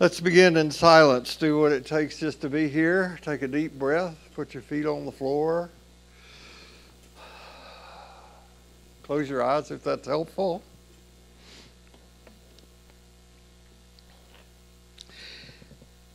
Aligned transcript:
Let's 0.00 0.18
begin 0.18 0.56
in 0.56 0.70
silence. 0.70 1.36
Do 1.36 1.60
what 1.60 1.72
it 1.72 1.84
takes 1.84 2.18
just 2.18 2.40
to 2.40 2.48
be 2.48 2.68
here. 2.68 3.18
Take 3.20 3.42
a 3.42 3.46
deep 3.46 3.78
breath. 3.78 4.16
Put 4.34 4.54
your 4.54 4.62
feet 4.62 4.86
on 4.86 5.04
the 5.04 5.12
floor. 5.12 5.68
Close 9.02 9.28
your 9.28 9.42
eyes 9.42 9.70
if 9.70 9.84
that's 9.84 10.08
helpful. 10.08 10.62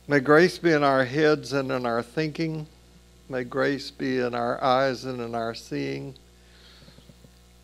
May 0.08 0.18
grace 0.18 0.58
be 0.58 0.72
in 0.72 0.82
our 0.82 1.04
heads 1.04 1.52
and 1.52 1.70
in 1.70 1.86
our 1.86 2.02
thinking. 2.02 2.66
May 3.28 3.44
grace 3.44 3.92
be 3.92 4.18
in 4.18 4.34
our 4.34 4.60
eyes 4.64 5.04
and 5.04 5.20
in 5.20 5.36
our 5.36 5.54
seeing. 5.54 6.16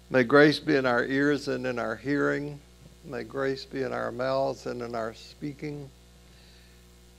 May 0.09 0.23
grace 0.23 0.61
be 0.61 0.77
in 0.77 0.87
our 0.87 1.05
ears 1.05 1.49
and 1.49 1.67
in 1.67 1.81
our 1.81 1.97
hearing. 1.97 2.61
May 3.05 3.25
grace 3.25 3.65
be 3.65 3.83
in 3.83 3.93
our 3.93 4.13
mouths 4.13 4.67
and 4.67 4.83
in 4.83 4.95
our 4.95 5.15
speaking. 5.15 5.91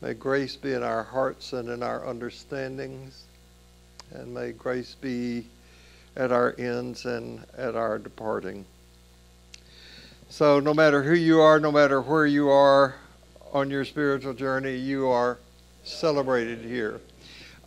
May 0.03 0.13
grace 0.13 0.57
be 0.57 0.73
in 0.73 0.83
our 0.83 1.01
hearts 1.01 1.53
and 1.53 1.69
in 1.69 1.81
our 1.81 2.05
understandings. 2.05 3.23
And 4.11 4.33
may 4.33 4.51
grace 4.51 4.97
be 4.99 5.47
at 6.17 6.29
our 6.29 6.53
ends 6.57 7.05
and 7.05 7.45
at 7.57 7.77
our 7.77 7.99
departing. 7.99 8.65
So, 10.27 10.59
no 10.59 10.73
matter 10.73 11.03
who 11.03 11.13
you 11.13 11.39
are, 11.39 11.57
no 11.57 11.71
matter 11.71 12.01
where 12.01 12.25
you 12.25 12.49
are 12.49 12.95
on 13.53 13.69
your 13.69 13.85
spiritual 13.85 14.33
journey, 14.33 14.75
you 14.75 15.07
are 15.07 15.37
celebrated 15.85 16.59
here. 16.59 16.99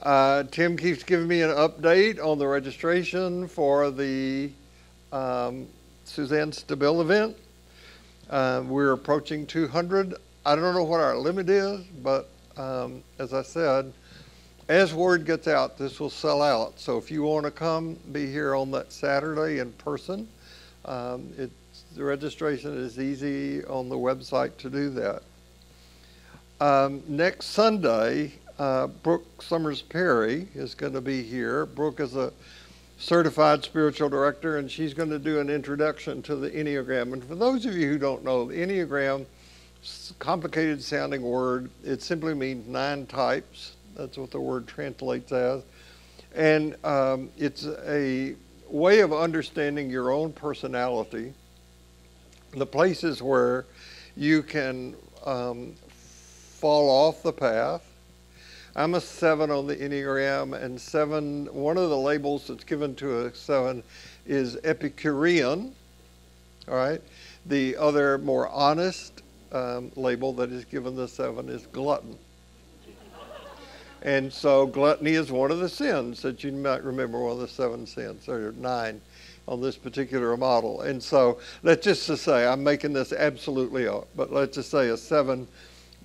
Uh, 0.02 0.42
Tim 0.42 0.76
keeps 0.76 1.02
giving 1.04 1.28
me 1.28 1.40
an 1.40 1.52
update 1.52 2.22
on 2.22 2.38
the 2.38 2.46
registration 2.46 3.48
for 3.48 3.90
the 3.90 4.50
um, 5.10 5.66
Suzanne 6.04 6.50
Stabile 6.50 7.00
event. 7.00 7.34
Uh, 8.28 8.62
we're 8.66 8.92
approaching 8.92 9.46
200 9.46 10.16
I 10.46 10.54
don't 10.54 10.74
know 10.74 10.84
what 10.84 11.00
our 11.00 11.16
limit 11.16 11.50
is, 11.50 11.80
but 12.04 12.28
um, 12.56 13.02
as 13.18 13.32
I 13.32 13.42
said, 13.42 13.92
as 14.68 14.92
word 14.92 15.24
gets 15.24 15.46
out, 15.46 15.78
this 15.78 16.00
will 16.00 16.10
sell 16.10 16.42
out. 16.42 16.78
So 16.80 16.98
if 16.98 17.10
you 17.10 17.22
want 17.22 17.44
to 17.44 17.52
come, 17.52 17.96
be 18.12 18.30
here 18.30 18.54
on 18.54 18.70
that 18.72 18.92
Saturday 18.92 19.60
in 19.60 19.72
person. 19.72 20.26
Um, 20.84 21.32
the 21.94 22.04
registration 22.04 22.76
is 22.76 22.98
easy 22.98 23.64
on 23.64 23.88
the 23.88 23.96
website 23.96 24.56
to 24.58 24.70
do 24.70 24.90
that. 24.90 25.22
Um, 26.60 27.02
next 27.06 27.46
Sunday, 27.46 28.32
uh, 28.58 28.86
Brooke 28.86 29.42
Summers 29.42 29.82
Perry 29.82 30.48
is 30.54 30.74
going 30.74 30.94
to 30.94 31.00
be 31.00 31.22
here. 31.22 31.66
Brooke 31.66 32.00
is 32.00 32.16
a 32.16 32.32
certified 32.98 33.62
spiritual 33.62 34.08
director, 34.08 34.56
and 34.56 34.70
she's 34.70 34.94
going 34.94 35.10
to 35.10 35.18
do 35.18 35.38
an 35.38 35.50
introduction 35.50 36.22
to 36.22 36.36
the 36.36 36.50
Enneagram. 36.50 37.12
And 37.12 37.22
for 37.22 37.34
those 37.34 37.66
of 37.66 37.76
you 37.76 37.88
who 37.88 37.98
don't 37.98 38.24
know, 38.24 38.46
the 38.46 38.54
Enneagram 38.54 39.26
complicated 40.18 40.82
sounding 40.82 41.22
word. 41.22 41.70
It 41.84 42.02
simply 42.02 42.34
means 42.34 42.66
nine 42.66 43.06
types. 43.06 43.76
That's 43.96 44.18
what 44.18 44.30
the 44.30 44.40
word 44.40 44.66
translates 44.66 45.32
as. 45.32 45.62
And 46.34 46.76
um, 46.84 47.30
it's 47.36 47.66
a 47.66 48.34
way 48.68 49.00
of 49.00 49.12
understanding 49.12 49.88
your 49.88 50.10
own 50.10 50.32
personality, 50.32 51.32
the 52.52 52.66
places 52.66 53.22
where 53.22 53.64
you 54.16 54.42
can 54.42 54.94
um, 55.24 55.74
fall 55.88 56.90
off 56.90 57.22
the 57.22 57.32
path. 57.32 57.82
I'm 58.74 58.94
a 58.94 59.00
seven 59.00 59.50
on 59.50 59.66
the 59.66 59.76
Enneagram, 59.76 60.60
and 60.62 60.78
seven, 60.78 61.46
one 61.46 61.78
of 61.78 61.88
the 61.88 61.96
labels 61.96 62.48
that's 62.48 62.64
given 62.64 62.94
to 62.96 63.26
a 63.26 63.34
seven 63.34 63.82
is 64.26 64.58
Epicurean, 64.64 65.74
all 66.68 66.74
right? 66.74 67.00
The 67.46 67.76
other, 67.76 68.18
more 68.18 68.48
honest, 68.48 69.22
um, 69.52 69.90
label 69.96 70.32
that 70.34 70.50
is 70.50 70.64
given 70.64 70.96
the 70.96 71.08
seven 71.08 71.48
is 71.48 71.66
glutton. 71.66 72.16
And 74.02 74.32
so 74.32 74.66
gluttony 74.66 75.12
is 75.12 75.32
one 75.32 75.50
of 75.50 75.58
the 75.58 75.68
sins 75.68 76.22
that 76.22 76.44
you 76.44 76.52
might 76.52 76.84
remember, 76.84 77.18
one 77.18 77.32
of 77.32 77.38
the 77.38 77.48
seven 77.48 77.86
sins, 77.86 78.28
or 78.28 78.52
nine 78.52 79.00
on 79.48 79.60
this 79.60 79.76
particular 79.76 80.36
model. 80.36 80.82
And 80.82 81.02
so 81.02 81.38
let's 81.62 81.84
just 81.84 82.06
to 82.06 82.16
say, 82.16 82.46
I'm 82.46 82.62
making 82.62 82.92
this 82.92 83.12
absolutely 83.12 83.88
up, 83.88 84.08
but 84.14 84.32
let's 84.32 84.56
just 84.56 84.70
say 84.70 84.90
a 84.90 84.96
seven 84.96 85.48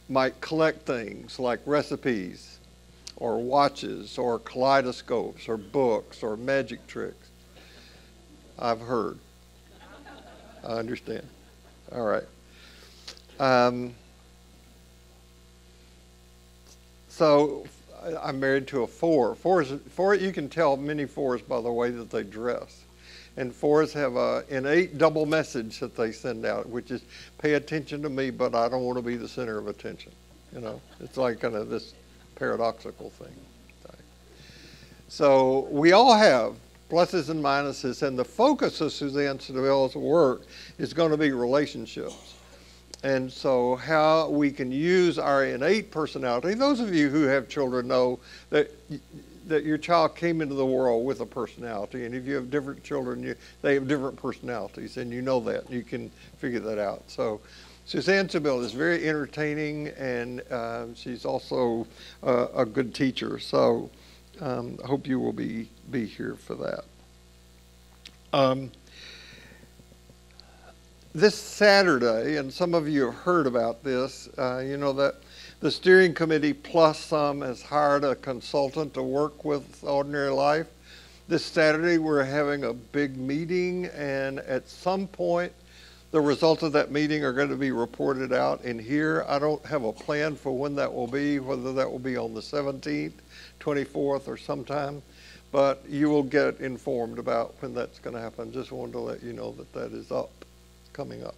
might 0.10 0.40
collect 0.42 0.86
things 0.86 1.40
like 1.40 1.60
recipes 1.66 2.60
or 3.18 3.40
watches 3.40 4.18
or 4.18 4.40
kaleidoscopes 4.40 5.48
or 5.48 5.58
books 5.58 6.24
or 6.24 6.36
magic 6.38 6.86
tricks. 6.88 7.30
I've 8.58 8.82
heard. 8.82 9.18
I 10.64 10.74
understand. 10.74 11.28
All 11.92 12.06
right. 12.06 12.24
Um, 13.42 13.96
so 17.10 17.66
I'm 18.22 18.40
married 18.40 18.68
to 18.68 18.84
a 18.84 18.88
four. 18.88 19.34
Fours, 19.34 19.74
four, 19.90 20.14
you 20.14 20.32
can 20.32 20.48
tell 20.48 20.78
many 20.78 21.06
fours 21.06 21.42
by 21.42 21.60
the 21.60 21.72
way 21.72 21.90
that 21.90 22.12
they 22.12 22.22
dress. 22.22 22.84
And 23.38 23.52
fours 23.52 23.94
have 23.94 24.16
an 24.16 24.44
innate 24.50 25.00
double 25.00 25.26
message 25.26 25.80
that 25.80 25.98
they 25.98 26.12
send 26.12 26.46
out, 26.46 26.70
which 26.70 26.92
is 26.92 27.02
pay 27.40 27.56
attention 27.56 28.04
to 28.04 28.10
me, 28.10 28.30
but 28.30 28.54
I 28.54 28.70
don't 28.70 28.84
want 28.84 29.00
to 29.00 29.02
be 29.02 29.16
the 29.16 29.28
center 29.28 29.58
of 29.58 29.68
attention. 29.68 30.12
You 30.54 30.62
know, 30.62 30.82
it's 31.00 31.18
like 31.18 31.40
kind 31.40 31.56
of 31.56 31.68
this 31.68 31.96
paradoxical 32.36 33.10
thing. 33.10 33.34
So 35.08 35.68
we 35.72 35.94
all 35.94 36.14
have 36.14 36.56
pluses 36.90 37.30
and 37.30 37.44
minuses, 37.44 38.06
and 38.06 38.20
the 38.20 38.24
focus 38.24 38.82
of 38.82 38.94
Suzanne 38.94 39.40
Stabile's 39.40 39.96
work 39.96 40.44
is 40.78 40.94
going 40.94 41.10
to 41.10 41.18
be 41.18 41.32
relationships. 41.32 42.36
And 43.04 43.32
so, 43.32 43.76
how 43.78 44.30
we 44.30 44.52
can 44.52 44.72
use 44.72 45.18
our 45.18 45.44
innate 45.44 45.90
personality. 45.90 46.54
Those 46.54 46.80
of 46.80 46.94
you 46.94 47.10
who 47.10 47.24
have 47.24 47.50
children 47.50 47.88
know 47.88 48.20
that 48.52 48.72
that 49.48 49.64
your 49.66 49.78
child 49.78 50.16
came 50.16 50.40
into 50.42 50.54
the 50.54 50.66
world 50.66 51.04
with 51.04 51.20
a 51.20 51.26
personality, 51.26 52.06
and 52.06 52.14
if 52.14 52.26
you 52.28 52.36
have 52.36 52.52
different 52.52 52.84
children, 52.84 53.24
you, 53.24 53.36
they 53.64 53.74
have 53.74 53.88
different 53.88 54.16
personalities, 54.16 54.98
and 54.98 55.12
you 55.12 55.22
know 55.22 55.40
that. 55.40 55.70
You 55.70 55.82
can 55.82 56.12
figure 56.38 56.60
that 56.60 56.78
out. 56.78 57.04
So, 57.08 57.42
Suzanne 57.86 58.28
Stabile 58.28 58.64
is 58.64 58.72
very 58.72 59.10
entertaining, 59.10 59.88
and 59.90 60.42
uh, 60.52 60.86
she's 60.96 61.26
also 61.26 61.88
uh, 62.22 62.48
a 62.56 62.66
good 62.66 62.94
teacher. 62.94 63.40
So, 63.40 63.90
um, 64.40 64.78
I 64.84 64.88
hope 64.88 65.08
you 65.08 65.20
will 65.20 65.34
be 65.34 65.70
be 65.90 66.06
here 66.06 66.36
for 66.36 66.56
that. 66.56 66.84
Um, 68.34 68.72
this 71.14 71.36
Saturday, 71.36 72.38
and 72.38 72.54
some 72.54 72.74
of 72.74 72.88
you 72.88 73.06
have 73.08 73.16
heard 73.16 73.46
about 73.46 73.84
this, 73.84 74.30
uh, 74.38 74.60
you 74.60 74.78
know 74.78 74.94
that 74.94 75.16
the 75.60 75.70
steering 75.70 76.14
committee 76.14 76.54
plus 76.54 77.00
some 77.00 77.42
has 77.42 77.62
hired 77.62 78.06
a 78.06 78.16
consultant 78.16 78.94
to 78.94 79.04
work 79.04 79.44
with 79.44 79.84
Ordinary 79.84 80.30
Life. 80.30 80.68
This 81.28 81.44
Saturday, 81.44 81.98
we're 81.98 82.24
having 82.24 82.64
a 82.64 82.72
big 82.72 83.18
meeting, 83.18 83.88
and 83.88 84.40
at 84.40 84.70
some 84.70 85.06
point, 85.06 85.52
the 86.12 86.22
results 86.22 86.64
of 86.64 86.72
that 86.74 86.92
meeting 86.92 87.26
are 87.26 87.34
going 87.34 87.50
to 87.50 87.58
be 87.58 87.72
reported 87.72 88.32
out 88.32 88.64
in 88.64 88.80
here. 88.80 89.26
I 89.28 89.38
don't 89.38 89.66
have 89.66 89.84
a 89.84 89.94
plan 89.94 90.38
for 90.38 90.58
when 90.58 90.76
that 90.76 90.94
will 90.94 91.08
be, 91.08 91.40
whether 91.40 91.74
that 91.74 91.92
will 91.92 92.00
be 92.00 92.16
on 92.16 92.34
the 92.34 92.42
17th, 92.42 93.14
24th, 93.60 94.28
or 94.30 94.38
sometime, 94.38 95.02
but 95.52 95.84
you 95.90 96.10
will 96.10 96.24
get 96.24 96.62
informed 96.62 97.20
about 97.20 97.56
when 97.60 97.74
that's 97.74 98.00
going 98.00 98.16
to 98.16 98.22
happen. 98.22 98.54
Just 98.54 98.72
wanted 98.72 98.94
to 98.94 99.00
let 99.00 99.22
you 99.22 99.34
know 99.34 99.52
that 99.52 99.74
that 99.74 99.92
is 99.92 100.10
up 100.10 100.41
coming 100.94 101.24
up. 101.24 101.36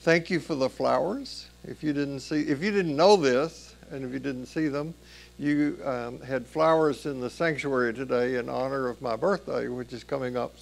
Thank 0.00 0.30
you 0.30 0.40
for 0.40 0.54
the 0.54 0.68
flowers. 0.68 1.46
If 1.66 1.82
you 1.82 1.92
didn't 1.92 2.20
see, 2.20 2.42
if 2.42 2.62
you 2.62 2.70
didn't 2.70 2.96
know 2.96 3.16
this, 3.16 3.74
and 3.90 4.04
if 4.04 4.12
you 4.12 4.18
didn't 4.18 4.46
see 4.46 4.68
them, 4.68 4.94
you 5.38 5.78
um, 5.84 6.20
had 6.20 6.46
flowers 6.46 7.06
in 7.06 7.20
the 7.20 7.30
sanctuary 7.30 7.94
today 7.94 8.36
in 8.36 8.48
honor 8.48 8.88
of 8.88 9.00
my 9.00 9.16
birthday, 9.16 9.68
which 9.68 9.92
is 9.92 10.04
coming 10.04 10.36
up 10.36 10.54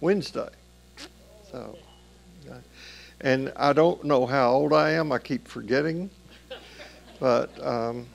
Wednesday. 0.00 0.48
So, 1.50 1.76
and 3.20 3.52
I 3.56 3.72
don't 3.72 4.02
know 4.04 4.26
how 4.26 4.52
old 4.52 4.72
I 4.72 4.90
am. 4.90 5.12
I 5.12 5.18
keep 5.18 5.46
forgetting, 5.46 6.10
but 7.20 7.50
um, 7.64 8.06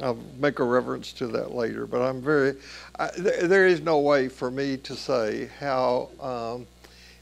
I'll 0.00 0.18
make 0.38 0.58
a 0.58 0.64
reference 0.64 1.12
to 1.14 1.26
that 1.28 1.54
later. 1.54 1.86
But 1.86 2.02
I'm 2.02 2.20
very. 2.20 2.54
I, 2.98 3.08
th- 3.08 3.42
there 3.42 3.66
is 3.66 3.80
no 3.80 3.98
way 3.98 4.28
for 4.28 4.50
me 4.50 4.76
to 4.78 4.94
say 4.94 5.50
how. 5.58 6.08
Um, 6.20 6.66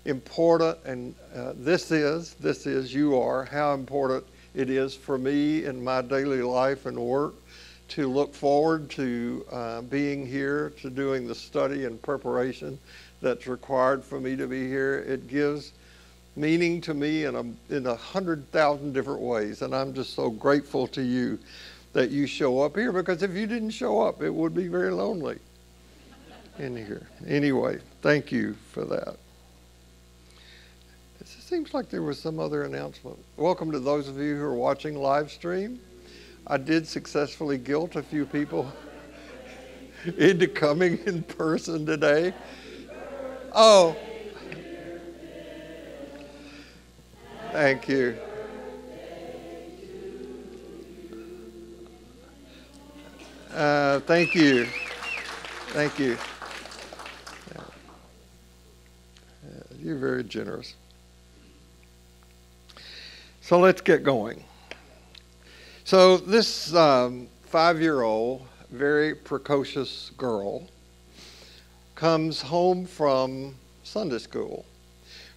important, 0.06 0.79
and 0.85 1.14
uh, 1.35 1.53
this 1.56 1.91
is, 1.91 2.35
this 2.35 2.67
is, 2.67 2.94
you 2.94 3.20
are, 3.20 3.44
how 3.44 3.75
important 3.75 4.25
it 4.55 4.70
is 4.70 4.94
for 4.94 5.19
me 5.19 5.64
in 5.64 5.82
my 5.82 6.00
daily 6.00 6.43
life 6.43 6.87
and 6.87 6.99
work 6.99 7.35
to 7.88 8.08
look 8.08 8.35
forward 8.35 8.88
to 8.91 9.44
uh, 9.53 9.82
being 9.82 10.26
here, 10.26 10.73
to 10.81 10.91
doing 10.91 11.26
the 11.26 11.35
study 11.35 11.85
and 11.85 12.00
preparation 12.03 12.79
that's 13.20 13.47
required 13.47 14.03
for 14.03 14.20
me 14.20 14.37
to 14.37 14.47
be 14.47 14.67
here. 14.67 15.05
It 15.06 15.29
gives 15.29 15.73
meaning 16.35 16.81
to 16.82 16.94
me 16.94 17.25
in 17.25 17.35
a, 17.35 17.75
in 17.75 17.87
a 17.87 17.94
hundred 17.94 18.50
thousand 18.50 18.93
different 18.93 19.20
ways, 19.20 19.62
and 19.62 19.75
I'm 19.75 19.94
just 19.94 20.14
so 20.14 20.31
grateful 20.31 20.87
to 20.88 21.02
you 21.02 21.38
that 21.93 22.11
you 22.11 22.26
show 22.26 22.61
up 22.61 22.76
here 22.76 22.93
because 22.93 23.23
if 23.23 23.32
you 23.32 23.47
didn't 23.47 23.70
show 23.70 24.00
up, 24.00 24.23
it 24.23 24.31
would 24.31 24.55
be 24.55 24.69
very 24.69 24.93
lonely 24.93 25.38
in 26.59 26.76
here. 26.76 27.06
Anyway, 27.26 27.79
thank 28.02 28.31
you 28.31 28.55
for 28.73 28.85
that. 28.85 29.17
It 31.26 31.43
seems 31.43 31.75
like 31.75 31.88
there 31.88 32.02
was 32.02 32.20
some 32.20 32.38
other 32.38 32.62
announcement. 32.62 33.19
Welcome 33.37 33.73
to 33.73 33.81
those 33.81 34.06
of 34.06 34.17
you 34.17 34.37
who 34.37 34.44
are 34.44 34.55
watching 34.55 34.94
live 34.94 35.32
stream. 35.32 35.81
I 36.46 36.56
did 36.56 36.87
successfully 36.87 37.58
guilt 37.58 37.96
a 37.96 38.02
few 38.02 38.26
people 38.26 38.73
into 40.17 40.46
coming 40.46 41.00
in 41.05 41.25
person 41.25 41.84
today. 41.84 42.32
Oh, 43.52 43.96
thank 47.50 47.88
you. 47.88 48.17
Uh, 53.52 53.99
thank 54.00 54.32
you. 54.37 54.67
Thank 55.70 55.99
you. 55.99 56.17
Yeah. 57.52 57.62
You're 59.81 59.99
very 59.99 60.23
generous. 60.23 60.75
So 63.47 63.61
let's 63.61 63.81
get 63.81 64.03
going. 64.03 64.43
So, 65.85 66.17
this 66.17 66.75
um, 66.75 67.29
five 67.45 67.81
year 67.81 68.03
old, 68.03 68.45
very 68.73 69.15
precocious 69.15 70.11
girl 70.19 70.67
comes 71.95 72.43
home 72.43 72.87
from 72.87 73.55
Sunday 73.85 74.19
school. 74.19 74.67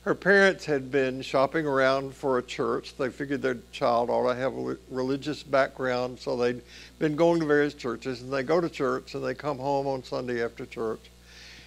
Her 0.01 0.15
parents 0.15 0.65
had 0.65 0.89
been 0.89 1.21
shopping 1.21 1.67
around 1.67 2.15
for 2.15 2.39
a 2.39 2.41
church. 2.41 2.97
They 2.97 3.11
figured 3.11 3.43
their 3.43 3.59
child 3.71 4.09
ought 4.09 4.33
to 4.33 4.39
have 4.39 4.57
a 4.57 4.75
religious 4.89 5.43
background, 5.43 6.19
so 6.19 6.35
they'd 6.35 6.63
been 6.97 7.15
going 7.15 7.39
to 7.41 7.45
various 7.45 7.75
churches. 7.75 8.23
And 8.23 8.33
they 8.33 8.41
go 8.41 8.59
to 8.59 8.69
church 8.69 9.13
and 9.13 9.23
they 9.23 9.35
come 9.35 9.59
home 9.59 9.85
on 9.85 10.03
Sunday 10.03 10.43
after 10.43 10.65
church. 10.65 11.11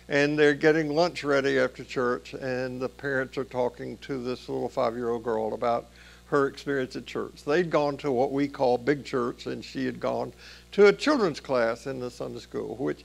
And 0.08 0.36
they're 0.36 0.54
getting 0.54 0.92
lunch 0.92 1.22
ready 1.22 1.60
after 1.60 1.84
church, 1.84 2.34
and 2.34 2.80
the 2.80 2.88
parents 2.88 3.38
are 3.38 3.44
talking 3.44 3.96
to 3.98 4.20
this 4.20 4.48
little 4.48 4.68
five 4.68 4.96
year 4.96 5.10
old 5.10 5.22
girl 5.22 5.54
about 5.54 5.86
her 6.32 6.46
experience 6.46 6.96
at 6.96 7.04
church. 7.04 7.44
They'd 7.44 7.68
gone 7.68 7.98
to 7.98 8.10
what 8.10 8.32
we 8.32 8.48
call 8.48 8.78
big 8.78 9.04
church, 9.04 9.46
and 9.46 9.62
she 9.62 9.84
had 9.84 10.00
gone 10.00 10.32
to 10.72 10.86
a 10.86 10.92
children's 10.92 11.40
class 11.40 11.86
in 11.86 12.00
the 12.00 12.10
Sunday 12.10 12.40
school, 12.40 12.74
which 12.76 13.04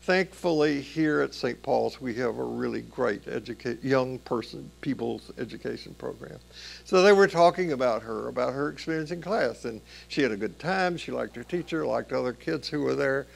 thankfully 0.00 0.80
here 0.80 1.20
at 1.20 1.34
St. 1.34 1.62
Paul's 1.62 2.00
we 2.00 2.14
have 2.14 2.38
a 2.38 2.42
really 2.42 2.80
great 2.80 3.24
young 3.82 4.18
person 4.20 4.70
people's 4.80 5.30
education 5.36 5.94
program. 5.98 6.38
So 6.86 7.02
they 7.02 7.12
were 7.12 7.28
talking 7.28 7.72
about 7.72 8.00
her, 8.04 8.28
about 8.28 8.54
her 8.54 8.70
experience 8.70 9.10
in 9.10 9.20
class, 9.20 9.66
and 9.66 9.82
she 10.08 10.22
had 10.22 10.32
a 10.32 10.36
good 10.38 10.58
time. 10.58 10.96
She 10.96 11.12
liked 11.12 11.36
her 11.36 11.44
teacher, 11.44 11.84
liked 11.84 12.10
other 12.10 12.32
kids 12.32 12.70
who 12.70 12.80
were 12.80 12.94
there. 12.94 13.26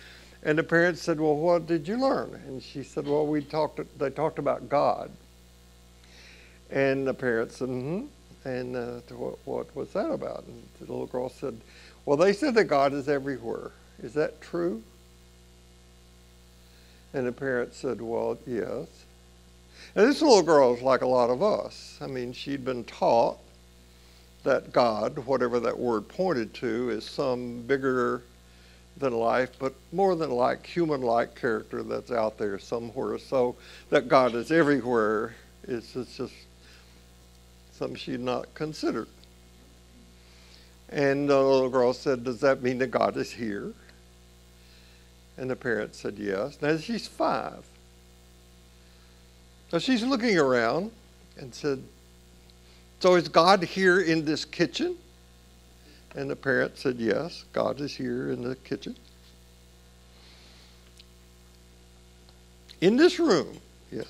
And 0.42 0.56
the 0.56 0.62
parents 0.62 1.02
said, 1.02 1.20
"Well, 1.20 1.36
what 1.36 1.66
did 1.66 1.86
you 1.86 1.98
learn?" 1.98 2.40
And 2.46 2.62
she 2.62 2.82
said, 2.82 3.06
"Well, 3.06 3.26
we 3.26 3.42
talked. 3.42 3.80
They 3.98 4.08
talked 4.08 4.38
about 4.38 4.70
God." 4.70 5.10
And 6.70 7.06
the 7.06 7.14
parents 7.14 7.56
said, 7.56 7.68
"Hmm." 7.68 8.06
And 8.46 8.76
uh, 8.76 9.00
what, 9.16 9.38
what 9.44 9.74
was 9.74 9.88
that 9.94 10.08
about? 10.08 10.44
And 10.46 10.62
the 10.78 10.86
little 10.86 11.06
girl 11.06 11.28
said, 11.28 11.56
Well, 12.04 12.16
they 12.16 12.32
said 12.32 12.54
that 12.54 12.66
God 12.66 12.92
is 12.92 13.08
everywhere. 13.08 13.72
Is 14.00 14.14
that 14.14 14.40
true? 14.40 14.84
And 17.12 17.26
the 17.26 17.32
parent 17.32 17.74
said, 17.74 18.00
Well, 18.00 18.38
yes. 18.46 18.86
And 19.96 20.08
this 20.08 20.22
little 20.22 20.44
girl 20.44 20.74
is 20.74 20.80
like 20.80 21.00
a 21.00 21.08
lot 21.08 21.28
of 21.28 21.42
us. 21.42 21.98
I 22.00 22.06
mean, 22.06 22.32
she'd 22.32 22.64
been 22.64 22.84
taught 22.84 23.38
that 24.44 24.72
God, 24.72 25.18
whatever 25.26 25.58
that 25.58 25.76
word 25.76 26.06
pointed 26.06 26.54
to, 26.54 26.90
is 26.90 27.04
some 27.04 27.62
bigger 27.62 28.22
than 28.96 29.12
life, 29.12 29.50
but 29.58 29.74
more 29.90 30.14
than 30.14 30.30
like 30.30 30.64
human 30.64 31.02
like 31.02 31.34
character 31.34 31.82
that's 31.82 32.12
out 32.12 32.38
there 32.38 32.60
somewhere. 32.60 33.18
So 33.18 33.56
that 33.90 34.06
God 34.06 34.36
is 34.36 34.52
everywhere 34.52 35.34
is 35.66 35.92
just 35.94 36.32
something 37.76 37.96
she'd 37.96 38.20
not 38.20 38.52
considered. 38.54 39.08
And 40.88 41.28
the 41.28 41.40
little 41.40 41.68
girl 41.68 41.92
said, 41.92 42.24
Does 42.24 42.40
that 42.40 42.62
mean 42.62 42.78
that 42.78 42.90
God 42.90 43.16
is 43.16 43.32
here? 43.32 43.72
And 45.36 45.50
the 45.50 45.56
parent 45.56 45.94
said, 45.94 46.16
Yes. 46.18 46.58
Now 46.62 46.76
she's 46.76 47.06
five. 47.06 47.64
So 49.70 49.78
she's 49.78 50.02
looking 50.02 50.38
around 50.38 50.92
and 51.38 51.54
said, 51.54 51.82
So 53.00 53.16
is 53.16 53.28
God 53.28 53.62
here 53.64 54.00
in 54.00 54.24
this 54.24 54.44
kitchen? 54.44 54.96
And 56.14 56.30
the 56.30 56.36
parent 56.36 56.78
said, 56.78 56.96
Yes, 56.96 57.44
God 57.52 57.80
is 57.80 57.94
here 57.94 58.30
in 58.30 58.42
the 58.42 58.54
kitchen. 58.56 58.96
In 62.80 62.96
this 62.96 63.18
room, 63.18 63.58
yes. 63.90 64.06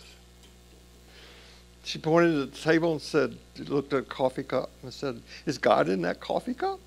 She 1.86 1.98
pointed 1.98 2.42
at 2.42 2.52
the 2.52 2.58
table 2.58 2.90
and 2.90 3.00
said, 3.00 3.38
looked 3.68 3.92
at 3.92 4.00
a 4.00 4.02
coffee 4.02 4.42
cup 4.42 4.70
and 4.82 4.92
said, 4.92 5.22
Is 5.46 5.56
God 5.56 5.88
in 5.88 6.02
that 6.02 6.18
coffee 6.18 6.52
cup? 6.52 6.80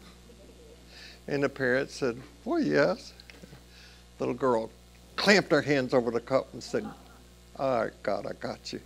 And 1.25 1.41
the 1.41 1.47
parents 1.47 1.95
said, 1.95 2.21
Well, 2.43 2.61
yes. 2.61 3.13
Little 4.19 4.35
girl 4.35 4.69
clamped 5.15 5.51
her 5.51 5.61
hands 5.61 5.93
over 5.93 6.11
the 6.11 6.19
cup 6.19 6.49
and 6.51 6.61
said, 6.61 6.85
All 7.55 7.83
right, 7.83 7.93
God, 8.03 8.25
I 8.29 8.33
got 8.33 8.73
you. 8.73 8.81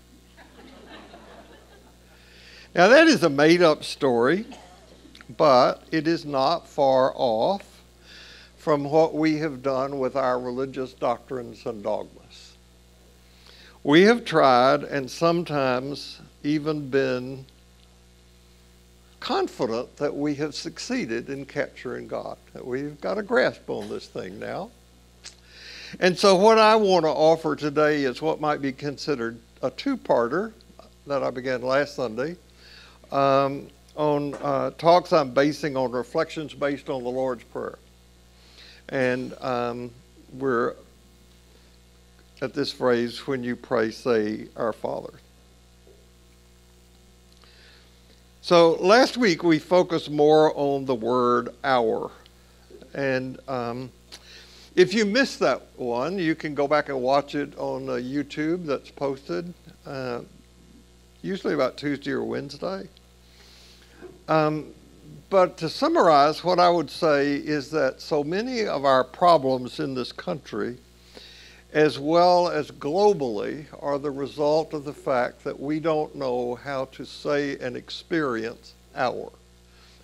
now, 2.75 2.89
that 2.89 3.07
is 3.07 3.23
a 3.23 3.29
made 3.29 3.63
up 3.63 3.83
story, 3.83 4.45
but 5.35 5.81
it 5.91 6.07
is 6.07 6.25
not 6.25 6.67
far 6.67 7.11
off 7.15 7.81
from 8.55 8.83
what 8.83 9.15
we 9.15 9.39
have 9.39 9.63
done 9.63 9.97
with 9.97 10.15
our 10.15 10.39
religious 10.39 10.93
doctrines 10.93 11.65
and 11.65 11.81
dogmas. 11.81 12.22
We 13.85 14.03
have 14.03 14.23
tried 14.23 14.83
and 14.83 15.11
sometimes 15.11 16.21
even 16.41 16.89
been 16.89 17.45
confident 19.19 19.97
that 19.97 20.15
we 20.15 20.35
have 20.35 20.55
succeeded 20.55 21.29
in 21.29 21.45
capturing 21.45 22.07
God, 22.07 22.37
that 22.53 22.65
we've 22.65 22.99
got 23.01 23.17
a 23.17 23.23
grasp 23.23 23.69
on 23.69 23.89
this 23.89 24.07
thing 24.07 24.39
now. 24.39 24.71
And 25.99 26.17
so, 26.17 26.35
what 26.35 26.57
I 26.57 26.77
want 26.77 27.03
to 27.03 27.09
offer 27.09 27.57
today 27.57 28.05
is 28.05 28.21
what 28.21 28.39
might 28.39 28.61
be 28.61 28.71
considered 28.71 29.37
a 29.61 29.69
two 29.69 29.97
parter 29.97 30.53
that 31.05 31.21
I 31.21 31.29
began 31.29 31.61
last 31.61 31.95
Sunday 31.95 32.37
um, 33.11 33.67
on 33.97 34.33
uh, 34.35 34.71
talks 34.71 35.11
I'm 35.11 35.31
basing 35.31 35.75
on 35.75 35.91
reflections 35.91 36.53
based 36.53 36.89
on 36.89 37.03
the 37.03 37.09
Lord's 37.09 37.43
Prayer. 37.43 37.77
And 38.87 39.33
um, 39.41 39.91
we're 40.31 40.75
at 42.43 42.53
this 42.53 42.73
phrase 42.73 43.25
when 43.25 43.41
you 43.41 43.55
pray, 43.55 43.89
say, 43.89 44.47
Our 44.57 44.73
Father. 44.73 45.13
So 48.41 48.73
last 48.81 49.15
week 49.15 49.43
we 49.43 49.59
focused 49.59 50.11
more 50.11 50.51
on 50.57 50.83
the 50.83 50.93
word 50.93 51.55
our. 51.63 52.11
And 52.93 53.39
um, 53.47 53.89
if 54.75 54.93
you 54.93 55.05
missed 55.05 55.39
that 55.39 55.61
one, 55.77 56.19
you 56.19 56.35
can 56.35 56.53
go 56.53 56.67
back 56.67 56.89
and 56.89 57.01
watch 57.01 57.33
it 57.33 57.57
on 57.57 57.87
uh, 57.87 57.93
YouTube 57.93 58.65
that's 58.65 58.91
posted, 58.91 59.53
uh, 59.85 60.19
usually 61.21 61.53
about 61.53 61.77
Tuesday 61.77 62.11
or 62.11 62.25
Wednesday. 62.25 62.89
Um, 64.27 64.73
but 65.29 65.55
to 65.59 65.69
summarize, 65.69 66.43
what 66.43 66.59
I 66.59 66.69
would 66.69 66.89
say 66.89 67.35
is 67.35 67.71
that 67.71 68.01
so 68.01 68.21
many 68.21 68.65
of 68.65 68.83
our 68.83 69.05
problems 69.05 69.79
in 69.79 69.93
this 69.93 70.11
country 70.11 70.77
as 71.73 71.97
well 71.97 72.49
as 72.49 72.69
globally, 72.69 73.65
are 73.81 73.97
the 73.97 74.11
result 74.11 74.73
of 74.73 74.85
the 74.85 74.93
fact 74.93 75.43
that 75.43 75.59
we 75.59 75.79
don't 75.79 76.15
know 76.15 76.53
how 76.53 76.85
to 76.85 77.03
say 77.03 77.57
and 77.57 77.75
experience 77.75 78.73
our. 78.95 79.31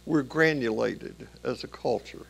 We're 0.08 0.24
granulated 0.24 1.28
as 1.44 1.64
a 1.64 1.68
culture. 1.68 2.26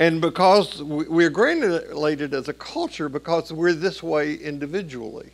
And 0.00 0.20
because 0.20 0.82
we're 0.82 1.30
granulated 1.30 2.34
as 2.34 2.48
a 2.48 2.52
culture 2.52 3.08
because 3.08 3.52
we're 3.52 3.72
this 3.72 4.02
way 4.02 4.34
individually. 4.34 5.30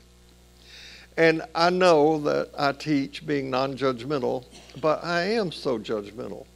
And 1.16 1.42
I 1.54 1.70
know 1.70 2.18
that 2.20 2.50
I 2.56 2.72
teach 2.72 3.26
being 3.26 3.50
non 3.50 3.76
judgmental, 3.76 4.44
but 4.80 5.02
I 5.02 5.22
am 5.22 5.52
so 5.52 5.78
judgmental 5.78 6.46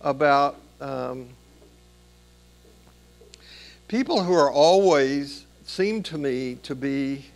about 0.00 0.56
um, 0.80 1.28
people 3.88 4.22
who 4.22 4.32
are 4.32 4.50
always 4.50 5.46
seem 5.64 6.02
to 6.04 6.18
me 6.18 6.56
to 6.62 6.74
be 6.74 7.26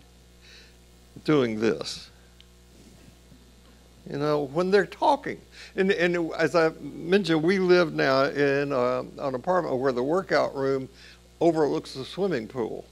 doing 1.25 1.61
this. 1.61 2.09
You 4.11 4.19
know, 4.19 4.43
when 4.45 4.71
they're 4.71 4.87
talking. 4.87 5.41
And, 5.77 5.93
and 5.93 6.33
as 6.33 6.57
I 6.57 6.71
mentioned, 6.81 7.43
we 7.43 7.59
live 7.59 7.95
now 7.95 8.25
in 8.25 8.73
a, 8.73 9.01
an 9.19 9.35
apartment 9.35 9.77
where 9.77 9.93
the 9.93 10.03
workout 10.03 10.55
room 10.57 10.89
overlooks 11.41 11.95
the 11.95 12.05
swimming 12.05 12.49
pool. 12.49 12.85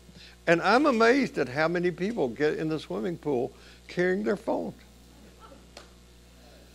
And 0.47 0.63
I'm 0.63 0.87
amazed 0.87 1.39
at 1.39 1.49
how 1.49 1.69
many 1.69 1.91
people 1.91 2.29
get 2.29 2.55
in 2.55 2.69
the 2.69 2.79
swimming 2.79 3.17
pool 3.17 3.53
carrying 3.89 4.23
their 4.23 4.37
phone. 4.37 4.73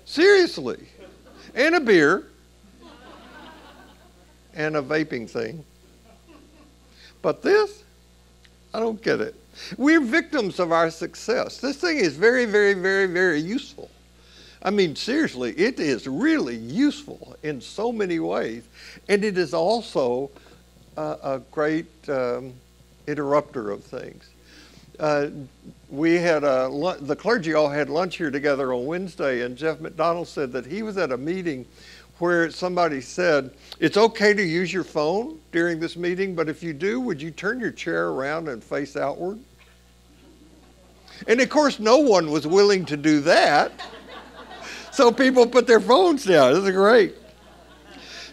Seriously. 0.06 0.88
And 1.56 1.76
a 1.76 1.80
beer. 1.80 2.26
And 4.56 4.76
a 4.76 4.82
vaping 4.82 5.30
thing. 5.30 5.64
But 7.24 7.42
this, 7.42 7.84
I 8.74 8.80
don't 8.80 9.02
get 9.02 9.22
it. 9.22 9.34
We're 9.78 10.02
victims 10.02 10.60
of 10.60 10.72
our 10.72 10.92
success. 10.92 11.58
This 11.58 11.78
thing 11.78 11.98
is 11.98 12.16
very, 12.16 12.46
very, 12.46 12.76
very, 12.76 13.08
very 13.08 13.40
useful. 13.40 13.90
I 14.62 14.70
mean, 14.70 14.96
seriously, 14.96 15.54
it 15.54 15.80
is 15.80 16.06
really 16.06 16.58
useful 16.58 17.36
in 17.42 17.62
so 17.62 17.92
many 17.92 18.20
ways. 18.20 18.64
And 19.10 19.24
it 19.24 19.38
is 19.38 19.54
also 19.54 20.32
a, 20.98 21.18
a 21.24 21.42
great 21.50 21.88
um, 22.10 22.54
interrupter 23.08 23.72
of 23.72 23.84
things. 23.84 24.30
Uh, 25.00 25.28
we 25.90 26.16
had 26.16 26.44
a, 26.44 26.98
the 27.02 27.16
clergy 27.16 27.54
all 27.54 27.70
had 27.70 27.90
lunch 27.90 28.18
here 28.18 28.32
together 28.32 28.74
on 28.74 28.86
Wednesday, 28.86 29.42
and 29.42 29.58
Jeff 29.58 29.80
McDonald 29.80 30.28
said 30.28 30.52
that 30.52 30.66
he 30.66 30.84
was 30.84 30.98
at 30.98 31.12
a 31.12 31.18
meeting 31.18 31.66
where 32.20 32.50
somebody 32.52 33.02
said, 33.02 33.52
It's 33.80 33.98
okay 33.98 34.34
to 34.34 34.44
use 34.44 34.72
your 34.72 34.84
phone 34.84 35.40
during 35.52 35.80
this 35.80 35.96
meeting, 35.96 36.36
but 36.36 36.50
if 36.50 36.64
you 36.64 36.74
do, 36.74 37.00
would 37.00 37.22
you 37.22 37.32
turn 37.32 37.60
your 37.60 37.72
chair 37.72 38.10
around 38.10 38.48
and 38.48 38.64
face 38.64 38.96
outward? 38.96 39.40
And 41.28 41.40
of 41.42 41.50
course, 41.50 41.80
no 41.80 41.98
one 41.98 42.32
was 42.32 42.46
willing 42.46 42.86
to 42.86 42.98
do 42.98 43.20
that. 43.22 43.72
so 44.92 45.12
people 45.12 45.48
put 45.48 45.68
their 45.68 45.80
phones 45.80 46.26
down. 46.26 46.54
This 46.54 46.64
is 46.64 46.72
great. 46.72 47.16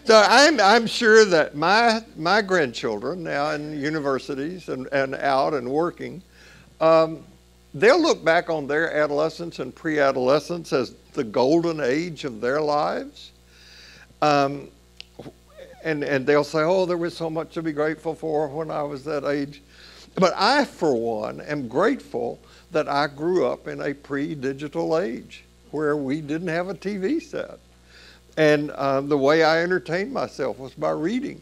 So 0.03 0.23
I'm, 0.27 0.59
I'm 0.59 0.87
sure 0.87 1.25
that 1.25 1.55
my, 1.55 2.03
my 2.17 2.41
grandchildren 2.41 3.23
now 3.23 3.51
in 3.51 3.79
universities 3.79 4.67
and, 4.67 4.87
and 4.91 5.13
out 5.15 5.53
and 5.53 5.69
working, 5.69 6.23
um, 6.79 7.23
they'll 7.75 8.01
look 8.01 8.25
back 8.25 8.49
on 8.49 8.65
their 8.67 8.91
adolescence 8.93 9.59
and 9.59 9.73
pre 9.73 9.99
adolescence 9.99 10.73
as 10.73 10.95
the 11.13 11.23
golden 11.23 11.79
age 11.81 12.23
of 12.23 12.41
their 12.41 12.59
lives. 12.59 13.30
Um, 14.21 14.69
and, 15.83 16.03
and 16.03 16.25
they'll 16.25 16.43
say, 16.43 16.59
oh, 16.59 16.85
there 16.85 16.97
was 16.97 17.15
so 17.15 17.29
much 17.29 17.53
to 17.53 17.61
be 17.61 17.71
grateful 17.71 18.13
for 18.13 18.47
when 18.47 18.69
I 18.69 18.83
was 18.83 19.03
that 19.05 19.25
age. 19.25 19.61
But 20.15 20.33
I, 20.35 20.65
for 20.65 20.93
one, 20.95 21.41
am 21.41 21.67
grateful 21.67 22.39
that 22.71 22.87
I 22.87 23.07
grew 23.07 23.45
up 23.45 23.67
in 23.67 23.81
a 23.81 23.93
pre 23.93 24.35
digital 24.35 24.99
age 24.99 25.43
where 25.71 25.95
we 25.95 26.21
didn't 26.21 26.49
have 26.49 26.69
a 26.69 26.73
TV 26.73 27.21
set. 27.21 27.59
And 28.37 28.71
uh, 28.71 29.01
the 29.01 29.17
way 29.17 29.43
I 29.43 29.63
entertained 29.63 30.13
myself 30.13 30.59
was 30.59 30.73
by 30.73 30.91
reading. 30.91 31.41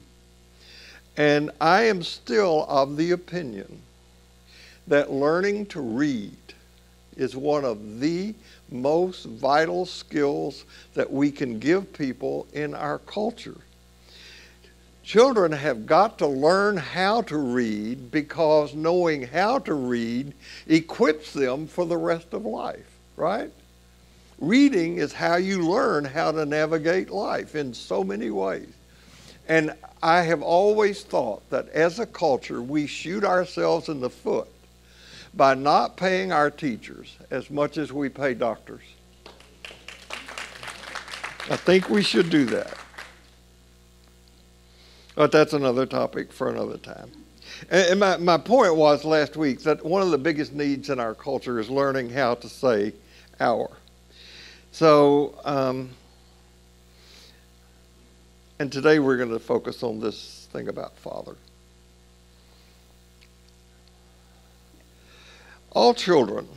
And 1.17 1.51
I 1.59 1.83
am 1.83 2.01
still 2.01 2.65
of 2.69 2.95
the 2.95 3.12
opinion 3.12 3.81
that 4.88 5.12
learning 5.12 5.67
to 5.67 5.81
read 5.81 6.38
is 7.17 7.36
one 7.36 7.65
of 7.65 8.00
the 8.00 8.33
most 8.71 9.25
vital 9.25 9.85
skills 9.85 10.65
that 10.93 11.11
we 11.11 11.31
can 11.31 11.59
give 11.59 11.91
people 11.93 12.47
in 12.53 12.73
our 12.73 12.99
culture. 12.99 13.57
Children 15.03 15.51
have 15.51 15.88
got 15.88 16.19
to 16.19 16.27
learn 16.27 16.77
how 16.77 17.23
to 17.23 17.38
read 17.38 18.11
because 18.11 18.75
knowing 18.75 19.23
how 19.23 19.57
to 19.59 19.73
read 19.73 20.33
equips 20.67 21.33
them 21.33 21.65
for 21.65 21.85
the 21.85 21.97
rest 21.97 22.33
of 22.33 22.45
life, 22.45 22.85
right? 23.17 23.51
Reading 24.38 24.97
is 24.97 25.11
how 25.11 25.38
you 25.38 25.67
learn 25.67 26.05
how 26.05 26.31
to 26.31 26.45
navigate 26.45 27.09
life 27.09 27.55
in 27.55 27.73
so 27.73 28.03
many 28.03 28.29
ways. 28.29 28.69
And 29.47 29.73
I 30.03 30.21
have 30.21 30.43
always 30.43 31.01
thought 31.01 31.49
that 31.49 31.69
as 31.69 31.97
a 31.97 32.05
culture, 32.05 32.61
we 32.61 32.85
shoot 32.85 33.23
ourselves 33.23 33.89
in 33.89 33.99
the 33.99 34.11
foot 34.11 34.47
by 35.39 35.53
not 35.53 35.96
paying 35.96 36.34
our 36.34 36.51
teachers 36.51 37.15
as 37.31 37.50
much 37.50 37.77
as 37.77 37.93
we 37.93 38.10
pay 38.10 38.34
doctors. 38.34 38.81
I 41.50 41.55
think 41.55 41.89
we 41.89 42.03
should 42.03 42.29
do 42.29 42.43
that. 42.48 42.77
But 45.15 45.31
that's 45.31 45.53
another 45.53 45.86
topic 45.86 46.34
for 46.34 46.50
another 46.50 46.77
time. 46.77 47.12
And 47.69 48.01
my, 48.01 48.17
my 48.17 48.38
point 48.38 48.75
was 48.75 49.05
last 49.05 49.38
week 49.38 49.62
that 49.62 49.84
one 49.86 50.01
of 50.01 50.12
the 50.12 50.17
biggest 50.17 50.51
needs 50.51 50.89
in 50.89 51.00
our 51.00 51.15
culture 51.15 51.58
is 51.58 51.69
learning 51.69 52.10
how 52.10 52.36
to 52.36 52.50
say 52.50 52.91
our. 53.39 53.72
So, 54.74 55.39
um, 55.46 55.91
and 58.60 58.69
today 58.69 59.00
we're 59.00 59.15
going 59.15 59.29
to 59.29 59.39
focus 59.39 59.84
on 59.84 60.01
this 60.01 60.50
thing 60.51 60.67
about 60.67 60.98
Father. 60.98 61.38
All 65.71 65.93
children 65.93 66.47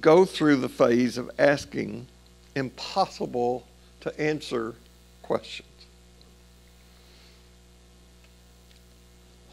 go 0.00 0.24
through 0.24 0.56
the 0.56 0.68
phase 0.68 1.18
of 1.18 1.30
asking 1.38 2.06
impossible 2.54 3.66
to 4.00 4.20
answer 4.20 4.74
questions. 5.22 5.68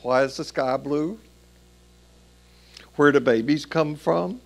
Why 0.02 0.24
is 0.24 0.38
the 0.38 0.46
sky 0.46 0.78
blue? 0.78 1.20
Where 2.96 3.12
do 3.12 3.20
babies 3.20 3.66
come 3.66 3.96
from? 3.96 4.40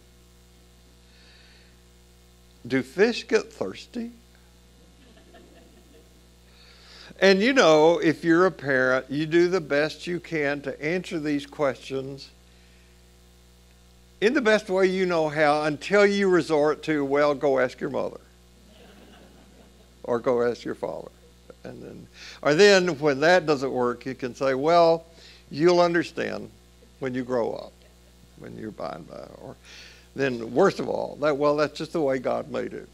Do 2.66 2.82
fish 2.82 3.28
get 3.28 3.54
thirsty? 3.54 4.12
And 7.20 7.40
you 7.40 7.54
know, 7.54 8.00
if 8.00 8.24
you're 8.24 8.48
a 8.48 8.52
parent, 8.52 9.06
you 9.10 9.28
do 9.28 9.48
the 9.48 9.62
best 9.62 10.08
you 10.08 10.20
can 10.20 10.62
to 10.62 10.84
answer 10.84 11.20
these 11.20 11.46
questions 11.46 12.30
in 14.22 14.34
the 14.34 14.42
best 14.42 14.70
way 14.70 14.86
you 14.88 15.06
know 15.06 15.30
how 15.30 15.64
until 15.64 16.06
you 16.06 16.30
resort 16.30 16.84
to, 16.84 17.04
well, 17.04 17.36
go 17.36 17.60
ask 17.60 17.80
your 17.82 17.90
mother 17.90 18.20
or 20.04 20.20
go 20.20 20.42
ask 20.44 20.64
your 20.64 20.76
father. 20.76 21.10
And 21.64 21.82
then, 21.82 22.08
or 22.42 22.54
then 22.54 23.00
when 23.00 23.20
that 23.22 23.46
doesn't 23.46 23.72
work, 23.72 24.06
you 24.06 24.16
can 24.16 24.36
say, 24.36 24.54
well, 24.54 25.06
you'll 25.50 25.80
understand 25.80 26.50
when 27.00 27.14
you 27.14 27.24
grow 27.24 27.54
up, 27.54 27.74
when 28.40 28.58
you're 28.58 28.72
by 28.72 28.94
and 28.96 29.10
by. 29.10 29.26
Or 29.42 29.56
then, 30.16 30.54
worst 30.54 30.80
of 30.80 30.90
all, 30.90 31.18
that 31.22 31.38
well, 31.38 31.56
that's 31.56 31.78
just 31.78 31.94
the 31.94 32.02
way 32.02 32.20
God 32.20 32.52
made 32.52 32.74
it. 32.74 32.90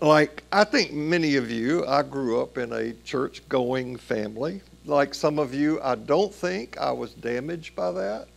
Like 0.00 0.42
I 0.50 0.64
think 0.64 0.92
many 0.92 1.36
of 1.36 1.50
you, 1.50 1.86
I 1.86 2.02
grew 2.02 2.42
up 2.42 2.58
in 2.58 2.72
a 2.72 2.92
church-going 3.04 3.96
family. 3.98 4.60
Like 4.88 5.14
some 5.14 5.38
of 5.38 5.52
you, 5.52 5.78
I 5.82 5.96
don't 5.96 6.32
think 6.32 6.78
I 6.78 6.90
was 6.90 7.12
damaged 7.12 7.76
by 7.76 7.92
that. 7.92 8.28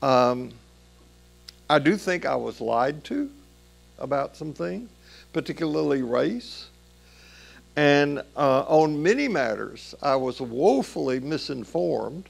Um, 0.00 0.52
I 1.68 1.80
do 1.80 1.96
think 1.96 2.24
I 2.24 2.36
was 2.36 2.60
lied 2.60 3.02
to 3.04 3.28
about 3.98 4.36
some 4.36 4.52
things, 4.52 4.88
particularly 5.32 6.02
race. 6.02 6.68
And 7.74 8.20
uh, 8.36 8.60
on 8.68 9.02
many 9.02 9.26
matters, 9.26 9.92
I 10.00 10.14
was 10.14 10.40
woefully 10.40 11.18
misinformed 11.18 12.28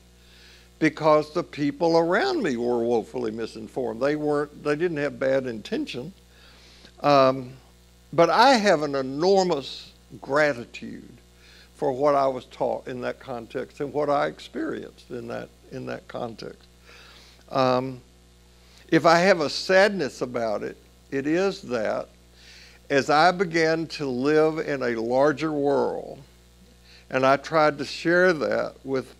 because 0.78 1.34
the 1.34 1.42
people 1.42 1.98
around 1.98 2.42
me 2.42 2.56
were 2.56 2.82
woefully 2.82 3.32
misinformed. 3.32 4.00
They 4.00 4.16
weren't, 4.16 4.64
they 4.64 4.76
didn't 4.76 4.96
have 4.96 5.20
bad 5.20 5.46
intention. 5.46 6.14
Um, 7.00 7.52
but 8.14 8.30
I 8.30 8.54
have 8.54 8.82
an 8.82 8.94
enormous 8.94 9.92
gratitude 10.22 11.15
for 11.76 11.92
what 11.92 12.14
I 12.14 12.26
was 12.26 12.46
taught 12.46 12.88
in 12.88 13.02
that 13.02 13.20
context 13.20 13.80
and 13.80 13.92
what 13.92 14.08
I 14.08 14.26
experienced 14.26 15.10
in 15.10 15.28
that, 15.28 15.48
in 15.70 15.86
that 15.86 16.08
context. 16.08 16.66
Um, 17.50 18.00
if 18.88 19.04
I 19.04 19.18
have 19.18 19.40
a 19.40 19.50
sadness 19.50 20.22
about 20.22 20.62
it, 20.62 20.76
it 21.10 21.26
is 21.26 21.62
that 21.62 22.08
as 22.88 23.10
I 23.10 23.30
began 23.30 23.86
to 23.88 24.06
live 24.06 24.58
in 24.58 24.82
a 24.82 25.00
larger 25.00 25.52
world, 25.52 26.20
and 27.10 27.26
I 27.26 27.36
tried 27.36 27.78
to 27.78 27.84
share 27.84 28.32
that 28.32 28.74
with 28.84 29.14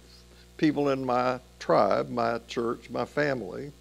people 0.57 0.89
in 0.89 1.05
my 1.05 1.41
tribe, 1.59 2.09
my 2.09 2.39
church, 2.49 2.89
my 2.91 3.05
family, 3.05 3.73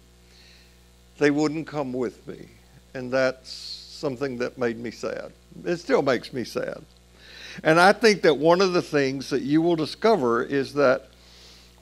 they 1.18 1.30
wouldn't 1.30 1.66
come 1.66 1.92
with 1.92 2.26
me. 2.26 2.48
And 2.94 3.10
that's 3.10 3.50
something 3.50 4.38
that 4.38 4.58
made 4.58 4.78
me 4.78 4.90
sad. 4.90 5.32
It 5.64 5.78
still 5.78 6.02
makes 6.02 6.32
me 6.32 6.44
sad. 6.44 6.82
And 7.62 7.80
I 7.80 7.92
think 7.92 8.22
that 8.22 8.38
one 8.38 8.60
of 8.60 8.72
the 8.72 8.82
things 8.82 9.30
that 9.30 9.42
you 9.42 9.62
will 9.62 9.76
discover 9.76 10.42
is 10.42 10.74
that 10.74 11.08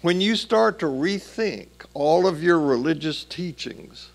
when 0.03 0.21
you 0.21 0.37
start 0.37 0.79
to 0.81 0.87
rethink 0.87 1.69
all 1.95 2.27
of 2.27 2.43
your 2.43 2.61
religious 2.61 3.25
teachings, 3.25 4.11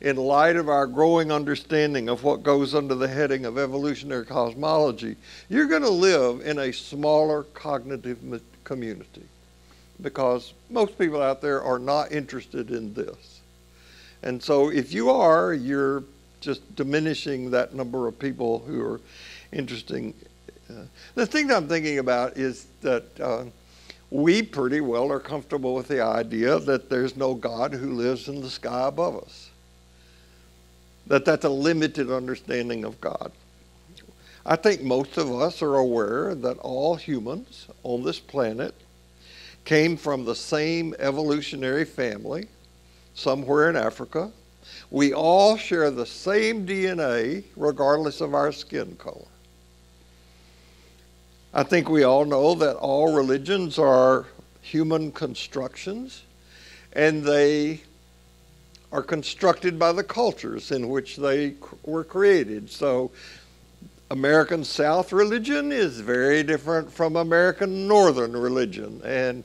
in 0.00 0.16
light 0.16 0.56
of 0.56 0.68
our 0.68 0.86
growing 0.86 1.32
understanding 1.32 2.08
of 2.08 2.22
what 2.22 2.42
goes 2.42 2.74
under 2.74 2.94
the 2.94 3.08
heading 3.08 3.44
of 3.44 3.58
evolutionary 3.58 4.26
cosmology, 4.26 5.16
you're 5.48 5.66
going 5.66 5.82
to 5.82 5.90
live 5.90 6.40
in 6.42 6.58
a 6.58 6.72
smaller 6.72 7.44
cognitive 7.54 8.18
community 8.64 9.24
because 10.02 10.52
most 10.68 10.98
people 10.98 11.22
out 11.22 11.40
there 11.40 11.62
are 11.62 11.78
not 11.78 12.12
interested 12.12 12.70
in 12.70 12.92
this. 12.92 13.40
And 14.22 14.42
so 14.42 14.70
if 14.70 14.92
you 14.92 15.10
are, 15.10 15.54
you're 15.54 16.04
just 16.40 16.76
diminishing 16.76 17.50
that 17.50 17.74
number 17.74 18.06
of 18.06 18.18
people 18.18 18.60
who 18.60 18.82
are 18.82 19.00
interesting. 19.52 20.14
The 21.14 21.26
thing 21.26 21.46
that 21.48 21.56
I'm 21.56 21.68
thinking 21.68 21.98
about 21.98 22.36
is 22.36 22.66
that 22.82 23.20
uh, 23.20 23.44
we 24.10 24.42
pretty 24.42 24.80
well 24.80 25.10
are 25.12 25.20
comfortable 25.20 25.74
with 25.74 25.88
the 25.88 26.02
idea 26.02 26.58
that 26.60 26.90
there's 26.90 27.16
no 27.16 27.34
God 27.34 27.72
who 27.72 27.92
lives 27.92 28.28
in 28.28 28.40
the 28.40 28.50
sky 28.50 28.88
above 28.88 29.16
us 29.22 29.50
that 31.06 31.24
that's 31.24 31.44
a 31.44 31.48
limited 31.48 32.10
understanding 32.10 32.84
of 32.84 33.00
God. 33.00 33.32
I 34.44 34.56
think 34.56 34.82
most 34.82 35.16
of 35.16 35.32
us 35.32 35.62
are 35.62 35.76
aware 35.76 36.34
that 36.34 36.58
all 36.58 36.94
humans 36.96 37.66
on 37.82 38.04
this 38.04 38.20
planet 38.20 38.74
came 39.64 39.96
from 39.96 40.24
the 40.24 40.34
same 40.34 40.94
evolutionary 40.98 41.84
family 41.84 42.46
somewhere 43.14 43.70
in 43.70 43.76
Africa. 43.76 44.30
We 44.90 45.12
all 45.12 45.56
share 45.56 45.90
the 45.90 46.06
same 46.06 46.66
DNA 46.66 47.44
regardless 47.56 48.20
of 48.20 48.34
our 48.34 48.52
skin 48.52 48.94
color. 48.96 49.26
I 51.56 51.62
think 51.62 51.88
we 51.88 52.02
all 52.02 52.26
know 52.26 52.54
that 52.56 52.76
all 52.76 53.14
religions 53.14 53.78
are 53.78 54.26
human 54.60 55.10
constructions 55.10 56.22
and 56.92 57.24
they 57.24 57.80
are 58.92 59.02
constructed 59.02 59.78
by 59.78 59.92
the 59.92 60.04
cultures 60.04 60.70
in 60.70 60.90
which 60.90 61.16
they 61.16 61.54
were 61.82 62.04
created. 62.04 62.68
So, 62.68 63.10
American 64.10 64.64
South 64.64 65.14
religion 65.14 65.72
is 65.72 65.98
very 65.98 66.42
different 66.42 66.92
from 66.92 67.16
American 67.16 67.88
Northern 67.88 68.36
religion, 68.36 69.00
and 69.02 69.42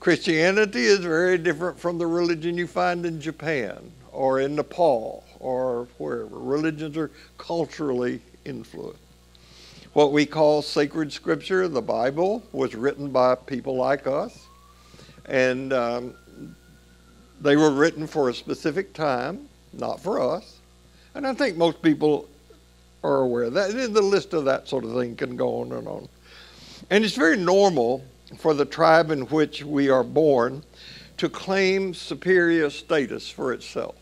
Christianity 0.00 0.84
is 0.84 0.98
very 0.98 1.38
different 1.38 1.80
from 1.80 1.96
the 1.96 2.06
religion 2.06 2.58
you 2.58 2.66
find 2.66 3.06
in 3.06 3.22
Japan 3.22 3.90
or 4.12 4.40
in 4.40 4.54
Nepal 4.54 5.24
or 5.40 5.88
wherever. 5.96 6.28
Religions 6.28 6.98
are 6.98 7.10
culturally 7.38 8.20
influenced. 8.44 9.07
What 9.98 10.12
we 10.12 10.26
call 10.26 10.62
sacred 10.62 11.12
scripture, 11.12 11.66
the 11.66 11.82
Bible, 11.82 12.44
was 12.52 12.76
written 12.76 13.10
by 13.10 13.34
people 13.34 13.74
like 13.74 14.06
us, 14.06 14.46
and 15.24 15.72
um, 15.72 16.14
they 17.40 17.56
were 17.56 17.72
written 17.72 18.06
for 18.06 18.28
a 18.28 18.34
specific 18.34 18.94
time, 18.94 19.48
not 19.72 19.98
for 19.98 20.20
us. 20.20 20.60
And 21.16 21.26
I 21.26 21.34
think 21.34 21.56
most 21.56 21.82
people 21.82 22.28
are 23.02 23.22
aware 23.22 23.42
of 23.42 23.54
that. 23.54 23.72
The 23.72 24.00
list 24.00 24.34
of 24.34 24.44
that 24.44 24.68
sort 24.68 24.84
of 24.84 24.94
thing 24.94 25.16
can 25.16 25.34
go 25.36 25.62
on 25.62 25.72
and 25.72 25.88
on. 25.88 26.08
And 26.90 27.04
it's 27.04 27.16
very 27.16 27.36
normal 27.36 28.04
for 28.38 28.54
the 28.54 28.66
tribe 28.66 29.10
in 29.10 29.22
which 29.22 29.64
we 29.64 29.90
are 29.90 30.04
born 30.04 30.62
to 31.16 31.28
claim 31.28 31.92
superior 31.92 32.70
status 32.70 33.28
for 33.28 33.52
itself. 33.52 33.96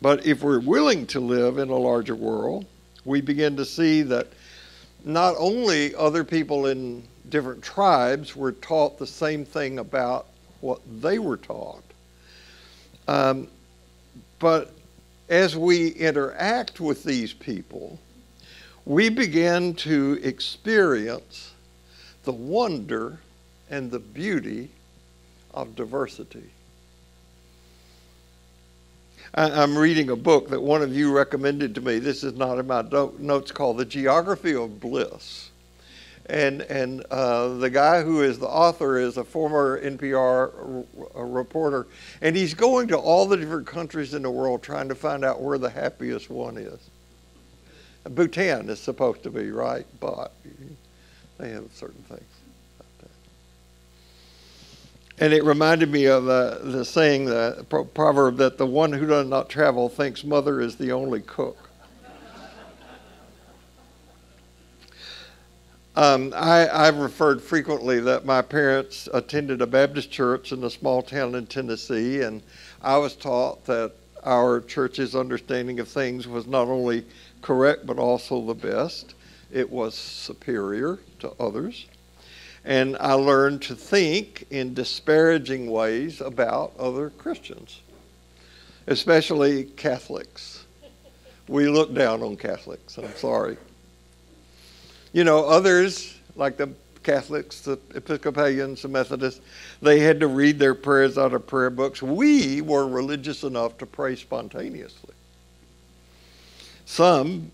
But 0.00 0.24
if 0.24 0.44
we're 0.44 0.60
willing 0.60 1.04
to 1.08 1.18
live 1.18 1.58
in 1.58 1.68
a 1.68 1.76
larger 1.76 2.14
world, 2.14 2.64
we 3.08 3.22
begin 3.22 3.56
to 3.56 3.64
see 3.64 4.02
that 4.02 4.28
not 5.04 5.34
only 5.38 5.94
other 5.94 6.22
people 6.22 6.66
in 6.66 7.02
different 7.30 7.62
tribes 7.62 8.36
were 8.36 8.52
taught 8.52 8.98
the 8.98 9.06
same 9.06 9.44
thing 9.44 9.78
about 9.78 10.26
what 10.60 10.80
they 11.00 11.18
were 11.18 11.38
taught, 11.38 11.82
um, 13.08 13.48
but 14.38 14.72
as 15.30 15.56
we 15.56 15.88
interact 15.88 16.80
with 16.80 17.02
these 17.02 17.32
people, 17.32 17.98
we 18.84 19.08
begin 19.08 19.74
to 19.74 20.20
experience 20.22 21.52
the 22.24 22.32
wonder 22.32 23.18
and 23.70 23.90
the 23.90 23.98
beauty 23.98 24.68
of 25.54 25.74
diversity. 25.74 26.50
I'm 29.34 29.76
reading 29.76 30.10
a 30.10 30.16
book 30.16 30.48
that 30.50 30.60
one 30.60 30.82
of 30.82 30.94
you 30.94 31.12
recommended 31.12 31.74
to 31.74 31.80
me. 31.80 31.98
This 31.98 32.24
is 32.24 32.34
not 32.34 32.58
in 32.58 32.66
my 32.66 32.82
notes 33.18 33.52
called 33.52 33.76
The 33.76 33.84
Geography 33.84 34.54
of 34.54 34.80
Bliss. 34.80 35.50
And, 36.26 36.62
and 36.62 37.04
uh, 37.10 37.54
the 37.54 37.70
guy 37.70 38.02
who 38.02 38.22
is 38.22 38.38
the 38.38 38.48
author 38.48 38.98
is 38.98 39.16
a 39.16 39.24
former 39.24 39.80
NPR 39.80 40.86
reporter, 41.14 41.86
and 42.20 42.36
he's 42.36 42.52
going 42.52 42.88
to 42.88 42.98
all 42.98 43.26
the 43.26 43.36
different 43.36 43.66
countries 43.66 44.12
in 44.12 44.22
the 44.22 44.30
world 44.30 44.62
trying 44.62 44.88
to 44.88 44.94
find 44.94 45.24
out 45.24 45.40
where 45.40 45.56
the 45.56 45.70
happiest 45.70 46.28
one 46.28 46.58
is. 46.58 46.90
Bhutan 48.04 48.68
is 48.68 48.78
supposed 48.78 49.22
to 49.22 49.30
be, 49.30 49.50
right? 49.50 49.86
But 50.00 50.32
they 51.38 51.50
have 51.50 51.70
certain 51.72 52.02
things. 52.02 52.37
And 55.20 55.32
it 55.32 55.42
reminded 55.42 55.90
me 55.90 56.04
of 56.06 56.28
uh, 56.28 56.58
the 56.62 56.84
saying, 56.84 57.24
the 57.24 57.66
proverb, 57.94 58.36
that 58.36 58.56
the 58.56 58.66
one 58.66 58.92
who 58.92 59.06
does 59.06 59.26
not 59.26 59.48
travel 59.48 59.88
thinks 59.88 60.22
mother 60.22 60.60
is 60.60 60.76
the 60.76 60.92
only 60.92 61.20
cook. 61.20 61.68
Um, 65.96 66.32
I, 66.36 66.68
I've 66.68 66.98
referred 66.98 67.42
frequently 67.42 67.98
that 67.98 68.24
my 68.24 68.40
parents 68.40 69.08
attended 69.12 69.60
a 69.60 69.66
Baptist 69.66 70.12
church 70.12 70.52
in 70.52 70.62
a 70.62 70.70
small 70.70 71.02
town 71.02 71.34
in 71.34 71.46
Tennessee, 71.46 72.20
and 72.20 72.40
I 72.80 72.98
was 72.98 73.16
taught 73.16 73.64
that 73.64 73.94
our 74.22 74.60
church's 74.60 75.16
understanding 75.16 75.80
of 75.80 75.88
things 75.88 76.28
was 76.28 76.46
not 76.46 76.68
only 76.68 77.04
correct 77.42 77.84
but 77.84 77.98
also 77.98 78.40
the 78.46 78.54
best. 78.54 79.14
It 79.50 79.68
was 79.68 79.96
superior 79.96 81.00
to 81.18 81.32
others. 81.40 81.86
And 82.68 82.98
I 83.00 83.14
learned 83.14 83.62
to 83.62 83.74
think 83.74 84.44
in 84.50 84.74
disparaging 84.74 85.70
ways 85.70 86.20
about 86.20 86.74
other 86.78 87.08
Christians, 87.08 87.80
especially 88.86 89.64
Catholics. 89.64 90.66
We 91.48 91.66
look 91.66 91.94
down 91.94 92.22
on 92.22 92.36
Catholics, 92.36 92.98
I'm 92.98 93.16
sorry. 93.16 93.56
You 95.14 95.24
know, 95.24 95.46
others, 95.46 96.14
like 96.36 96.58
the 96.58 96.68
Catholics, 97.02 97.62
the 97.62 97.78
Episcopalians, 97.94 98.82
the 98.82 98.88
Methodists, 98.88 99.40
they 99.80 100.00
had 100.00 100.20
to 100.20 100.26
read 100.26 100.58
their 100.58 100.74
prayers 100.74 101.16
out 101.16 101.32
of 101.32 101.46
prayer 101.46 101.70
books. 101.70 102.02
We 102.02 102.60
were 102.60 102.86
religious 102.86 103.44
enough 103.44 103.78
to 103.78 103.86
pray 103.86 104.14
spontaneously. 104.14 105.14
Some 106.84 107.50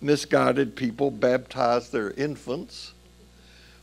misguided 0.00 0.74
people 0.74 1.12
baptized 1.12 1.92
their 1.92 2.10
infants 2.10 2.94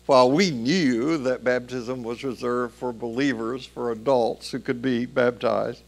while 0.05 0.29
we 0.29 0.51
knew 0.51 1.17
that 1.17 1.43
baptism 1.43 2.03
was 2.03 2.23
reserved 2.23 2.73
for 2.75 2.91
believers, 2.91 3.65
for 3.65 3.91
adults 3.91 4.51
who 4.51 4.59
could 4.59 4.81
be 4.81 5.05
baptized. 5.05 5.81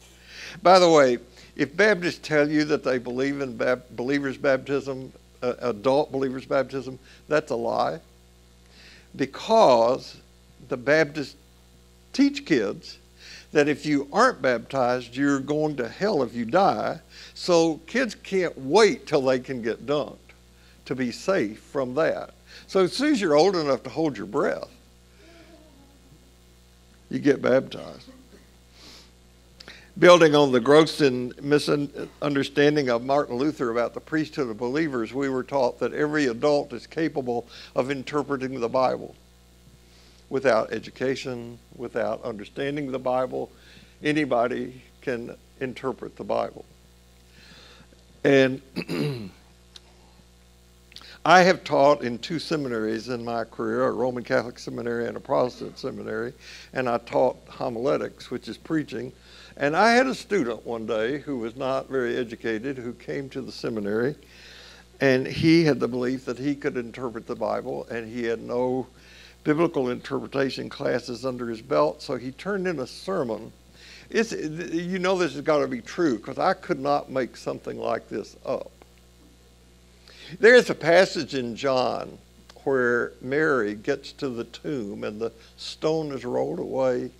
By 0.62 0.78
the 0.78 0.90
way, 0.90 1.18
if 1.56 1.76
Baptists 1.76 2.20
tell 2.22 2.48
you 2.48 2.64
that 2.64 2.84
they 2.84 2.98
believe 2.98 3.40
in 3.40 3.58
believers' 3.94 4.36
baptism, 4.36 5.12
uh, 5.42 5.54
adult 5.60 6.12
believers' 6.12 6.46
baptism, 6.46 6.98
that's 7.28 7.50
a 7.50 7.56
lie. 7.56 8.00
Because 9.16 10.16
the 10.68 10.76
Baptists 10.76 11.36
teach 12.12 12.44
kids 12.44 12.98
that 13.52 13.68
if 13.68 13.86
you 13.86 14.08
aren't 14.12 14.42
baptized, 14.42 15.16
you're 15.16 15.40
going 15.40 15.76
to 15.76 15.88
hell 15.88 16.22
if 16.22 16.34
you 16.34 16.44
die. 16.44 17.00
So 17.34 17.80
kids 17.86 18.14
can't 18.14 18.56
wait 18.58 19.06
till 19.06 19.22
they 19.22 19.38
can 19.38 19.62
get 19.62 19.86
dunked 19.86 20.16
to 20.84 20.94
be 20.94 21.10
safe 21.10 21.60
from 21.60 21.94
that. 21.94 22.34
So 22.68 22.80
as 22.80 22.92
soon 22.92 23.12
as 23.12 23.20
you're 23.20 23.36
old 23.36 23.56
enough 23.56 23.82
to 23.84 23.90
hold 23.90 24.16
your 24.16 24.26
breath, 24.26 24.68
you 27.10 27.18
get 27.18 27.40
baptized. 27.40 28.10
Building 29.98 30.34
on 30.34 30.52
the 30.52 30.60
gross 30.60 31.00
misunderstanding 31.00 32.90
of 32.90 33.02
Martin 33.04 33.36
Luther 33.36 33.70
about 33.70 33.94
the 33.94 34.00
priesthood 34.00 34.50
of 34.50 34.58
believers, 34.58 35.14
we 35.14 35.30
were 35.30 35.42
taught 35.42 35.78
that 35.78 35.94
every 35.94 36.26
adult 36.26 36.72
is 36.74 36.86
capable 36.86 37.48
of 37.74 37.90
interpreting 37.90 38.60
the 38.60 38.68
Bible. 38.68 39.14
Without 40.28 40.72
education, 40.72 41.58
without 41.76 42.22
understanding 42.24 42.90
the 42.90 42.98
Bible, 42.98 43.50
anybody 44.02 44.82
can 45.00 45.34
interpret 45.60 46.16
the 46.16 46.24
Bible. 46.24 46.64
And 48.22 48.60
I 51.26 51.42
have 51.42 51.64
taught 51.64 52.02
in 52.02 52.20
two 52.20 52.38
seminaries 52.38 53.08
in 53.08 53.24
my 53.24 53.42
career, 53.42 53.86
a 53.86 53.90
Roman 53.90 54.22
Catholic 54.22 54.60
seminary 54.60 55.08
and 55.08 55.16
a 55.16 55.20
Protestant 55.20 55.76
seminary, 55.76 56.32
and 56.72 56.88
I 56.88 56.98
taught 56.98 57.36
homiletics, 57.48 58.30
which 58.30 58.46
is 58.46 58.56
preaching. 58.56 59.12
And 59.56 59.76
I 59.76 59.90
had 59.90 60.06
a 60.06 60.14
student 60.14 60.64
one 60.64 60.86
day 60.86 61.18
who 61.18 61.38
was 61.38 61.56
not 61.56 61.88
very 61.88 62.16
educated 62.16 62.78
who 62.78 62.92
came 62.92 63.28
to 63.30 63.42
the 63.42 63.50
seminary, 63.50 64.14
and 65.00 65.26
he 65.26 65.64
had 65.64 65.80
the 65.80 65.88
belief 65.88 66.24
that 66.26 66.38
he 66.38 66.54
could 66.54 66.76
interpret 66.76 67.26
the 67.26 67.34
Bible, 67.34 67.88
and 67.90 68.08
he 68.08 68.22
had 68.22 68.40
no 68.40 68.86
biblical 69.42 69.90
interpretation 69.90 70.68
classes 70.68 71.26
under 71.26 71.48
his 71.48 71.60
belt, 71.60 72.02
so 72.02 72.14
he 72.14 72.30
turned 72.30 72.68
in 72.68 72.78
a 72.78 72.86
sermon. 72.86 73.52
It's, 74.10 74.30
you 74.30 75.00
know 75.00 75.18
this 75.18 75.32
has 75.32 75.42
got 75.42 75.58
to 75.58 75.66
be 75.66 75.80
true 75.80 76.18
because 76.18 76.38
I 76.38 76.54
could 76.54 76.78
not 76.78 77.10
make 77.10 77.36
something 77.36 77.78
like 77.80 78.08
this 78.08 78.36
up. 78.46 78.70
There's 80.40 80.70
a 80.70 80.74
passage 80.74 81.34
in 81.34 81.56
John 81.56 82.18
where 82.64 83.12
Mary 83.20 83.74
gets 83.74 84.12
to 84.12 84.28
the 84.28 84.44
tomb 84.44 85.04
and 85.04 85.20
the 85.20 85.32
stone 85.56 86.12
is 86.12 86.24
rolled 86.24 86.58
away. 86.58 87.10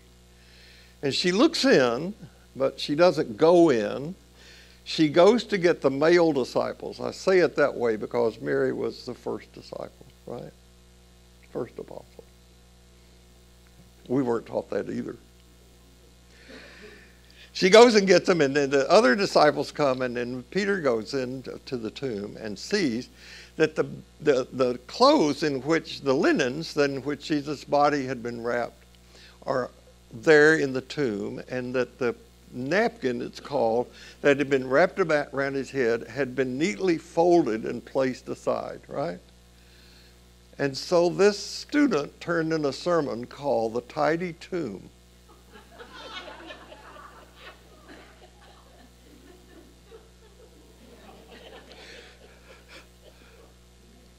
And 1.03 1.14
she 1.14 1.31
looks 1.31 1.64
in, 1.64 2.14
but 2.57 2.81
she 2.81 2.95
doesn't 2.95 3.37
go 3.37 3.71
in. 3.71 4.14
She 4.85 5.09
goes 5.09 5.45
to 5.45 5.59
get 5.59 5.81
the 5.81 5.90
male 5.90 6.33
disciples. 6.33 7.01
I 7.01 7.11
say 7.11 7.38
it 7.40 7.57
that 7.57 7.75
way 7.75 7.97
because 7.97 8.40
Mary 8.40 8.73
was 8.73 9.07
the 9.07 9.14
first 9.14 9.53
disciple, 9.53 10.07
right? 10.27 10.53
First 11.53 11.79
apostle. 11.79 12.25
We 14.09 14.23
weren't 14.23 14.47
taught 14.47 14.71
that 14.71 14.88
either. 14.88 15.16
She 17.57 17.71
goes 17.71 17.95
and 17.95 18.07
gets 18.07 18.27
them, 18.27 18.42
and 18.42 18.55
then 18.55 18.69
the 18.69 18.87
other 18.90 19.16
disciples 19.16 19.73
come, 19.73 20.03
and 20.03 20.14
then 20.14 20.42
Peter 20.51 20.79
goes 20.79 21.14
into 21.14 21.79
the 21.79 21.90
tomb 21.90 22.37
and 22.38 22.59
sees 22.59 23.09
that 23.57 23.75
the, 23.75 23.87
the, 24.21 24.47
the 24.53 24.79
clothes 24.87 25.42
in 25.42 25.62
which, 25.62 26.03
the 26.03 26.12
linens 26.12 26.77
in 26.77 27.01
which 27.01 27.25
Jesus' 27.25 27.64
body 27.64 28.05
had 28.05 28.23
been 28.23 28.42
wrapped, 28.42 28.85
are 29.47 29.71
there 30.12 30.57
in 30.57 30.75
the 30.75 30.83
tomb, 30.83 31.42
and 31.49 31.75
that 31.75 31.99
the 31.99 32.14
napkin, 32.53 33.23
it's 33.23 33.40
called, 33.40 33.90
that 34.21 34.37
had 34.37 34.51
been 34.51 34.69
wrapped 34.69 34.99
about 34.99 35.29
around 35.33 35.55
his 35.55 35.71
head 35.71 36.07
had 36.09 36.37
been 36.37 36.59
neatly 36.59 36.99
folded 36.99 37.64
and 37.64 37.83
placed 37.83 38.29
aside, 38.29 38.81
right? 38.87 39.19
And 40.59 40.77
so 40.77 41.09
this 41.09 41.38
student 41.38 42.21
turned 42.21 42.53
in 42.53 42.66
a 42.66 42.73
sermon 42.75 43.25
called 43.25 43.73
The 43.73 43.81
Tidy 43.81 44.35
Tomb. 44.35 44.90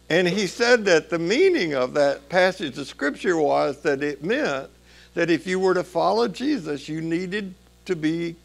And 0.10 0.28
he 0.28 0.48
said 0.48 0.86
that 0.86 1.10
the 1.10 1.20
meaning 1.20 1.74
of 1.74 1.93
that 1.96 2.30
passage 2.30 2.78
of 2.78 2.88
scripture 2.88 3.38
was 3.38 3.82
that 3.82 4.02
it 4.02 4.24
meant 4.24 4.70
that 5.15 5.30
if 5.30 5.46
you 5.46 5.60
were 5.60 5.74
to 5.74 5.84
follow 5.84 6.28
Jesus, 6.28 6.88
you 6.88 7.02
needed 7.02 7.54
to 7.86 7.96
be 7.96 8.36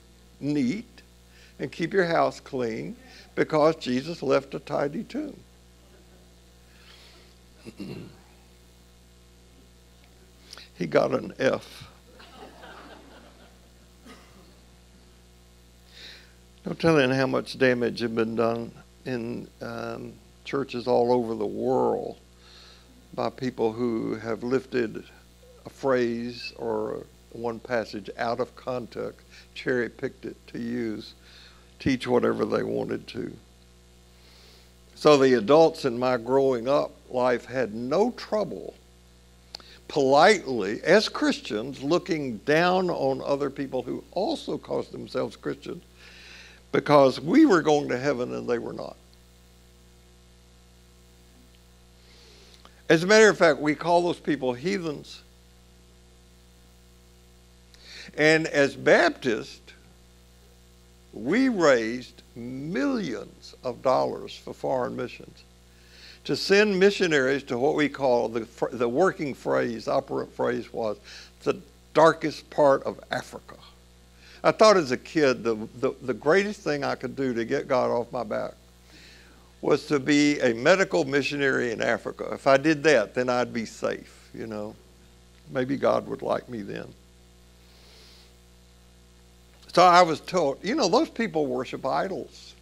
neat 0.41 1.03
and 1.59 1.71
keep 1.71 1.93
your 1.93 2.07
house 2.07 2.41
clean 2.41 2.97
because 3.35 3.77
Jesus 3.77 4.23
left 4.23 4.55
a 4.55 4.59
tidy 4.59 5.05
tomb. 5.05 5.39
he 10.77 10.87
got 10.87 11.13
an 11.13 11.33
F. 11.39 11.89
No 16.67 16.73
telling 16.75 17.11
how 17.11 17.27
much 17.27 17.59
damage 17.59 18.01
had 18.01 18.15
been 18.15 18.37
done 18.37 18.73
in 19.05 19.49
um, 19.61 20.13
churches 20.45 20.87
all 20.87 21.13
over 21.13 21.35
the 21.35 21.47
world 21.47 22.19
by 23.15 23.31
people 23.31 23.73
who 23.73 24.15
have 24.15 24.43
lifted 24.43 25.05
a 25.65 25.71
phrase 25.71 26.53
or 26.57 27.07
one 27.31 27.59
passage 27.59 28.11
out 28.19 28.41
of 28.41 28.55
context, 28.57 29.27
cherry 29.55 29.89
picked 29.89 30.25
it 30.25 30.37
to 30.49 30.59
use, 30.59 31.15
teach 31.79 32.07
whatever 32.07 32.45
they 32.45 32.63
wanted 32.63 33.07
to. 33.09 33.33
So 34.95 35.17
the 35.17 35.35
adults 35.35 35.85
in 35.85 35.99
my 35.99 36.17
growing 36.17 36.69
up 36.69 36.93
life 37.11 37.45
had 37.45 37.75
no 37.75 38.13
trouble 38.13 38.75
politely, 39.89 40.81
as 40.85 41.09
Christians, 41.09 41.83
looking 41.83 42.39
down 42.39 42.89
on 42.89 43.21
other 43.23 43.51
people 43.51 43.83
who 43.83 44.03
also 44.13 44.57
called 44.57 44.91
themselves 44.91 45.37
Christians 45.37 45.83
because 46.73 47.21
we 47.21 47.45
were 47.45 47.61
going 47.61 47.89
to 47.91 47.99
heaven 47.99 48.35
and 48.35 48.49
they 48.49 48.59
were 48.59 48.73
not. 48.73 48.97
As 52.89 53.03
a 53.03 53.07
matter 53.07 53.29
of 53.29 53.39
fact, 53.39 53.61
we 53.61 53.75
call 53.75 54.03
those 54.03 54.19
people 54.19 54.53
heathens. 54.53 55.23
And 58.17 58.47
as 58.47 58.77
Baptists, 58.77 59.61
we 61.13 61.49
raised 61.49 62.23
millions 62.35 63.55
of 63.65 63.83
dollars 63.83 64.37
for 64.37 64.53
foreign 64.53 64.97
missions 64.97 65.45
to 66.25 66.37
send 66.37 66.79
missionaries 66.79 67.43
to 67.45 67.59
what 67.59 67.75
we 67.75 67.89
call 67.89 68.29
the, 68.29 68.47
the 68.73 68.89
working 68.89 69.35
phrase, 69.35 69.89
operant 69.89 70.33
phrase 70.33 70.73
was 70.73 70.97
the 71.43 71.61
darkest 71.95 72.49
part 72.51 72.83
of 72.85 73.01
Africa. 73.11 73.57
I 74.45 74.53
thought 74.53 74.77
as 74.77 74.91
a 74.91 74.97
kid 74.97 75.43
the, 75.45 75.57
the, 75.81 75.95
the 76.03 76.15
greatest 76.15 76.61
thing 76.61 76.85
I 76.85 76.95
could 76.95 77.17
do 77.17 77.35
to 77.35 77.45
get 77.45 77.69
God 77.69 77.91
off 77.91 78.11
my 78.13 78.25
back 78.25 78.55
was 79.63 79.87
to 79.87 80.01
be 80.01 80.41
a 80.41 80.53
medical 80.53 81.05
missionary 81.05 81.71
in 81.71 81.81
Africa. 81.81 82.29
If 82.33 82.47
I 82.47 82.57
did 82.57 82.83
that, 82.83 83.15
then 83.15 83.31
I'd 83.31 83.53
be 83.53 83.65
safe, 83.65 84.29
you 84.35 84.47
know. 84.47 84.75
Maybe 85.51 85.77
God 85.77 86.07
would 86.09 86.21
like 86.21 86.49
me 86.49 86.63
then. 86.63 86.93
So 89.73 89.83
I 89.83 90.03
was 90.03 90.21
told, 90.21 90.63
you 90.63 90.75
know, 90.75 90.89
those 90.89 91.09
people 91.09 91.47
worship 91.47 91.87
idols. 91.87 92.55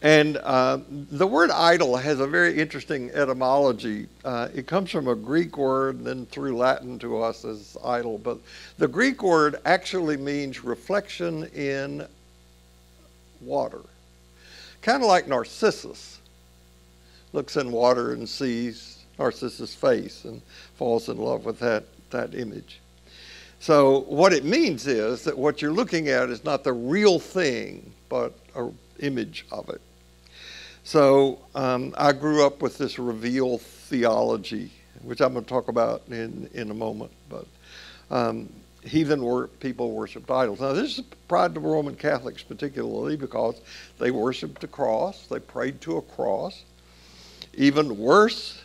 And 0.00 0.38
uh, 0.38 0.78
the 0.88 1.26
word 1.26 1.50
idol 1.50 1.96
has 1.96 2.20
a 2.20 2.26
very 2.26 2.58
interesting 2.58 3.10
etymology. 3.10 4.06
Uh, 4.24 4.48
it 4.54 4.66
comes 4.66 4.90
from 4.90 5.08
a 5.08 5.14
Greek 5.14 5.58
word, 5.58 5.96
and 5.96 6.06
then 6.06 6.24
through 6.26 6.56
Latin 6.56 6.98
to 7.00 7.20
us 7.20 7.44
as 7.44 7.76
idol. 7.84 8.16
But 8.16 8.38
the 8.78 8.88
Greek 8.88 9.22
word 9.22 9.56
actually 9.66 10.16
means 10.16 10.64
reflection 10.64 11.44
in 11.54 12.06
water. 13.42 13.82
Kind 14.82 15.02
of 15.02 15.08
like 15.08 15.28
Narcissus 15.28 16.20
looks 17.32 17.56
in 17.56 17.70
water 17.70 18.12
and 18.12 18.28
sees 18.28 19.04
Narcissus' 19.18 19.74
face 19.74 20.24
and 20.24 20.40
falls 20.76 21.08
in 21.08 21.18
love 21.18 21.44
with 21.44 21.58
that, 21.58 21.84
that 22.10 22.34
image. 22.34 22.80
So, 23.58 24.00
what 24.00 24.32
it 24.32 24.44
means 24.44 24.86
is 24.86 25.22
that 25.24 25.36
what 25.36 25.60
you're 25.60 25.72
looking 25.72 26.08
at 26.08 26.30
is 26.30 26.44
not 26.44 26.64
the 26.64 26.72
real 26.72 27.18
thing, 27.18 27.92
but 28.08 28.32
an 28.56 28.76
image 29.00 29.44
of 29.52 29.68
it. 29.68 29.82
So, 30.82 31.38
um, 31.54 31.94
I 31.98 32.12
grew 32.12 32.46
up 32.46 32.62
with 32.62 32.78
this 32.78 32.98
reveal 32.98 33.58
theology, 33.58 34.72
which 35.02 35.20
I'm 35.20 35.34
going 35.34 35.44
to 35.44 35.48
talk 35.48 35.68
about 35.68 36.02
in, 36.08 36.48
in 36.54 36.70
a 36.70 36.74
moment. 36.74 37.10
But 37.28 37.46
um, 38.10 38.50
heathen 38.84 39.22
wor- 39.22 39.48
people 39.48 39.92
worshipped 39.92 40.30
idols. 40.30 40.60
Now, 40.60 40.72
this 40.72 40.98
is 40.98 41.04
pride 41.28 41.54
to 41.54 41.60
Roman 41.60 41.96
Catholics 41.96 42.42
particularly 42.42 43.16
because 43.16 43.60
they 43.98 44.10
worshipped 44.10 44.64
a 44.64 44.68
cross, 44.68 45.26
they 45.26 45.38
prayed 45.38 45.80
to 45.82 45.96
a 45.96 46.02
cross. 46.02 46.64
Even 47.54 47.98
worse, 47.98 48.62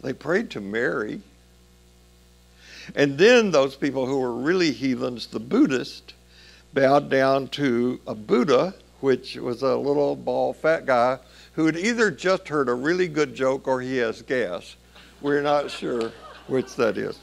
they 0.00 0.12
prayed 0.12 0.50
to 0.50 0.60
Mary. 0.60 1.20
And 2.96 3.16
then 3.16 3.50
those 3.50 3.76
people 3.76 4.06
who 4.06 4.18
were 4.18 4.34
really 4.34 4.72
heathens, 4.72 5.26
the 5.26 5.38
Buddhists, 5.38 6.14
bowed 6.74 7.10
down 7.10 7.48
to 7.48 8.00
a 8.06 8.14
Buddha, 8.14 8.74
which 9.00 9.36
was 9.36 9.62
a 9.62 9.76
little 9.76 10.16
bald 10.16 10.56
fat 10.56 10.86
guy 10.86 11.18
who 11.54 11.66
had 11.66 11.76
either 11.76 12.10
just 12.10 12.48
heard 12.48 12.68
a 12.68 12.74
really 12.74 13.08
good 13.08 13.34
joke 13.34 13.68
or 13.68 13.80
he 13.80 13.98
has 13.98 14.22
gas. 14.22 14.76
We're 15.20 15.42
not 15.42 15.70
sure 15.70 16.12
which 16.46 16.74
that 16.76 16.96
is. 16.96 17.18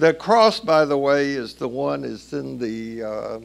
The 0.00 0.14
cross, 0.14 0.60
by 0.60 0.86
the 0.86 0.96
way, 0.96 1.32
is 1.32 1.52
the 1.52 1.68
one 1.68 2.04
is 2.04 2.32
in 2.32 2.56
the 2.58 3.02
uh, 3.02 3.40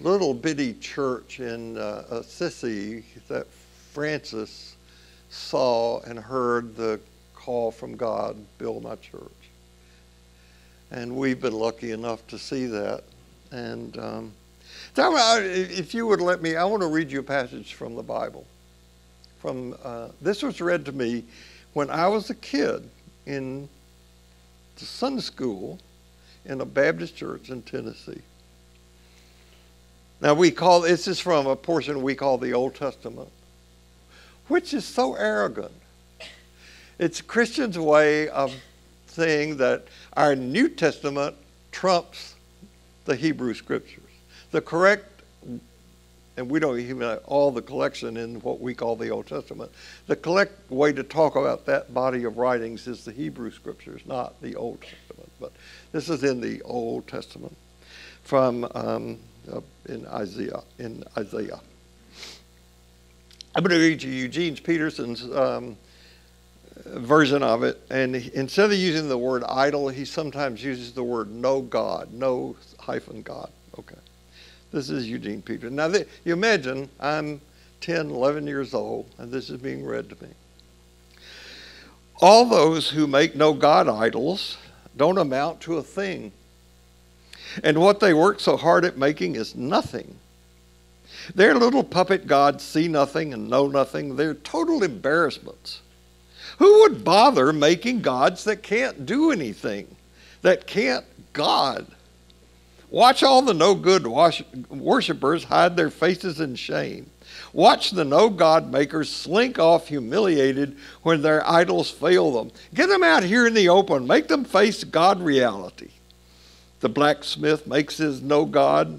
little 0.00 0.32
bitty 0.32 0.72
church 0.72 1.40
in 1.40 1.76
uh, 1.76 2.04
Assisi 2.10 3.04
that 3.28 3.46
Francis 3.92 4.76
saw 5.28 6.00
and 6.04 6.18
heard 6.18 6.74
the 6.74 6.98
call 7.34 7.70
from 7.70 7.98
God, 7.98 8.34
build 8.56 8.82
my 8.82 8.94
church. 8.96 9.20
And 10.90 11.14
we've 11.14 11.38
been 11.38 11.52
lucky 11.52 11.90
enough 11.90 12.26
to 12.28 12.38
see 12.38 12.64
that. 12.64 13.04
And 13.52 13.98
um, 13.98 14.32
if 14.96 15.92
you 15.92 16.06
would 16.06 16.22
let 16.22 16.40
me, 16.40 16.56
I 16.56 16.64
want 16.64 16.80
to 16.80 16.88
read 16.88 17.12
you 17.12 17.20
a 17.20 17.22
passage 17.22 17.74
from 17.74 17.94
the 17.94 18.02
Bible. 18.02 18.46
From 19.38 19.76
uh, 19.84 20.08
this 20.22 20.42
was 20.42 20.62
read 20.62 20.86
to 20.86 20.92
me 20.92 21.24
when 21.74 21.90
I 21.90 22.08
was 22.08 22.30
a 22.30 22.34
kid 22.36 22.88
in 23.26 23.68
to 24.80 24.86
Sunday 24.86 25.20
school 25.20 25.78
in 26.46 26.62
a 26.62 26.64
Baptist 26.64 27.14
church 27.14 27.50
in 27.50 27.60
Tennessee. 27.60 28.22
Now 30.22 30.32
we 30.32 30.50
call 30.50 30.80
this 30.80 31.06
is 31.06 31.20
from 31.20 31.46
a 31.46 31.54
portion 31.54 32.00
we 32.00 32.14
call 32.14 32.38
the 32.38 32.54
Old 32.54 32.74
Testament, 32.74 33.28
which 34.48 34.72
is 34.72 34.86
so 34.86 35.16
arrogant. 35.16 35.72
It's 36.98 37.20
Christians' 37.20 37.78
way 37.78 38.30
of 38.30 38.54
saying 39.06 39.58
that 39.58 39.84
our 40.14 40.34
New 40.34 40.70
Testament 40.70 41.36
trumps 41.72 42.34
the 43.04 43.16
Hebrew 43.16 43.52
Scriptures. 43.52 44.02
The 44.50 44.62
correct 44.62 45.09
and 46.40 46.50
we 46.50 46.58
don't 46.58 46.80
even 46.80 47.02
all 47.26 47.50
the 47.50 47.60
collection 47.60 48.16
in 48.16 48.36
what 48.40 48.60
we 48.60 48.74
call 48.74 48.96
the 48.96 49.10
Old 49.10 49.26
Testament. 49.26 49.70
The 50.06 50.16
correct 50.16 50.70
way 50.70 50.90
to 50.90 51.02
talk 51.02 51.36
about 51.36 51.66
that 51.66 51.92
body 51.92 52.24
of 52.24 52.38
writings 52.38 52.86
is 52.88 53.04
the 53.04 53.12
Hebrew 53.12 53.50
Scriptures, 53.50 54.00
not 54.06 54.40
the 54.40 54.56
Old 54.56 54.80
Testament. 54.80 55.30
But 55.38 55.52
this 55.92 56.08
is 56.08 56.24
in 56.24 56.40
the 56.40 56.62
Old 56.62 57.06
Testament 57.06 57.54
from 58.24 58.66
um, 58.74 59.18
uh, 59.52 59.60
in 59.86 60.06
Isaiah. 60.06 60.62
In 60.78 61.04
Isaiah, 61.18 61.60
I'm 63.54 63.62
going 63.62 63.78
to 63.78 63.86
read 63.86 64.02
you 64.02 64.10
Eugene 64.10 64.56
Peterson's 64.56 65.30
um, 65.36 65.76
version 66.86 67.42
of 67.42 67.64
it, 67.64 67.82
and 67.90 68.16
instead 68.16 68.72
of 68.72 68.78
using 68.78 69.10
the 69.10 69.18
word 69.18 69.44
idol, 69.44 69.90
he 69.90 70.06
sometimes 70.06 70.64
uses 70.64 70.92
the 70.92 71.04
word 71.04 71.30
no 71.30 71.60
God, 71.60 72.14
no 72.14 72.56
hyphen 72.78 73.20
God. 73.20 73.50
Okay. 73.78 73.96
This 74.72 74.88
is 74.88 75.08
Eugene 75.08 75.42
Peterson. 75.42 75.74
Now, 75.74 75.88
you 76.24 76.32
imagine 76.32 76.88
I'm 77.00 77.40
10, 77.80 78.10
11 78.10 78.46
years 78.46 78.72
old, 78.72 79.06
and 79.18 79.32
this 79.32 79.50
is 79.50 79.60
being 79.60 79.84
read 79.84 80.08
to 80.10 80.22
me. 80.22 80.30
All 82.20 82.44
those 82.44 82.90
who 82.90 83.06
make 83.06 83.34
no 83.34 83.52
God 83.52 83.88
idols 83.88 84.58
don't 84.96 85.18
amount 85.18 85.60
to 85.62 85.78
a 85.78 85.82
thing. 85.82 86.30
And 87.64 87.80
what 87.80 87.98
they 87.98 88.14
work 88.14 88.38
so 88.38 88.56
hard 88.56 88.84
at 88.84 88.96
making 88.96 89.34
is 89.34 89.56
nothing. 89.56 90.16
Their 91.34 91.54
little 91.54 91.82
puppet 91.82 92.26
gods 92.26 92.62
see 92.62 92.86
nothing 92.86 93.34
and 93.34 93.50
know 93.50 93.66
nothing. 93.66 94.14
They're 94.14 94.34
total 94.34 94.84
embarrassments. 94.84 95.80
Who 96.58 96.82
would 96.82 97.04
bother 97.04 97.52
making 97.52 98.02
gods 98.02 98.44
that 98.44 98.62
can't 98.62 99.04
do 99.04 99.32
anything, 99.32 99.96
that 100.42 100.66
can't 100.66 101.06
God? 101.32 101.86
Watch 102.90 103.22
all 103.22 103.40
the 103.42 103.54
no 103.54 103.76
good 103.76 104.04
worshippers 104.06 105.44
hide 105.44 105.76
their 105.76 105.90
faces 105.90 106.40
in 106.40 106.56
shame. 106.56 107.08
Watch 107.52 107.92
the 107.92 108.04
no 108.04 108.28
God 108.28 108.70
makers 108.70 109.08
slink 109.08 109.58
off 109.60 109.88
humiliated 109.88 110.76
when 111.02 111.22
their 111.22 111.48
idols 111.48 111.90
fail 111.90 112.32
them. 112.32 112.50
Get 112.74 112.88
them 112.88 113.04
out 113.04 113.22
here 113.22 113.46
in 113.46 113.54
the 113.54 113.68
open. 113.68 114.06
Make 114.08 114.26
them 114.26 114.44
face 114.44 114.82
God 114.82 115.20
reality. 115.20 115.90
The 116.80 116.88
blacksmith 116.88 117.66
makes 117.66 117.98
his 117.98 118.22
no 118.22 118.44
God, 118.44 118.98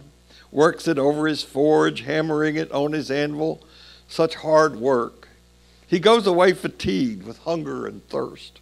works 0.52 0.88
it 0.88 0.98
over 0.98 1.28
his 1.28 1.44
forge, 1.44 2.02
hammering 2.02 2.56
it 2.56 2.72
on 2.72 2.94
his 2.94 3.12
anvil. 3.12 3.62
Such 4.08 4.36
hard 4.36 4.78
work. 4.78 5.28
He 5.88 6.00
goes 6.00 6.26
away 6.28 6.54
fatigued 6.54 7.24
with 7.24 7.40
hunger 7.40 7.86
and 7.86 8.08
thirst. 8.08 8.60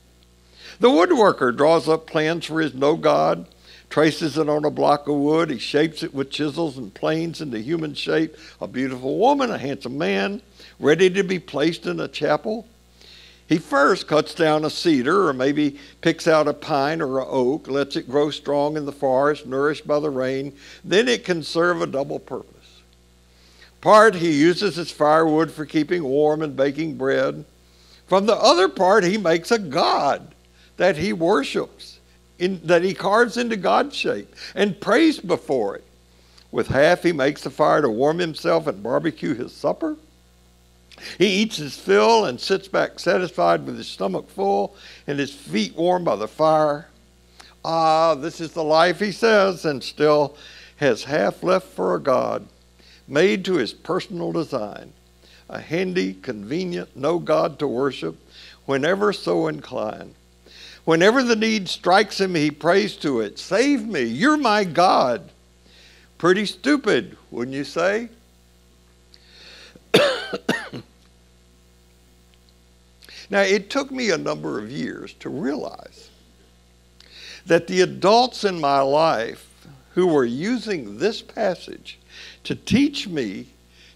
The 0.80 0.89
woodworker 0.89 1.56
draws 1.56 1.88
up 1.88 2.08
plans 2.08 2.46
for 2.46 2.62
his 2.62 2.74
no 2.74 2.96
God 2.96 3.46
traces 3.89 4.38
it 4.38 4.47
on 4.47 4.65
a 4.65 4.69
block 4.69 5.08
of 5.08 5.15
wood. 5.15 5.49
He 5.49 5.58
shapes 5.58 6.04
it 6.04 6.13
with 6.13 6.30
chisels 6.30 6.78
and 6.78 6.93
planes 6.93 7.41
into 7.41 7.60
human 7.60 7.93
shape. 7.93 8.36
A 8.62 8.67
beautiful 8.67 9.17
woman, 9.17 9.49
a 9.49 9.58
handsome 9.58 9.97
man, 9.97 10.41
ready 10.80 11.10
to 11.10 11.23
be 11.23 11.39
placed 11.39 11.86
in 11.86 11.99
a 11.99 12.08
chapel. 12.08 12.67
He 13.47 13.58
first 13.58 14.08
cuts 14.08 14.36
down 14.36 14.63
a 14.63 14.69
cedar 14.69 15.28
or 15.28 15.34
maybe 15.34 15.80
picks 16.02 16.28
out 16.28 16.47
a 16.47 16.54
pine 16.54 17.02
or 17.02 17.19
an 17.19 17.28
oak, 17.28 17.67
lets 17.67 17.95
it 17.95 18.08
grow 18.08 18.30
strong 18.30 18.78
in 18.78 18.86
the 18.86 18.91
forest, 18.91 19.47
nourished 19.47 19.88
by 19.88 19.99
the 19.99 20.12
rain. 20.12 20.56
Then 20.84 21.08
it 21.08 21.25
can 21.25 21.41
serve 21.41 21.82
a 21.82 21.88
double 21.88 22.19
purpose. 22.19 22.56
Part 23.82 24.15
he 24.15 24.32
uses 24.32 24.78
as 24.78 24.91
firewood 24.91 25.52
for 25.52 25.65
keeping 25.65 26.04
warm 26.04 26.43
and 26.43 26.56
baking 26.56 26.95
bread. 26.95 27.43
From 28.06 28.28
the 28.28 28.36
other 28.36 28.69
part, 28.69 29.04
he 29.04 29.17
makes 29.17 29.52
a 29.52 29.58
god 29.58 30.36
that 30.78 30.97
he 30.97 31.12
worships 31.13 31.99
in, 32.39 32.62
that 32.63 32.84
he 32.84 32.93
carves 32.93 33.38
into 33.38 33.56
God's 33.56 33.95
shape 33.95 34.34
and 34.56 34.80
prays 34.80 35.19
before 35.19 35.75
it. 35.75 35.84
With 36.52 36.67
half, 36.67 37.04
he 37.04 37.12
makes 37.12 37.45
a 37.45 37.49
fire 37.49 37.82
to 37.82 37.89
warm 37.89 38.17
himself 38.17 38.65
and 38.65 38.82
barbecue 38.82 39.36
his 39.36 39.54
supper. 39.54 39.97
He 41.17 41.28
eats 41.28 41.58
his 41.58 41.78
fill 41.78 42.25
and 42.25 42.39
sits 42.39 42.67
back 42.67 42.99
satisfied 42.99 43.65
with 43.65 43.78
his 43.78 43.88
stomach 43.88 44.30
full 44.30 44.75
and 45.08 45.19
his 45.19 45.34
feet 45.34 45.75
warm 45.75 46.04
by 46.04 46.15
the 46.15 46.28
fire. 46.28 46.88
Ah, 47.63 48.15
this 48.15 48.41
is 48.41 48.52
the 48.52 48.63
life, 48.63 48.99
he 48.99 49.12
says, 49.12 49.65
and 49.65 49.84
still 49.84 50.36
has 50.78 51.04
half 51.04 51.43
left 51.43 51.67
for 51.67 51.93
a 51.93 51.99
God, 51.99 52.47
made 53.08 53.43
to 53.45 53.56
his 53.56 53.73
personal 53.73 54.32
design, 54.32 54.93
a 55.49 55.60
handy, 55.60 56.13
convenient, 56.13 56.95
no 56.95 57.19
God 57.19 57.60
to 57.60 57.67
worship, 57.67 58.17
whenever 58.65 59.12
so 59.12 59.47
inclined. 59.47 60.15
Whenever 60.89 61.21
the 61.21 61.36
need 61.36 61.69
strikes 61.69 62.19
him, 62.19 62.34
he 62.34 62.49
prays 62.49 62.95
to 62.95 63.19
it 63.19 63.38
Save 63.38 63.86
me, 63.86 64.02
you're 64.02 64.38
my 64.38 64.63
God. 64.63 65.30
Pretty 66.17 66.47
stupid, 66.47 67.15
wouldn't 67.30 67.56
you 67.56 67.63
say? 67.63 68.10
now, 73.30 73.41
it 73.41 73.69
took 73.69 73.91
me 73.91 74.10
a 74.10 74.17
number 74.17 74.58
of 74.58 74.71
years 74.71 75.13
to 75.19 75.30
realize 75.30 76.10
that 77.45 77.67
the 77.67 77.82
adults 77.82 78.43
in 78.43 78.60
my 78.60 78.80
life 78.80 79.47
who 79.93 80.08
were 80.08 80.25
using 80.25 80.97
this 80.97 81.21
passage 81.21 81.99
to 82.45 82.56
teach 82.56 83.08
me 83.08 83.45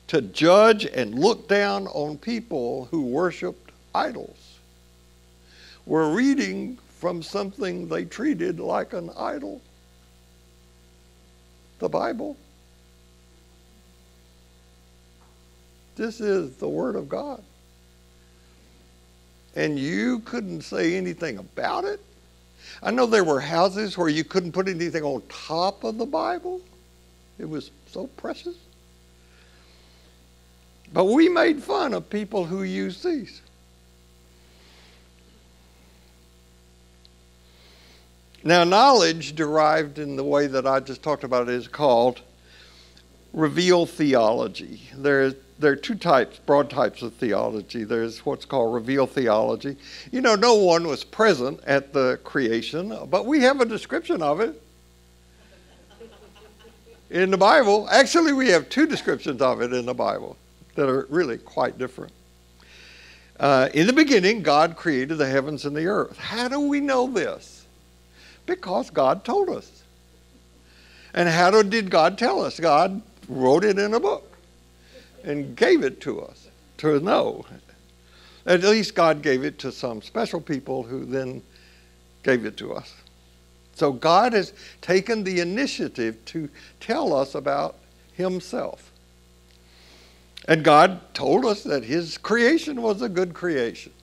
to 0.06 0.22
judge 0.22 0.86
and 0.86 1.18
look 1.18 1.48
down 1.48 1.88
on 1.88 2.20
people 2.20 2.88
who 2.92 3.02
worshiped 3.02 3.72
idols 3.96 4.43
were 5.86 6.12
reading 6.12 6.78
from 7.00 7.22
something 7.22 7.88
they 7.88 8.06
treated 8.06 8.60
like 8.60 8.94
an 8.94 9.10
idol 9.18 9.62
the 11.84 11.90
Bible. 11.90 12.38
This 15.98 16.22
is 16.22 16.56
the 16.56 16.68
Word 16.68 16.96
of 16.96 17.10
God. 17.10 17.44
And 19.56 19.78
you 19.78 20.20
couldn't 20.20 20.62
say 20.62 20.96
anything 20.96 21.38
about 21.38 21.84
it. 21.84 22.00
I 22.82 22.92
know 22.92 23.06
there 23.06 23.26
were 23.26 23.42
houses 23.42 23.98
where 23.98 24.08
you 24.08 24.24
couldn't 24.24 24.54
put 24.54 24.70
anything 24.70 25.04
on 25.04 25.22
top 25.28 25.84
of 25.84 25.98
the 25.98 26.06
Bible, 26.06 26.62
it 27.38 27.48
was 27.48 27.72
so 27.88 28.08
precious. 28.16 28.56
But 30.94 31.06
we 31.06 31.28
made 31.28 31.62
fun 31.62 31.94
of 31.94 32.10
people 32.10 32.46
who 32.46 32.64
used 32.64 33.04
these. 33.04 33.42
Now, 38.46 38.66
knowledge 38.66 39.36
derived 39.36 40.00
in 40.00 40.18
the 40.18 40.24
way 40.24 40.48
that 40.48 40.68
I 40.68 40.82
just 40.82 41.02
talked 41.02 41.24
about 41.24 41.48
is 41.48 41.68
called 41.68 42.22
revealed 43.32 43.90
theology. 43.90 44.82
There, 44.96 45.34
there 45.60 45.72
are 45.72 45.78
two 45.78 45.96
types, 45.96 46.40
broad 46.40 46.70
types 46.70 47.02
of 47.02 47.14
theology. 47.14 47.86
There's 47.86 48.26
what's 48.26 48.44
called 48.44 48.74
revealed 48.74 49.12
theology. 49.12 49.78
You 50.12 50.20
know, 50.20 50.36
no 50.36 50.56
one 50.56 50.88
was 50.88 51.06
present 51.06 51.62
at 51.66 51.94
the 51.94 52.20
creation, 52.26 52.98
but 53.10 53.26
we 53.26 53.40
have 53.42 53.62
a 53.62 53.66
description 53.66 54.22
of 54.22 54.42
it 54.42 54.62
in 57.10 57.32
the 57.32 57.38
Bible. 57.38 57.88
Actually, 57.90 58.34
we 58.34 58.50
have 58.50 58.68
two 58.68 58.86
descriptions 58.86 59.42
of 59.42 59.62
it 59.62 59.72
in 59.72 59.86
the 59.86 59.94
Bible 59.94 60.36
that 60.76 60.90
are 60.90 61.08
really 61.10 61.38
quite 61.38 61.78
different. 61.78 62.12
Uh, 63.40 63.70
in 63.74 63.88
the 63.88 63.94
beginning, 63.94 64.44
God 64.44 64.76
created 64.76 65.18
the 65.18 65.28
heavens 65.28 65.66
and 65.66 65.76
the 65.76 65.86
earth. 65.86 66.18
How 66.18 66.50
do 66.50 66.60
we 66.60 66.82
know 66.82 67.08
this? 67.08 67.63
Because 68.46 68.90
God 68.90 69.24
told 69.24 69.50
us. 69.50 69.84
And 71.14 71.30
how 71.30 71.62
did 71.62 71.90
God 71.90 72.18
tell 72.18 72.44
us? 72.44 72.60
God 72.60 73.02
wrote 73.28 73.64
it 73.64 73.78
in 73.78 73.94
a 73.94 74.00
book 74.00 74.38
and 75.24 75.56
gave 75.56 75.84
it 75.84 76.02
to 76.02 76.22
us 76.22 76.48
to 76.78 77.00
know. 77.00 77.46
At 78.46 78.62
least 78.62 78.96
God 78.96 79.22
gave 79.22 79.44
it 79.44 79.60
to 79.60 79.72
some 79.72 80.02
special 80.02 80.42
people 80.42 80.84
who 80.84 81.06
then 81.06 81.42
gave 82.24 82.46
it 82.46 82.58
to 82.58 82.74
us. 82.74 82.94
So 83.76 83.92
God 83.92 84.34
has 84.34 84.54
taken 84.82 85.24
the 85.24 85.40
initiative 85.40 86.24
to 86.26 86.50
tell 86.80 87.14
us 87.14 87.36
about 87.36 87.78
Himself. 88.14 88.92
And 90.48 90.64
God 90.64 91.14
told 91.14 91.46
us 91.46 91.64
that 91.64 91.84
His 91.84 92.18
creation 92.18 92.82
was 92.82 93.02
a 93.02 93.10
good 93.10 93.34
creation. 93.34 93.94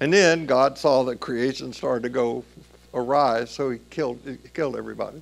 And 0.00 0.12
then 0.12 0.46
God 0.46 0.78
saw 0.78 1.04
that 1.04 1.20
creation 1.20 1.72
started 1.72 2.02
to 2.04 2.08
go 2.08 2.44
awry, 2.94 3.44
so 3.44 3.70
he 3.70 3.78
killed, 3.90 4.18
he 4.24 4.36
killed 4.54 4.76
everybody. 4.76 5.20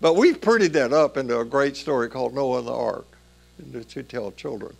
But 0.00 0.16
we've 0.16 0.40
prettied 0.40 0.72
that 0.72 0.92
up 0.92 1.16
into 1.16 1.38
a 1.38 1.44
great 1.44 1.76
story 1.76 2.08
called 2.08 2.34
Noah 2.34 2.58
and 2.58 2.68
the 2.68 2.74
Ark, 2.74 3.06
to 3.90 4.02
tell 4.02 4.30
children, 4.32 4.74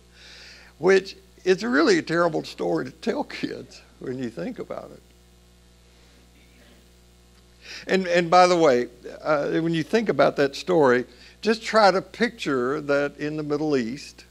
which 0.79 1.15
is 1.43 1.63
really 1.63 1.99
a 1.99 2.01
terrible 2.01 2.43
story 2.43 2.85
to 2.85 2.91
tell 2.91 3.23
kids 3.23 3.81
when 3.99 4.19
you 4.19 4.29
think 4.29 4.59
about 4.59 4.91
it. 4.91 5.01
And, 7.87 8.07
and 8.07 8.29
by 8.29 8.47
the 8.47 8.57
way, 8.57 8.87
uh, 9.21 9.59
when 9.59 9.73
you 9.73 9.83
think 9.83 10.09
about 10.09 10.35
that 10.37 10.55
story, 10.55 11.05
just 11.41 11.63
try 11.63 11.91
to 11.91 12.01
picture 12.01 12.81
that 12.81 13.17
in 13.17 13.37
the 13.37 13.43
Middle 13.43 13.77
East, 13.77 14.25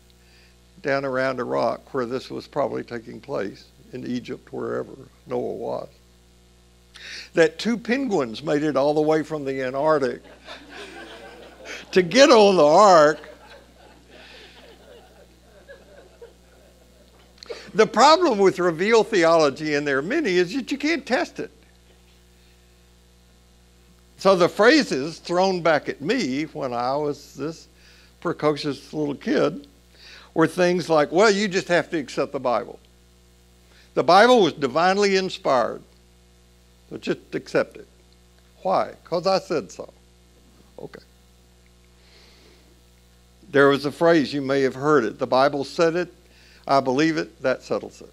down 0.83 1.05
around 1.05 1.41
Iraq, 1.41 1.95
where 1.95 2.07
this 2.07 2.31
was 2.31 2.47
probably 2.47 2.83
taking 2.83 3.21
place, 3.21 3.65
in 3.93 4.07
Egypt, 4.07 4.53
wherever 4.53 4.93
Noah 5.27 5.55
was. 5.55 5.89
That 7.35 7.59
two 7.59 7.77
penguins 7.77 8.43
made 8.43 8.63
it 8.63 8.77
all 8.77 8.95
the 8.95 9.01
way 9.01 9.23
from 9.23 9.45
the 9.45 9.63
Antarctic 9.63 10.23
to 11.93 12.03
get 12.03 12.31
on 12.31 12.57
the 12.57 12.65
ark. 12.65 13.21
The 17.75 17.87
problem 17.87 18.39
with 18.39 18.59
revealed 18.59 19.09
theology, 19.09 19.75
and 19.75 19.87
there 19.87 19.99
are 19.99 20.03
many, 20.03 20.37
is 20.37 20.55
that 20.55 20.73
you 20.73 20.79
can't 20.79 21.05
test 21.05 21.39
it. 21.41 21.51
So 24.17 24.35
the 24.35 24.49
phrases 24.49 25.19
thrown 25.19 25.61
back 25.61 25.89
at 25.91 26.01
me 26.01 26.45
when 26.45 26.73
I 26.73 26.97
was 26.97 27.35
this 27.35 27.69
precocious 28.21 28.93
little 28.93 29.15
kid 29.15 29.67
were 30.33 30.47
things 30.47 30.89
like, 30.89 31.13
well, 31.13 31.31
you 31.31 31.49
just 31.49 31.69
have 31.69 31.91
to 31.91 31.99
accept 31.99 32.33
the 32.33 32.41
Bible. 32.41 32.79
The 33.97 34.05
Bible 34.05 34.43
was 34.43 34.53
divinely 34.53 35.17
inspired. 35.17 35.81
So 36.91 36.99
just 36.99 37.35
accept 37.35 37.79
it. 37.79 37.89
Why? 38.61 38.93
Because 39.03 39.27
I 39.27 39.39
said 39.39 39.73
so. 39.73 39.91
Okay. 40.79 41.01
There 43.51 43.71
was 43.71 43.87
a 43.87 43.91
phrase, 43.91 44.35
you 44.35 44.43
may 44.43 44.61
have 44.61 44.75
heard 44.75 45.05
it. 45.05 45.19
The 45.19 45.27
Bible 45.27 45.65
said 45.65 45.97
it, 45.97 46.13
I 46.69 46.81
believe 46.81 47.17
it, 47.17 47.41
that 47.41 47.63
settles 47.63 48.03
it. 48.03 48.13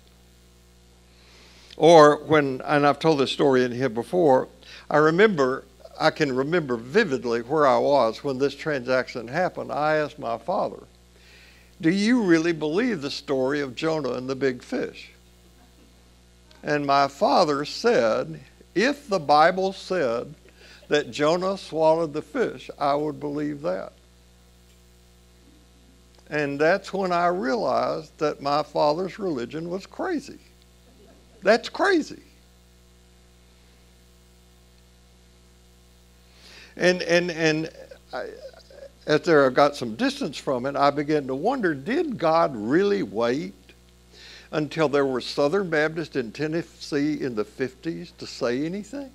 Or 1.75 2.23
when, 2.23 2.61
and 2.63 2.87
I've 2.87 2.99
told 2.99 3.19
this 3.19 3.33
story 3.33 3.65
in 3.65 3.73
here 3.73 3.89
before, 3.89 4.47
I 4.89 4.97
remember, 4.97 5.65
I 5.99 6.11
can 6.11 6.33
remember 6.33 6.77
vividly 6.77 7.41
where 7.41 7.67
I 7.67 7.77
was 7.77 8.23
when 8.23 8.37
this 8.37 8.55
transaction 8.55 9.27
happened. 9.27 9.69
I 9.69 9.97
asked 9.97 10.17
my 10.17 10.37
father, 10.37 10.83
Do 11.81 11.89
you 11.89 12.23
really 12.23 12.53
believe 12.53 13.01
the 13.01 13.11
story 13.11 13.59
of 13.59 13.75
Jonah 13.75 14.13
and 14.13 14.29
the 14.29 14.35
big 14.35 14.63
fish? 14.63 15.12
And 16.63 16.85
my 16.85 17.07
father 17.09 17.65
said, 17.65 18.39
If 18.73 19.09
the 19.09 19.19
Bible 19.19 19.73
said 19.73 20.33
that 20.87 21.11
Jonah 21.11 21.57
swallowed 21.57 22.13
the 22.13 22.21
fish, 22.21 22.69
I 22.79 22.95
would 22.95 23.19
believe 23.19 23.61
that. 23.63 23.93
And 26.29 26.57
that's 26.59 26.93
when 26.93 27.11
I 27.11 27.27
realized 27.27 28.17
that 28.19 28.41
my 28.41 28.63
father's 28.63 29.19
religion 29.19 29.69
was 29.69 29.85
crazy. 29.85 30.39
That's 31.43 31.67
crazy. 31.67 32.23
And, 36.77 37.01
and, 37.03 37.29
and 37.29 37.69
I, 38.13 38.29
as 39.05 39.21
there 39.21 39.45
I 39.45 39.49
got 39.49 39.75
some 39.75 39.95
distance 39.95 40.37
from 40.37 40.65
it, 40.65 40.75
I 40.75 40.89
began 40.89 41.27
to 41.27 41.35
wonder 41.35 41.75
did 41.75 42.17
God 42.17 42.55
really 42.55 43.03
wait 43.03 43.53
until 44.53 44.87
there 44.87 45.05
were 45.05 45.19
Southern 45.19 45.69
Baptists 45.71 46.15
in 46.15 46.31
Tennessee 46.31 47.19
in 47.19 47.33
the 47.33 47.43
50s 47.43 48.15
to 48.19 48.27
say 48.27 48.65
anything? 48.65 49.11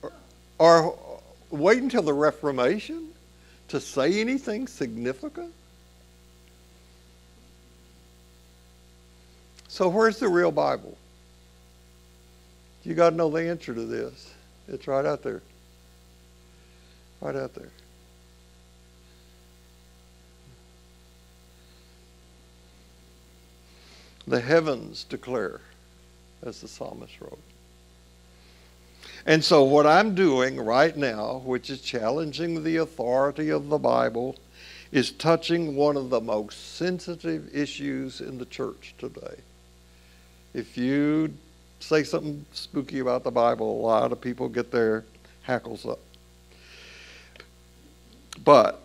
Or, 0.00 0.12
or 0.58 1.20
wait 1.50 1.82
until 1.82 2.02
the 2.02 2.14
Reformation 2.14 3.08
to 3.68 3.80
say 3.80 4.20
anything 4.20 4.68
significant? 4.68 5.52
So, 9.66 9.88
where's 9.88 10.18
the 10.18 10.28
real 10.28 10.52
Bible? 10.52 10.96
You 12.84 12.94
got 12.94 13.10
to 13.10 13.16
know 13.16 13.30
the 13.30 13.48
answer 13.48 13.74
to 13.74 13.84
this. 13.84 14.34
It's 14.68 14.86
right 14.86 15.04
out 15.04 15.22
there. 15.22 15.42
Right 17.20 17.34
out 17.34 17.54
there. 17.54 17.70
The 24.26 24.40
heavens 24.40 25.04
declare, 25.04 25.60
as 26.42 26.60
the 26.60 26.68
psalmist 26.68 27.20
wrote. 27.20 27.38
And 29.26 29.44
so, 29.44 29.62
what 29.64 29.86
I'm 29.86 30.14
doing 30.14 30.56
right 30.56 30.96
now, 30.96 31.42
which 31.44 31.70
is 31.70 31.80
challenging 31.80 32.62
the 32.62 32.76
authority 32.76 33.50
of 33.50 33.68
the 33.68 33.78
Bible, 33.78 34.36
is 34.90 35.10
touching 35.10 35.74
one 35.74 35.96
of 35.96 36.10
the 36.10 36.20
most 36.20 36.76
sensitive 36.76 37.54
issues 37.54 38.20
in 38.20 38.38
the 38.38 38.44
church 38.44 38.94
today. 38.98 39.36
If 40.54 40.76
you 40.76 41.32
say 41.80 42.04
something 42.04 42.44
spooky 42.52 42.98
about 42.98 43.24
the 43.24 43.30
Bible, 43.30 43.80
a 43.80 43.82
lot 43.86 44.12
of 44.12 44.20
people 44.20 44.48
get 44.48 44.70
their 44.70 45.04
hackles 45.42 45.86
up. 45.86 46.00
But 48.44 48.82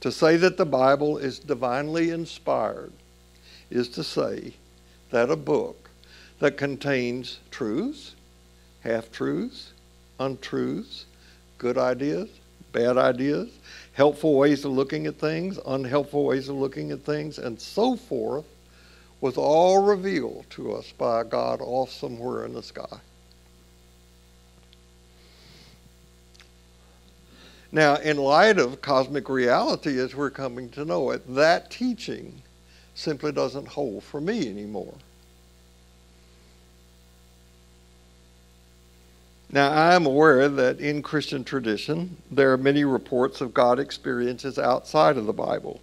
to 0.00 0.10
say 0.10 0.36
that 0.36 0.56
the 0.56 0.66
Bible 0.66 1.18
is 1.18 1.38
divinely 1.38 2.10
inspired 2.10 2.92
is 3.70 3.88
to 3.90 4.04
say 4.04 4.54
that 5.10 5.30
a 5.30 5.36
book 5.36 5.90
that 6.40 6.56
contains 6.56 7.38
truths, 7.50 8.14
half 8.80 9.10
truths, 9.12 9.72
untruths, 10.18 11.06
good 11.58 11.78
ideas, 11.78 12.28
bad 12.72 12.96
ideas, 12.96 13.50
helpful 13.92 14.34
ways 14.34 14.64
of 14.64 14.72
looking 14.72 15.06
at 15.06 15.16
things, 15.16 15.58
unhelpful 15.66 16.24
ways 16.24 16.48
of 16.48 16.56
looking 16.56 16.90
at 16.90 17.00
things, 17.00 17.38
and 17.38 17.60
so 17.60 17.96
forth, 17.96 18.44
was 19.20 19.36
all 19.36 19.82
revealed 19.82 20.46
to 20.50 20.72
us 20.72 20.92
by 20.92 21.22
God 21.22 21.60
off 21.60 21.90
somewhere 21.90 22.46
in 22.46 22.54
the 22.54 22.62
sky. 22.62 22.98
Now, 27.72 27.96
in 27.96 28.16
light 28.16 28.58
of 28.58 28.80
cosmic 28.80 29.28
reality 29.28 30.00
as 30.00 30.14
we're 30.14 30.30
coming 30.30 30.70
to 30.70 30.84
know 30.84 31.10
it, 31.10 31.34
that 31.34 31.70
teaching 31.70 32.42
simply 33.00 33.32
doesn't 33.32 33.66
hold 33.66 34.04
for 34.04 34.20
me 34.20 34.48
anymore. 34.48 34.94
Now, 39.52 39.70
I 39.70 39.94
am 39.94 40.06
aware 40.06 40.48
that 40.48 40.78
in 40.78 41.02
Christian 41.02 41.42
tradition, 41.42 42.18
there 42.30 42.52
are 42.52 42.56
many 42.56 42.84
reports 42.84 43.40
of 43.40 43.52
God 43.52 43.80
experiences 43.80 44.58
outside 44.58 45.16
of 45.16 45.26
the 45.26 45.32
Bible. 45.32 45.80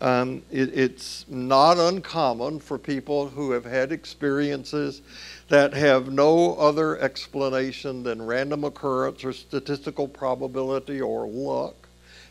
Um, 0.00 0.42
it, 0.50 0.78
it's 0.78 1.26
not 1.28 1.76
uncommon 1.78 2.60
for 2.60 2.78
people 2.78 3.28
who 3.28 3.50
have 3.50 3.64
had 3.64 3.92
experiences 3.92 5.02
that 5.48 5.74
have 5.74 6.12
no 6.12 6.54
other 6.54 6.98
explanation 6.98 8.02
than 8.02 8.24
random 8.24 8.64
occurrence 8.64 9.24
or 9.24 9.32
statistical 9.32 10.06
probability 10.06 11.00
or 11.00 11.26
luck 11.26 11.74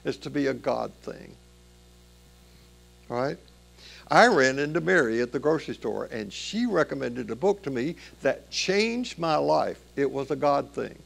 as 0.05 0.17
to 0.17 0.29
be 0.29 0.47
a 0.47 0.53
God 0.53 0.91
thing. 1.01 1.35
Right? 3.09 3.37
I 4.09 4.27
ran 4.27 4.59
into 4.59 4.81
Mary 4.81 5.21
at 5.21 5.31
the 5.31 5.39
grocery 5.39 5.73
store 5.73 6.05
and 6.11 6.31
she 6.31 6.65
recommended 6.65 7.31
a 7.31 7.35
book 7.35 7.63
to 7.63 7.71
me 7.71 7.95
that 8.21 8.51
changed 8.51 9.17
my 9.17 9.35
life. 9.35 9.79
It 9.95 10.11
was 10.11 10.29
a 10.31 10.35
God 10.35 10.71
thing. 10.71 10.97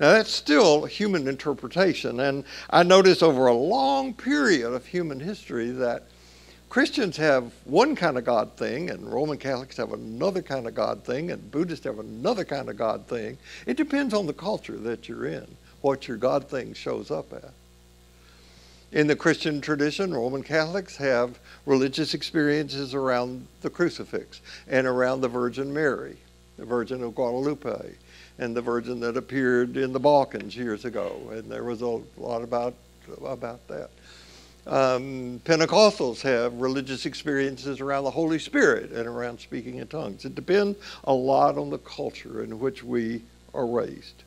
Now, 0.00 0.12
that's 0.12 0.32
still 0.32 0.84
human 0.84 1.28
interpretation. 1.28 2.20
And 2.20 2.44
I 2.70 2.82
notice 2.82 3.22
over 3.22 3.46
a 3.46 3.54
long 3.54 4.14
period 4.14 4.72
of 4.72 4.86
human 4.86 5.20
history 5.20 5.70
that 5.70 6.04
Christians 6.70 7.18
have 7.18 7.52
one 7.66 7.94
kind 7.94 8.16
of 8.16 8.24
God 8.24 8.56
thing, 8.56 8.88
and 8.88 9.12
Roman 9.12 9.36
Catholics 9.36 9.76
have 9.76 9.92
another 9.92 10.40
kind 10.40 10.66
of 10.66 10.74
God 10.74 11.04
thing, 11.04 11.30
and 11.30 11.50
Buddhists 11.50 11.84
have 11.84 11.98
another 11.98 12.44
kind 12.44 12.70
of 12.70 12.78
God 12.78 13.06
thing. 13.06 13.36
It 13.66 13.76
depends 13.76 14.14
on 14.14 14.26
the 14.26 14.32
culture 14.32 14.78
that 14.78 15.06
you're 15.06 15.26
in, 15.26 15.46
what 15.82 16.08
your 16.08 16.16
God 16.16 16.48
thing 16.48 16.72
shows 16.72 17.10
up 17.10 17.30
at. 17.34 17.52
In 18.92 19.06
the 19.06 19.16
Christian 19.16 19.62
tradition, 19.62 20.12
Roman 20.12 20.42
Catholics 20.42 20.98
have 20.98 21.38
religious 21.64 22.12
experiences 22.12 22.92
around 22.92 23.46
the 23.62 23.70
crucifix 23.70 24.42
and 24.68 24.86
around 24.86 25.22
the 25.22 25.28
Virgin 25.28 25.72
Mary, 25.72 26.18
the 26.58 26.66
Virgin 26.66 27.02
of 27.02 27.14
Guadalupe, 27.14 27.94
and 28.38 28.54
the 28.54 28.60
Virgin 28.60 29.00
that 29.00 29.16
appeared 29.16 29.78
in 29.78 29.94
the 29.94 29.98
Balkans 29.98 30.54
years 30.54 30.84
ago, 30.84 31.30
and 31.30 31.50
there 31.50 31.64
was 31.64 31.80
a 31.80 32.00
lot 32.18 32.42
about 32.42 32.74
about 33.24 33.66
that. 33.68 33.88
Um, 34.66 35.40
Pentecostals 35.44 36.20
have 36.20 36.52
religious 36.54 37.06
experiences 37.06 37.80
around 37.80 38.04
the 38.04 38.10
Holy 38.10 38.38
Spirit 38.38 38.92
and 38.92 39.08
around 39.08 39.40
speaking 39.40 39.78
in 39.78 39.88
tongues. 39.88 40.26
It 40.26 40.34
depends 40.34 40.78
a 41.04 41.14
lot 41.14 41.56
on 41.56 41.70
the 41.70 41.78
culture 41.78 42.44
in 42.44 42.60
which 42.60 42.84
we 42.84 43.22
are 43.54 43.66
raised. 43.66 44.22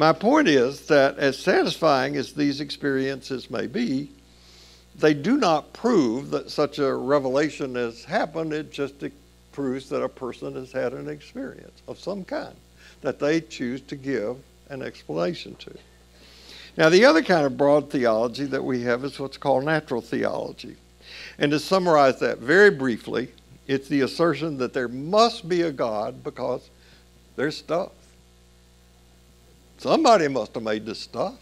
My 0.00 0.14
point 0.14 0.48
is 0.48 0.86
that 0.86 1.18
as 1.18 1.38
satisfying 1.38 2.16
as 2.16 2.32
these 2.32 2.62
experiences 2.62 3.50
may 3.50 3.66
be, 3.66 4.10
they 4.98 5.12
do 5.12 5.36
not 5.36 5.74
prove 5.74 6.30
that 6.30 6.50
such 6.50 6.78
a 6.78 6.94
revelation 6.94 7.74
has 7.74 8.02
happened. 8.04 8.54
It 8.54 8.72
just 8.72 8.94
proves 9.52 9.90
that 9.90 10.02
a 10.02 10.08
person 10.08 10.54
has 10.54 10.72
had 10.72 10.94
an 10.94 11.06
experience 11.06 11.82
of 11.86 12.00
some 12.00 12.24
kind 12.24 12.54
that 13.02 13.18
they 13.18 13.42
choose 13.42 13.82
to 13.82 13.94
give 13.96 14.38
an 14.70 14.80
explanation 14.80 15.54
to. 15.56 15.74
Now, 16.78 16.88
the 16.88 17.04
other 17.04 17.20
kind 17.20 17.44
of 17.44 17.58
broad 17.58 17.90
theology 17.90 18.46
that 18.46 18.64
we 18.64 18.80
have 18.84 19.04
is 19.04 19.20
what's 19.20 19.36
called 19.36 19.64
natural 19.64 20.00
theology. 20.00 20.76
And 21.38 21.52
to 21.52 21.58
summarize 21.58 22.18
that 22.20 22.38
very 22.38 22.70
briefly, 22.70 23.28
it's 23.66 23.88
the 23.88 24.00
assertion 24.00 24.56
that 24.56 24.72
there 24.72 24.88
must 24.88 25.46
be 25.46 25.60
a 25.60 25.70
God 25.70 26.24
because 26.24 26.70
there's 27.36 27.58
stuff. 27.58 27.92
Somebody 29.80 30.28
must 30.28 30.52
have 30.52 30.62
made 30.62 30.84
this 30.84 31.00
stuff. 31.00 31.36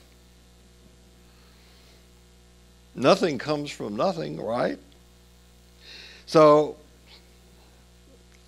Nothing 2.95 3.37
comes 3.37 3.69
from 3.69 3.97
nothing, 3.97 4.41
right? 4.41 4.79
So 6.25 6.77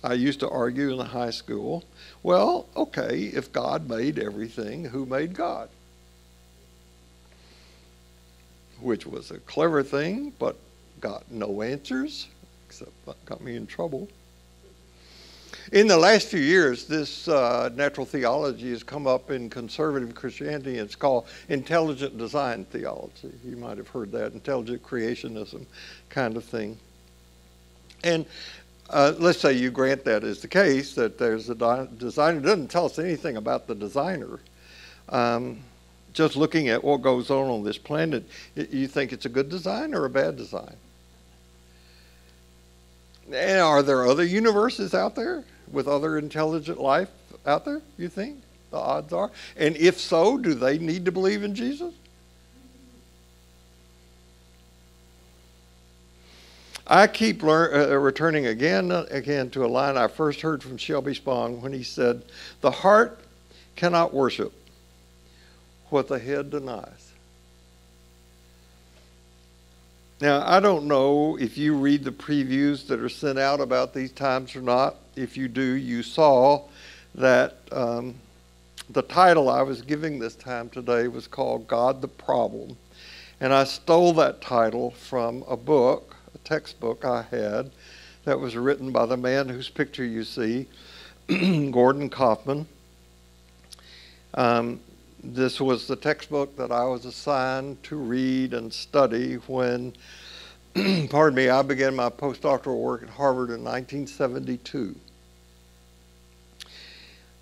I 0.01 0.13
used 0.13 0.39
to 0.39 0.49
argue 0.49 0.97
in 0.97 1.05
high 1.05 1.31
school 1.31 1.83
well, 2.23 2.67
okay, 2.77 3.23
if 3.33 3.51
God 3.51 3.89
made 3.89 4.17
everything, 4.17 4.85
who 4.85 5.05
made 5.05 5.33
God? 5.33 5.67
Which 8.79 9.05
was 9.05 9.29
a 9.31 9.39
clever 9.39 9.83
thing, 9.83 10.31
but 10.39 10.55
got 11.01 11.29
no 11.29 11.63
answers, 11.63 12.29
except 12.65 12.91
got 13.25 13.41
me 13.41 13.57
in 13.57 13.67
trouble. 13.67 14.07
In 15.71 15.87
the 15.87 15.97
last 15.97 16.27
few 16.27 16.39
years, 16.39 16.85
this 16.85 17.27
uh, 17.27 17.69
natural 17.75 18.05
theology 18.05 18.69
has 18.71 18.83
come 18.83 19.07
up 19.07 19.31
in 19.31 19.49
conservative 19.49 20.13
Christianity. 20.15 20.77
It's 20.77 20.95
called 20.95 21.27
intelligent 21.49 22.17
design 22.17 22.65
theology. 22.65 23.31
You 23.43 23.57
might 23.57 23.77
have 23.77 23.87
heard 23.87 24.11
that, 24.11 24.33
intelligent 24.33 24.83
creationism 24.83 25.65
kind 26.09 26.35
of 26.37 26.43
thing. 26.43 26.77
And 28.03 28.25
uh, 28.89 29.13
let's 29.17 29.39
say 29.39 29.53
you 29.53 29.71
grant 29.71 30.03
that 30.05 30.23
is 30.23 30.41
the 30.41 30.47
case, 30.47 30.95
that 30.95 31.17
there's 31.17 31.49
a 31.49 31.87
designer. 31.97 32.39
It 32.39 32.43
doesn't 32.43 32.69
tell 32.69 32.85
us 32.85 32.99
anything 32.99 33.37
about 33.37 33.67
the 33.67 33.75
designer. 33.75 34.39
Um, 35.09 35.59
just 36.13 36.35
looking 36.35 36.67
at 36.69 36.83
what 36.83 37.01
goes 37.01 37.29
on 37.29 37.49
on 37.49 37.63
this 37.63 37.77
planet, 37.77 38.25
you 38.55 38.87
think 38.87 39.13
it's 39.13 39.25
a 39.25 39.29
good 39.29 39.49
design 39.49 39.93
or 39.93 40.05
a 40.05 40.09
bad 40.09 40.35
design? 40.35 40.75
And 43.27 43.61
are 43.61 43.83
there 43.83 44.05
other 44.05 44.25
universes 44.25 44.93
out 44.93 45.15
there 45.15 45.43
with 45.71 45.87
other 45.87 46.17
intelligent 46.17 46.79
life 46.79 47.09
out 47.45 47.65
there, 47.65 47.81
you 47.97 48.09
think? 48.09 48.41
The 48.71 48.77
odds 48.77 49.13
are. 49.13 49.31
And 49.57 49.75
if 49.75 49.99
so, 49.99 50.37
do 50.37 50.53
they 50.53 50.77
need 50.77 51.05
to 51.05 51.11
believe 51.11 51.43
in 51.43 51.55
Jesus? 51.55 51.93
I 56.87 57.07
keep 57.07 57.41
lear- 57.41 57.73
uh, 57.73 57.95
returning 57.95 58.47
again 58.47 58.91
and 58.91 59.09
again 59.11 59.49
to 59.51 59.63
a 59.63 59.67
line 59.67 59.97
I 59.97 60.07
first 60.07 60.41
heard 60.41 60.61
from 60.61 60.77
Shelby 60.77 61.13
Spong 61.13 61.61
when 61.61 61.71
he 61.71 61.83
said, 61.83 62.23
The 62.59 62.71
heart 62.71 63.19
cannot 63.75 64.13
worship 64.13 64.51
what 65.89 66.07
the 66.07 66.19
head 66.19 66.49
denies. 66.49 67.10
Now, 70.21 70.43
I 70.45 70.59
don't 70.59 70.85
know 70.85 71.35
if 71.41 71.57
you 71.57 71.75
read 71.75 72.03
the 72.03 72.11
previews 72.11 72.85
that 72.85 72.99
are 72.99 73.09
sent 73.09 73.39
out 73.39 73.59
about 73.59 73.91
these 73.91 74.11
times 74.11 74.55
or 74.55 74.61
not. 74.61 74.97
If 75.15 75.35
you 75.35 75.47
do, 75.47 75.63
you 75.63 76.03
saw 76.03 76.67
that 77.15 77.57
um, 77.71 78.13
the 78.91 79.01
title 79.01 79.49
I 79.49 79.63
was 79.63 79.81
giving 79.81 80.19
this 80.19 80.35
time 80.35 80.69
today 80.69 81.07
was 81.07 81.25
called 81.25 81.67
God 81.67 82.03
the 82.03 82.07
Problem. 82.07 82.77
And 83.39 83.51
I 83.51 83.63
stole 83.63 84.13
that 84.13 84.41
title 84.41 84.91
from 84.91 85.43
a 85.49 85.57
book, 85.57 86.15
a 86.35 86.37
textbook 86.47 87.03
I 87.03 87.23
had, 87.23 87.71
that 88.25 88.39
was 88.39 88.55
written 88.55 88.91
by 88.91 89.07
the 89.07 89.17
man 89.17 89.49
whose 89.49 89.69
picture 89.69 90.05
you 90.05 90.23
see, 90.23 90.67
Gordon 91.71 92.11
Kaufman. 92.11 92.67
Um, 94.35 94.81
this 95.23 95.61
was 95.61 95.87
the 95.87 95.95
textbook 95.95 96.55
that 96.57 96.71
I 96.71 96.85
was 96.85 97.05
assigned 97.05 97.81
to 97.83 97.95
read 97.95 98.53
and 98.53 98.73
study 98.73 99.35
when, 99.35 99.93
pardon 101.09 101.35
me, 101.35 101.49
I 101.49 101.61
began 101.61 101.95
my 101.95 102.09
postdoctoral 102.09 102.79
work 102.79 103.03
at 103.03 103.09
Harvard 103.09 103.49
in 103.49 103.63
1972. 103.63 104.95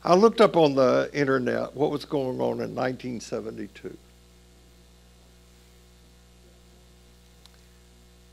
I 0.03 0.15
looked 0.15 0.41
up 0.41 0.55
on 0.55 0.75
the 0.75 1.09
internet 1.13 1.75
what 1.75 1.91
was 1.91 2.05
going 2.05 2.39
on 2.41 2.61
in 2.61 2.75
1972. 2.75 3.97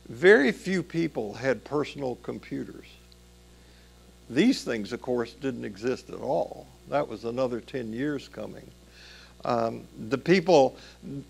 Very 0.08 0.52
few 0.52 0.82
people 0.82 1.34
had 1.34 1.64
personal 1.64 2.16
computers. 2.22 2.86
These 4.30 4.64
things, 4.64 4.92
of 4.92 5.02
course, 5.02 5.32
didn't 5.32 5.64
exist 5.64 6.10
at 6.10 6.20
all. 6.20 6.66
That 6.88 7.08
was 7.08 7.24
another 7.24 7.60
10 7.60 7.92
years 7.92 8.28
coming. 8.28 8.68
Um, 9.46 9.84
the 10.08 10.18
people, 10.18 10.76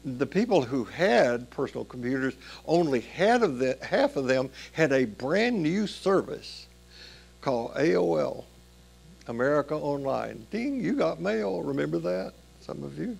the 0.06 0.26
people 0.26 0.62
who 0.62 0.84
had 0.84 1.50
personal 1.50 1.84
computers, 1.84 2.32
only 2.66 3.04
of, 3.18 3.58
the, 3.58 3.78
half 3.82 4.16
of 4.16 4.26
them 4.26 4.48
had 4.72 4.90
a 4.90 5.04
brand 5.04 5.62
new 5.62 5.86
service 5.86 6.66
called 7.42 7.74
AOL, 7.74 8.44
America 9.28 9.74
Online. 9.74 10.46
Ding, 10.50 10.80
you 10.80 10.94
got 10.94 11.20
mail. 11.20 11.60
Remember 11.60 11.98
that? 11.98 12.32
Some 12.62 12.82
of 12.84 12.98
you. 12.98 13.18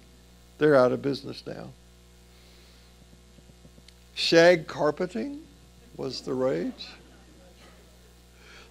They're 0.57 0.75
out 0.75 0.93
of 0.93 1.03
business 1.03 1.43
now. 1.47 1.69
Shag 4.15 4.67
carpeting 4.67 5.43
was 5.99 6.23
the 6.23 6.33
rage. 6.33 6.89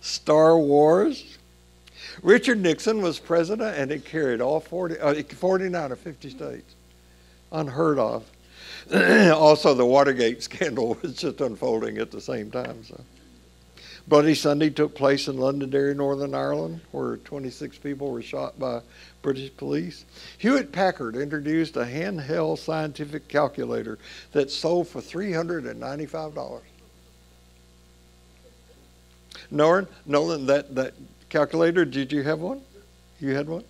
Star 0.02 0.58
Wars 0.58 1.38
Richard 2.22 2.62
Nixon 2.62 3.02
was 3.02 3.20
president 3.20 3.78
and 3.78 3.92
it 3.92 4.06
carried 4.06 4.42
all 4.42 4.60
40, 4.60 5.00
uh, 5.00 5.24
49 5.24 5.92
of 5.92 6.00
50 6.00 6.30
states. 6.30 6.76
Unheard 7.52 8.00
of. 8.00 8.26
also, 8.94 9.74
the 9.74 9.86
Watergate 9.86 10.44
scandal 10.44 10.98
was 11.02 11.16
just 11.16 11.42
unfolding 11.42 11.98
at 11.98 12.12
the 12.12 12.22
same 12.22 12.52
time. 12.52 12.84
So. 12.84 13.02
Bloody 14.08 14.36
Sunday 14.36 14.70
took 14.70 14.94
place 14.94 15.28
in 15.28 15.38
Londonderry, 15.38 15.96
Northern 15.96 16.36
Ireland, 16.36 16.82
where 16.92 17.18
26 17.18 17.80
people 17.80 18.12
were 18.12 18.22
shot 18.22 18.60
by 18.60 18.82
British 19.24 19.56
police. 19.58 20.06
Hewlett 20.38 20.72
Packard 20.72 21.16
introduced 21.16 21.76
a 21.76 21.86
handheld 21.86 22.60
scientific 22.60 23.28
calculator 23.28 23.98
that 24.32 24.52
sold 24.52 24.88
for 24.88 25.02
$395. 25.02 26.62
Nolan, 29.50 29.88
Nolan 30.06 30.46
that, 30.46 30.76
that 30.76 30.94
calculator. 31.30 31.86
Did 31.86 32.12
you 32.12 32.24
have 32.24 32.40
one? 32.40 32.62
You 33.20 33.36
had 33.36 33.48
one? 33.48 33.64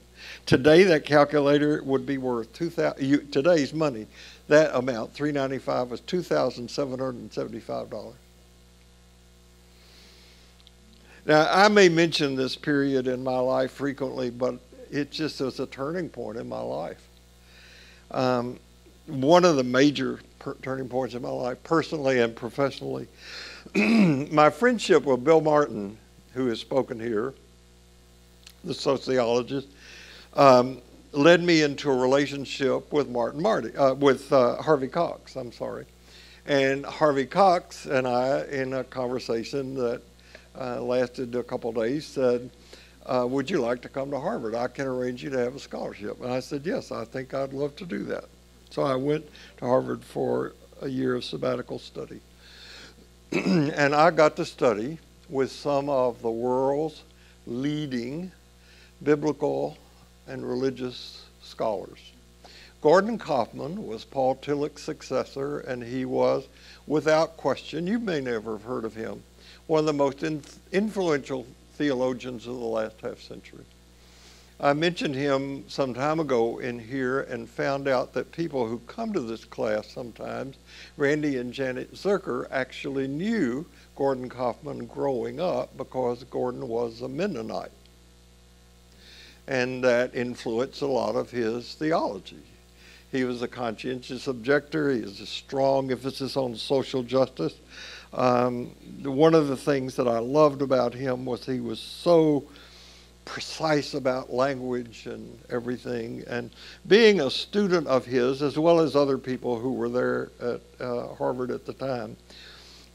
Today, 0.46 0.84
that 0.84 1.06
calculator 1.06 1.84
would 1.84 2.06
be 2.06 2.18
worth 2.18 2.52
two 2.54 2.70
thousand. 2.70 3.32
Today's 3.32 3.74
money, 3.74 4.08
that 4.48 4.74
amount, 4.76 5.14
three 5.14 5.32
ninety 5.32 5.58
five, 5.60 5.90
was 5.92 6.00
two 6.02 6.22
thousand 6.22 6.70
seven 6.70 7.00
hundred 7.00 7.16
and 7.16 7.34
seventy 7.34 7.60
five 7.60 7.90
dollars. 7.90 8.16
Now, 11.26 11.48
I 11.52 11.68
may 11.70 11.90
mention 11.90 12.36
this 12.36 12.56
period 12.56 13.08
in 13.08 13.24
my 13.24 13.40
life 13.40 13.72
frequently, 13.72 14.30
but 14.30 14.60
it 14.92 15.12
just 15.12 15.42
was 15.42 15.60
a 15.60 15.66
turning 15.66 16.08
point 16.08 16.38
in 16.38 16.48
my 16.48 16.62
life. 16.62 17.02
Um, 18.12 18.60
one 19.08 19.44
of 19.44 19.56
the 19.56 19.64
major 19.64 20.20
turning 20.62 20.88
points 20.88 21.16
in 21.16 21.24
my 21.24 21.30
life, 21.30 21.62
personally 21.64 22.20
and 22.20 22.36
professionally, 22.36 23.08
my 23.76 24.52
friendship 24.52 25.04
with 25.04 25.24
Bill 25.24 25.42
Martin, 25.42 25.98
who 26.34 26.48
has 26.48 26.60
spoken 26.60 27.00
here, 27.00 27.34
the 28.66 28.74
sociologist, 28.74 29.68
um, 30.34 30.82
led 31.12 31.42
me 31.42 31.62
into 31.62 31.90
a 31.90 31.96
relationship 31.96 32.92
with 32.92 33.08
Martin 33.10 33.42
Marty, 33.42 33.76
uh, 33.78 33.94
with 33.94 34.32
uh, 34.34 34.62
Harvey 34.62 34.88
Cox. 34.88 35.36
I'm 35.36 35.52
sorry, 35.52 35.86
and 36.46 36.86
Harvey 36.86 37.26
Cox 37.26 37.86
and 37.86 38.08
I, 38.08 38.44
in 38.46 38.74
a 38.74 38.84
conversation 38.84 39.76
that 39.76 40.02
uh, 40.60 40.82
lasted 40.82 41.36
a 41.36 41.44
couple 41.44 41.72
days, 41.72 42.06
said, 42.06 42.50
uh, 43.06 43.26
"Would 43.30 43.50
you 43.50 43.60
like 43.60 43.82
to 43.84 43.90
come 43.90 44.12
to 44.12 44.20
Harvard? 44.20 44.56
I 44.56 44.68
can 44.68 44.88
arrange 44.88 45.24
you 45.24 45.30
to 45.30 45.38
have 45.38 45.56
a 45.56 45.60
scholarship." 45.60 46.22
And 46.22 46.32
I 46.32 46.40
said, 46.40 46.66
"Yes, 46.66 46.92
I 46.92 47.06
think 47.06 47.34
I'd 47.34 47.54
love 47.54 47.76
to 47.78 47.86
do 47.86 48.04
that." 48.06 48.26
So 48.72 48.84
I 48.84 48.96
went 48.96 49.26
to 49.58 49.66
Harvard 49.66 50.04
for 50.04 50.54
a 50.82 50.90
year 50.90 51.16
of 51.16 51.24
sabbatical 51.24 51.80
study, 51.80 52.20
and 53.32 53.96
I 53.96 54.12
got 54.12 54.36
to 54.38 54.46
study 54.46 55.00
with 55.30 55.52
some 55.52 55.90
of 55.90 56.22
the 56.22 56.32
world's 56.32 57.04
leading 57.48 58.32
biblical 59.04 59.78
and 60.28 60.48
religious 60.48 61.26
scholars. 61.42 62.12
Gordon 62.82 63.18
Kaufman 63.18 63.88
was 63.88 64.06
Paul 64.06 64.36
Tillich's 64.36 64.84
successor, 64.84 65.60
and 65.60 65.84
he 65.84 66.06
was, 66.06 66.48
without 66.86 67.36
question, 67.36 67.88
you 67.88 67.98
may 68.00 68.22
never 68.22 68.54
have 68.54 68.64
heard 68.64 68.86
of 68.86 68.96
him, 68.96 69.24
one 69.68 69.80
of 69.80 69.86
the 69.86 69.94
most 69.94 70.24
influential 70.72 71.48
theologians 71.74 72.46
of 72.46 72.56
the 72.56 72.66
last 72.66 73.02
half 73.02 73.20
century. 73.20 73.66
I 74.60 74.74
mentioned 74.74 75.16
him 75.16 75.68
some 75.68 75.94
time 75.94 76.20
ago 76.20 76.60
in 76.60 76.80
here 76.80 77.22
and 77.22 77.50
found 77.50 77.88
out 77.88 78.14
that 78.14 78.32
people 78.32 78.68
who 78.68 78.80
come 78.88 79.12
to 79.14 79.20
this 79.20 79.44
class 79.44 79.92
sometimes, 79.92 80.56
Randy 80.96 81.38
and 81.38 81.52
Janet 81.52 81.94
Zerker, 81.96 82.48
actually 82.52 83.08
knew 83.08 83.66
Gordon 83.96 84.30
Kaufman 84.30 84.86
growing 84.86 85.40
up 85.42 85.76
because 85.76 86.24
Gordon 86.26 86.68
was 86.68 87.02
a 87.02 87.10
Mennonite 87.10 87.72
and 89.48 89.84
that 89.84 90.16
influenced 90.16 90.82
a 90.82 90.88
lot 90.88 91.16
of 91.16 91.30
his 91.30 91.76
theology. 91.76 92.44
He 93.12 93.24
was 93.24 93.42
a 93.42 93.48
conscientious 93.48 94.28
objector. 94.28 94.92
He 94.92 95.02
has 95.02 95.20
a 95.22 95.26
strong 95.26 95.92
emphasis 95.92 96.36
on 96.36 96.56
social 96.56 97.04
justice. 97.04 97.54
Um, 98.14 98.72
one 99.04 99.34
of 99.34 99.48
the 99.48 99.58
things 99.58 99.96
that 99.96 100.08
I 100.08 100.20
loved 100.20 100.62
about 100.62 100.94
him 100.94 101.26
was 101.26 101.46
he 101.46 101.60
was 101.60 101.80
so 101.80 102.44
precise 103.26 103.94
about 103.94 104.32
language 104.32 105.08
and 105.08 105.40
everything. 105.50 106.24
And 106.28 106.52
being 106.88 107.22
a 107.22 107.30
student 107.30 107.88
of 107.88 108.06
his, 108.06 108.42
as 108.42 108.58
well 108.58 108.80
as 108.80 108.96
other 108.96 109.18
people 109.18 109.60
who 109.60 109.74
were 109.74 109.90
there 109.90 110.32
at 110.42 110.62
uh, 110.80 111.08
Harvard 111.16 111.52
at 111.52 111.66
the 111.66 111.74
time, 111.74 112.16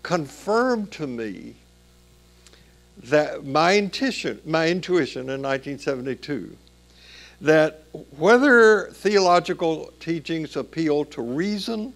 confirmed 0.02 0.90
to 0.92 1.06
me 1.06 1.54
that 3.04 3.44
my 3.44 3.76
intuition, 3.78 4.40
my 4.44 4.68
intuition 4.68 5.22
in 5.22 5.42
1972, 5.42 6.56
that 7.40 7.84
whether 8.18 8.90
theological 8.92 9.92
teachings 10.00 10.56
appeal 10.56 11.04
to 11.06 11.22
reason 11.22 11.94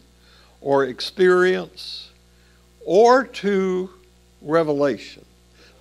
or 0.60 0.84
experience 0.84 2.10
or 2.84 3.24
to 3.24 3.90
revelation, 4.40 5.24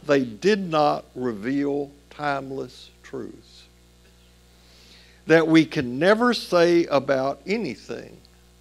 they 0.05 0.23
did 0.23 0.59
not 0.59 1.05
reveal 1.15 1.89
timeless 2.09 2.89
truths. 3.01 3.63
That 5.27 5.47
we 5.47 5.65
can 5.65 5.97
never 5.99 6.33
say 6.33 6.85
about 6.85 7.41
anything 7.45 8.17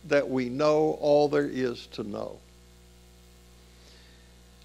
that 0.07 0.29
we 0.29 0.49
know 0.49 0.97
all 1.01 1.29
there 1.29 1.49
is 1.49 1.87
to 1.89 2.05
know. 2.05 2.39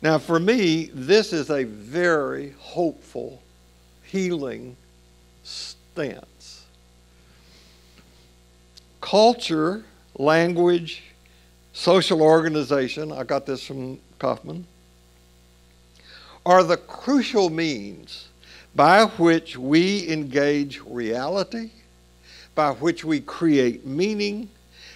Now, 0.01 0.19
for 0.19 0.39
me, 0.39 0.91
this 0.93 1.33
is 1.33 1.49
a 1.49 1.63
very 1.63 2.53
hopeful, 2.59 3.41
healing 4.03 4.77
stance. 5.43 6.65
Culture, 9.01 9.83
language, 10.15 11.03
social 11.73 12.21
organization, 12.21 13.11
I 13.11 13.23
got 13.23 13.47
this 13.47 13.63
from 13.63 13.99
Kaufman, 14.19 14.67
are 16.45 16.63
the 16.63 16.77
crucial 16.77 17.49
means 17.49 18.27
by 18.75 19.05
which 19.05 19.57
we 19.57 20.07
engage 20.07 20.79
reality, 20.81 21.71
by 22.53 22.71
which 22.71 23.03
we 23.03 23.19
create 23.19 23.85
meaning, 23.85 24.49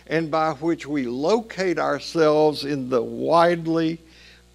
and 0.05 0.29
by 0.29 0.51
which 0.51 0.85
we 0.85 1.07
locate 1.07 1.79
ourselves 1.79 2.65
in 2.65 2.89
the 2.89 3.01
widely 3.01 3.99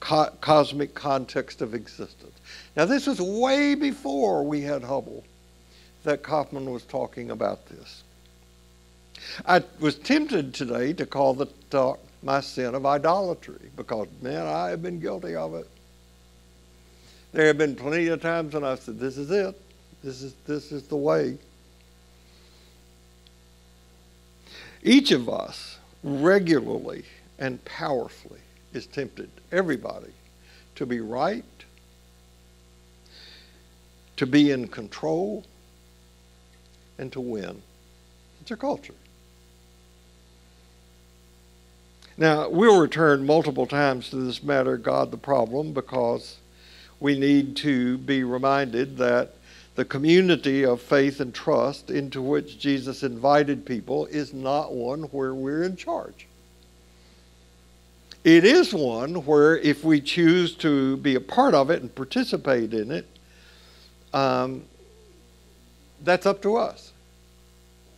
co- 0.01 0.31
cosmic 0.41 0.95
context 0.95 1.63
of 1.63 1.75
existence. 1.75 2.39
Now, 2.77 2.85
this 2.85 3.07
was 3.07 3.21
way 3.21 3.75
before 3.75 4.45
we 4.45 4.63
had 4.63 4.83
Hubble 4.83 5.25
that 6.05 6.23
Kaufman 6.23 6.71
was 6.71 6.85
talking 6.85 7.31
about 7.31 7.67
this. 7.69 8.03
I 9.47 9.63
was 9.81 9.97
tempted 9.97 10.55
today 10.55 10.93
to 10.95 11.07
call 11.07 11.35
the 11.35 11.47
talk 11.71 12.01
my 12.23 12.41
sin 12.41 12.75
of 12.75 12.87
idolatry 12.87 13.71
because, 13.77 14.09
man, 14.21 14.47
I 14.47 14.69
have 14.69 14.83
been 14.83 15.01
guilty 15.01 15.35
of 15.35 15.55
it. 15.55 15.69
There 17.33 17.47
have 17.47 17.59
been 17.59 17.77
plenty 17.77 18.09
of 18.09 18.23
times 18.23 18.55
when 18.55 18.65
I've 18.65 18.81
said, 18.81 18.99
This 18.99 19.19
is 19.19 19.31
it. 19.31 19.61
This 20.03 20.23
is, 20.23 20.35
this 20.47 20.73
is 20.73 20.85
the 20.85 20.97
way. 20.97 21.39
Each 24.83 25.11
of 25.11 25.29
us 25.29 25.79
regularly 26.03 27.05
and 27.39 27.63
powerfully 27.65 28.41
is 28.73 28.87
tempted, 28.87 29.31
everybody, 29.53 30.13
to 30.75 30.87
be 30.87 31.01
right, 31.01 31.45
to 34.17 34.27
be 34.27 34.51
in 34.51 34.69
control, 34.69 35.45
and 36.99 37.13
to 37.13 37.21
win. 37.21 37.63
It's 38.41 38.51
a 38.51 38.57
culture. 38.57 38.95
Now, 42.19 42.49
we'll 42.49 42.81
return 42.81 43.27
multiple 43.27 43.67
times 43.67 44.09
to 44.11 44.17
this 44.17 44.43
matter, 44.43 44.79
God 44.79 45.11
the 45.11 45.19
problem, 45.19 45.75
because 45.75 46.39
we 46.99 47.19
need 47.19 47.57
to 47.57 47.99
be 47.99 48.25
reminded 48.25 48.97
that 48.97 49.35
the 49.75 49.85
community 49.85 50.65
of 50.65 50.81
faith 50.81 51.21
and 51.21 51.35
trust 51.35 51.91
into 51.91 52.23
which 52.23 52.59
Jesus 52.59 53.03
invited 53.03 53.67
people 53.67 54.07
is 54.07 54.33
not 54.33 54.73
one 54.73 55.03
where 55.03 55.35
we're 55.35 55.63
in 55.63 55.77
charge. 55.77 56.27
It 58.27 58.45
is 58.45 58.75
one 58.75 59.25
where, 59.25 59.57
if 59.57 59.85
we 59.85 60.01
choose 60.01 60.57
to 60.57 60.97
be 60.97 61.15
a 61.15 61.21
part 61.21 61.55
of 61.55 61.71
it 61.71 61.81
and 61.81 61.95
participate 61.95 62.75
in 62.75 62.91
it, 62.91 63.07
um, 64.13 64.65
that's 66.03 66.27
up 66.27 66.43
to 66.43 66.57
us. 66.57 66.93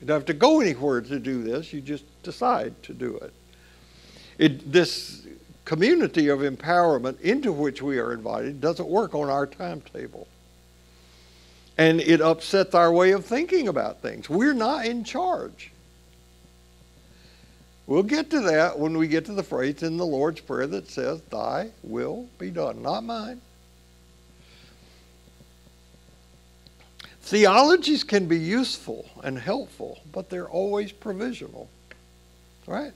You 0.02 0.06
don't 0.06 0.16
have 0.16 0.26
to 0.26 0.34
go 0.34 0.60
anywhere 0.60 1.00
to 1.00 1.18
do 1.18 1.42
this, 1.42 1.72
you 1.72 1.80
just 1.80 2.04
decide 2.22 2.74
to 2.82 2.92
do 2.92 3.16
it. 3.16 3.32
it 4.36 4.70
this 4.70 5.26
community 5.64 6.28
of 6.28 6.40
empowerment 6.40 7.18
into 7.22 7.50
which 7.50 7.80
we 7.80 7.98
are 7.98 8.12
invited 8.12 8.60
doesn't 8.60 8.86
work 8.86 9.14
on 9.14 9.30
our 9.30 9.46
timetable. 9.46 10.28
And 11.78 12.02
it 12.02 12.20
upsets 12.20 12.74
our 12.74 12.92
way 12.92 13.12
of 13.12 13.24
thinking 13.24 13.66
about 13.66 14.02
things. 14.02 14.28
We're 14.28 14.52
not 14.52 14.84
in 14.84 15.04
charge. 15.04 15.70
We'll 17.88 18.02
get 18.02 18.28
to 18.30 18.40
that 18.40 18.78
when 18.78 18.98
we 18.98 19.08
get 19.08 19.24
to 19.24 19.32
the 19.32 19.42
phrase 19.42 19.82
in 19.82 19.96
the 19.96 20.04
Lord's 20.04 20.42
Prayer 20.42 20.66
that 20.66 20.90
says, 20.90 21.22
Thy 21.30 21.70
will 21.82 22.28
be 22.38 22.50
done, 22.50 22.82
not 22.82 23.02
mine. 23.02 23.40
Theologies 27.22 28.04
can 28.04 28.26
be 28.26 28.36
useful 28.38 29.08
and 29.24 29.38
helpful, 29.38 30.02
but 30.12 30.28
they're 30.28 30.50
always 30.50 30.92
provisional. 30.92 31.70
Right? 32.66 32.92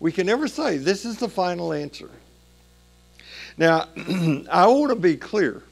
We 0.00 0.10
can 0.10 0.26
never 0.26 0.48
say 0.48 0.78
this 0.78 1.04
is 1.04 1.18
the 1.18 1.28
final 1.28 1.74
answer. 1.74 2.08
Now, 3.58 3.88
I 4.50 4.66
want 4.68 4.88
to 4.88 4.96
be 4.96 5.18
clear. 5.18 5.62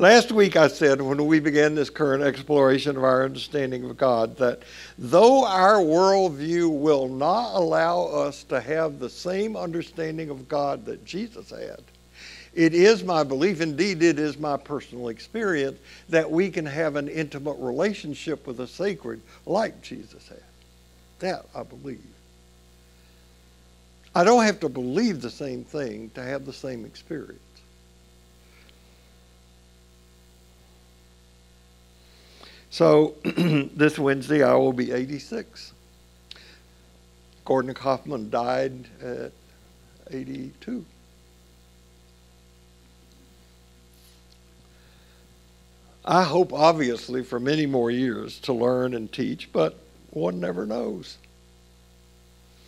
Last 0.00 0.32
week 0.32 0.56
I 0.56 0.68
said 0.68 1.02
when 1.02 1.26
we 1.26 1.40
began 1.40 1.74
this 1.74 1.90
current 1.90 2.22
exploration 2.22 2.96
of 2.96 3.04
our 3.04 3.22
understanding 3.22 3.84
of 3.84 3.98
God 3.98 4.34
that 4.38 4.62
though 4.96 5.44
our 5.44 5.74
worldview 5.74 6.70
will 6.70 7.06
not 7.06 7.54
allow 7.54 8.04
us 8.06 8.42
to 8.44 8.62
have 8.62 8.98
the 8.98 9.10
same 9.10 9.58
understanding 9.58 10.30
of 10.30 10.48
God 10.48 10.86
that 10.86 11.04
Jesus 11.04 11.50
had, 11.50 11.82
it 12.54 12.72
is 12.72 13.04
my 13.04 13.22
belief, 13.22 13.60
indeed, 13.60 14.02
it 14.02 14.18
is 14.18 14.38
my 14.38 14.56
personal 14.56 15.08
experience, 15.08 15.78
that 16.08 16.30
we 16.30 16.48
can 16.48 16.64
have 16.64 16.96
an 16.96 17.08
intimate 17.08 17.58
relationship 17.58 18.46
with 18.46 18.56
the 18.56 18.66
sacred 18.66 19.20
like 19.44 19.82
Jesus 19.82 20.26
had. 20.28 20.42
That 21.18 21.44
I 21.54 21.62
believe. 21.62 22.00
I 24.14 24.24
don't 24.24 24.44
have 24.44 24.60
to 24.60 24.70
believe 24.70 25.20
the 25.20 25.28
same 25.28 25.62
thing 25.62 26.10
to 26.14 26.22
have 26.22 26.46
the 26.46 26.54
same 26.54 26.86
experience. 26.86 27.49
So 32.70 33.16
this 33.24 33.98
Wednesday 33.98 34.42
I 34.44 34.54
will 34.54 34.72
be 34.72 34.92
86. 34.92 35.72
Gordon 37.44 37.74
Kaufman 37.74 38.30
died 38.30 38.86
at 39.02 39.32
82. 40.10 40.84
I 46.04 46.22
hope, 46.22 46.52
obviously, 46.52 47.22
for 47.22 47.38
many 47.38 47.66
more 47.66 47.90
years 47.90 48.38
to 48.40 48.52
learn 48.52 48.94
and 48.94 49.12
teach, 49.12 49.52
but 49.52 49.76
one 50.10 50.40
never 50.40 50.64
knows. 50.64 51.18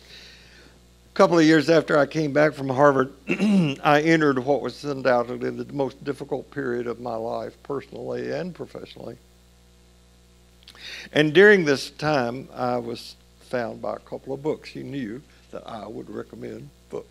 A 0.05 1.15
couple 1.15 1.39
of 1.39 1.45
years 1.45 1.69
after 1.69 1.97
I 1.97 2.05
came 2.05 2.31
back 2.33 2.53
from 2.53 2.69
Harvard, 2.69 3.13
I 3.29 4.01
entered 4.05 4.39
what 4.39 4.61
was 4.61 4.83
undoubtedly 4.83 5.49
the 5.49 5.71
most 5.73 6.03
difficult 6.03 6.51
period 6.51 6.87
of 6.87 6.99
my 6.99 7.15
life, 7.15 7.57
personally 7.63 8.31
and 8.31 8.53
professionally. 8.53 9.17
And 11.11 11.33
during 11.33 11.65
this 11.65 11.89
time, 11.89 12.47
I 12.53 12.77
was 12.77 13.15
found 13.41 13.81
by 13.81 13.95
a 13.95 13.99
couple 13.99 14.33
of 14.33 14.41
books. 14.41 14.69
He 14.69 14.83
knew 14.83 15.21
that 15.51 15.67
I 15.67 15.87
would 15.87 16.09
recommend 16.09 16.69
books. 16.89 17.07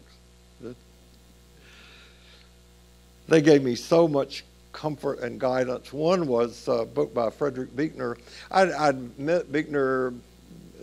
They 3.28 3.40
gave 3.40 3.62
me 3.62 3.76
so 3.76 4.08
much 4.08 4.44
comfort 4.72 5.20
and 5.20 5.38
guidance. 5.38 5.92
One 5.92 6.26
was 6.26 6.66
a 6.66 6.84
book 6.84 7.14
by 7.14 7.30
Frederick 7.30 7.74
Buechner. 7.76 8.16
I'd, 8.50 8.72
I'd 8.72 9.18
met 9.18 9.52
Buechner 9.52 10.12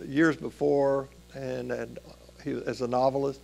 years 0.06 0.36
before 0.36 1.08
and 1.34 1.70
had 1.70 1.98
he, 2.42 2.52
as 2.66 2.80
a 2.80 2.88
novelist 2.88 3.40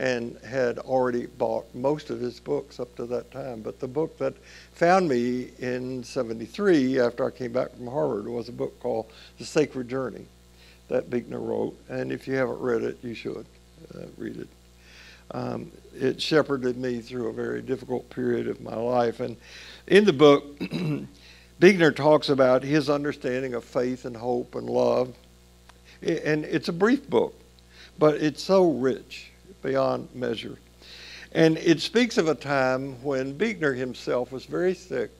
and 0.00 0.38
had 0.38 0.78
already 0.78 1.26
bought 1.26 1.66
most 1.74 2.08
of 2.08 2.18
his 2.18 2.40
books 2.40 2.80
up 2.80 2.96
to 2.96 3.04
that 3.04 3.30
time. 3.30 3.60
But 3.60 3.80
the 3.80 3.86
book 3.86 4.16
that 4.16 4.32
found 4.72 5.06
me 5.06 5.50
in 5.58 6.02
73 6.02 6.98
after 6.98 7.26
I 7.26 7.30
came 7.30 7.52
back 7.52 7.76
from 7.76 7.86
Harvard 7.86 8.26
was 8.26 8.48
a 8.48 8.52
book 8.52 8.80
called 8.80 9.12
The 9.38 9.44
Sacred 9.44 9.90
Journey 9.90 10.24
that 10.88 11.10
Buechner 11.10 11.38
wrote. 11.38 11.76
And 11.90 12.10
if 12.10 12.26
you 12.26 12.34
haven't 12.34 12.60
read 12.60 12.82
it, 12.82 12.96
you 13.02 13.12
should 13.12 13.44
uh, 13.94 14.06
read 14.16 14.38
it. 14.38 14.48
Um, 15.32 15.70
it 15.94 16.20
shepherded 16.20 16.78
me 16.78 17.00
through 17.00 17.28
a 17.28 17.32
very 17.34 17.60
difficult 17.60 18.08
period 18.08 18.48
of 18.48 18.62
my 18.62 18.74
life. 18.74 19.20
And 19.20 19.36
in 19.86 20.06
the 20.06 20.14
book, 20.14 20.58
Buechner 21.60 21.92
talks 21.92 22.30
about 22.30 22.62
his 22.62 22.88
understanding 22.88 23.52
of 23.52 23.64
faith 23.64 24.06
and 24.06 24.16
hope 24.16 24.54
and 24.54 24.68
love. 24.68 25.14
And 26.00 26.46
it's 26.46 26.68
a 26.68 26.72
brief 26.72 27.08
book 27.10 27.34
but 28.00 28.14
it's 28.14 28.42
so 28.42 28.70
rich 28.70 29.29
beyond 29.62 30.08
measure. 30.14 30.58
And 31.32 31.58
it 31.58 31.80
speaks 31.80 32.18
of 32.18 32.28
a 32.28 32.34
time 32.34 33.02
when 33.02 33.36
Buechner 33.36 33.72
himself 33.72 34.32
was 34.32 34.44
very 34.44 34.74
sick 34.74 35.10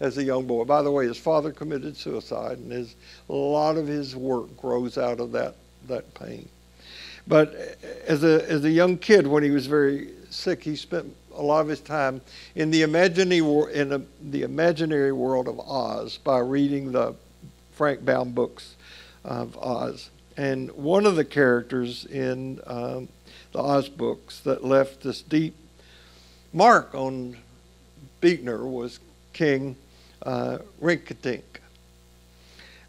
as 0.00 0.18
a 0.18 0.24
young 0.24 0.46
boy. 0.46 0.64
By 0.64 0.82
the 0.82 0.90
way, 0.90 1.06
his 1.06 1.18
father 1.18 1.52
committed 1.52 1.96
suicide, 1.96 2.58
and 2.58 2.72
his, 2.72 2.96
a 3.28 3.32
lot 3.32 3.76
of 3.76 3.86
his 3.86 4.16
work 4.16 4.56
grows 4.56 4.98
out 4.98 5.20
of 5.20 5.30
that, 5.32 5.54
that 5.86 6.12
pain. 6.14 6.48
But 7.28 7.54
as 8.06 8.24
a, 8.24 8.48
as 8.50 8.64
a 8.64 8.70
young 8.70 8.98
kid, 8.98 9.26
when 9.26 9.44
he 9.44 9.50
was 9.50 9.66
very 9.66 10.10
sick, 10.30 10.64
he 10.64 10.74
spent 10.74 11.14
a 11.34 11.42
lot 11.42 11.60
of 11.60 11.68
his 11.68 11.80
time 11.80 12.20
in 12.56 12.70
the 12.72 12.82
imaginary, 12.82 13.74
in 13.74 13.92
a, 13.92 14.02
the 14.30 14.42
imaginary 14.42 15.12
world 15.12 15.46
of 15.46 15.60
Oz 15.60 16.18
by 16.18 16.40
reading 16.40 16.90
the 16.90 17.14
Frank 17.72 18.04
Baum 18.04 18.32
books 18.32 18.74
of 19.24 19.56
Oz. 19.58 20.10
And 20.36 20.72
one 20.72 21.06
of 21.06 21.14
the 21.14 21.24
characters 21.24 22.06
in 22.06 22.60
um, 22.66 23.08
the 23.52 23.60
Oz 23.60 23.90
that 24.44 24.64
left 24.64 25.02
this 25.02 25.22
deep 25.22 25.54
mark 26.52 26.94
on 26.94 27.36
Buechner 28.20 28.66
was 28.66 28.98
King 29.32 29.76
uh, 30.22 30.58
Rinkitink. 30.80 31.42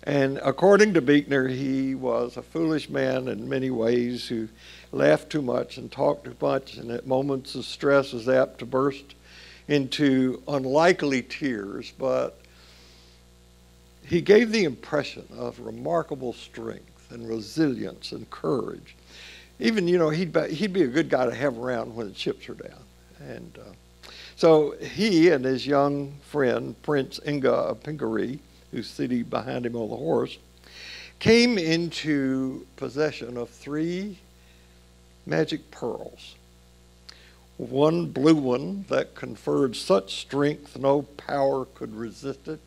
And 0.04 0.40
according 0.44 0.94
to 0.96 1.02
Buechner, 1.02 1.48
he 1.48 1.96
was 1.96 2.36
a 2.36 2.42
foolish 2.42 2.90
man 2.90 3.30
in 3.30 3.48
many 3.48 3.70
ways 3.70 4.28
who 4.28 4.50
laughed 4.92 5.30
too 5.30 5.42
much 5.42 5.78
and 5.78 5.92
talked 5.92 6.26
too 6.26 6.36
much, 6.42 6.76
and 6.76 6.92
at 6.92 7.08
moments 7.08 7.56
of 7.56 7.66
stress 7.66 8.12
was 8.12 8.28
apt 8.28 8.60
to 8.60 8.66
burst 8.66 9.16
into 9.68 10.44
unlikely 10.48 11.22
tears. 11.22 11.94
But 11.98 12.38
he 14.06 14.20
gave 14.20 14.52
the 14.52 14.66
impression 14.66 15.26
of 15.38 15.60
remarkable 15.60 16.34
strength 16.34 17.12
and 17.12 17.28
resilience 17.28 18.12
and 18.12 18.30
courage. 18.30 18.96
Even, 19.64 19.88
you 19.88 19.98
know, 19.98 20.10
he'd 20.10 20.34
be, 20.34 20.54
he'd 20.54 20.74
be 20.74 20.84
a 20.84 20.88
good 20.88 21.10
guy 21.10 21.26
to 21.26 21.34
have 21.34 21.58
around 21.58 21.96
when 21.96 22.10
the 22.10 22.14
chips 22.14 22.50
are 22.50 22.54
down. 22.54 22.84
And 23.22 23.58
uh, 23.58 24.10
so 24.36 24.76
he 24.78 25.30
and 25.30 25.46
his 25.46 25.66
young 25.66 26.16
friend, 26.30 26.76
Prince 26.82 27.22
Inga 27.26 27.50
of 27.50 27.82
Pingaree, 27.82 28.40
who's 28.72 28.90
sitting 28.90 29.24
behind 29.24 29.66
him 29.66 29.78
on 29.78 29.90
the 29.90 29.96
horse, 29.96 30.38
came 31.20 31.58
into 31.58 32.68
possession 32.76 33.38
of 33.38 33.50
three 33.50 34.18
magic 35.26 35.72
pearls. 35.72 36.36
One 37.56 38.08
blue 38.08 38.36
one 38.36 38.84
that 38.90 39.16
conferred 39.16 39.78
such 39.78 40.20
strength 40.20 40.78
no 40.78 41.04
power 41.04 41.64
could 41.64 41.96
resist 41.96 42.50
it. 42.50 42.60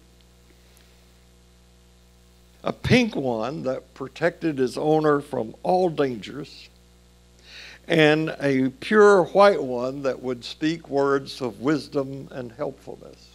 A 2.65 2.73
pink 2.73 3.15
one 3.15 3.65
that 3.65 3.93
protected 3.93 4.59
its 4.59 4.79
owner 4.79 5.21
from 5.21 5.55
all 5.63 5.91
dangers. 5.91 6.71
And 7.89 8.35
a 8.41 8.71
pure 8.81 9.25
white 9.25 9.63
one 9.63 10.03
that 10.03 10.21
would 10.21 10.45
speak 10.45 10.89
words 10.89 11.41
of 11.41 11.61
wisdom 11.61 12.29
and 12.33 12.51
helpfulness. 12.51 13.29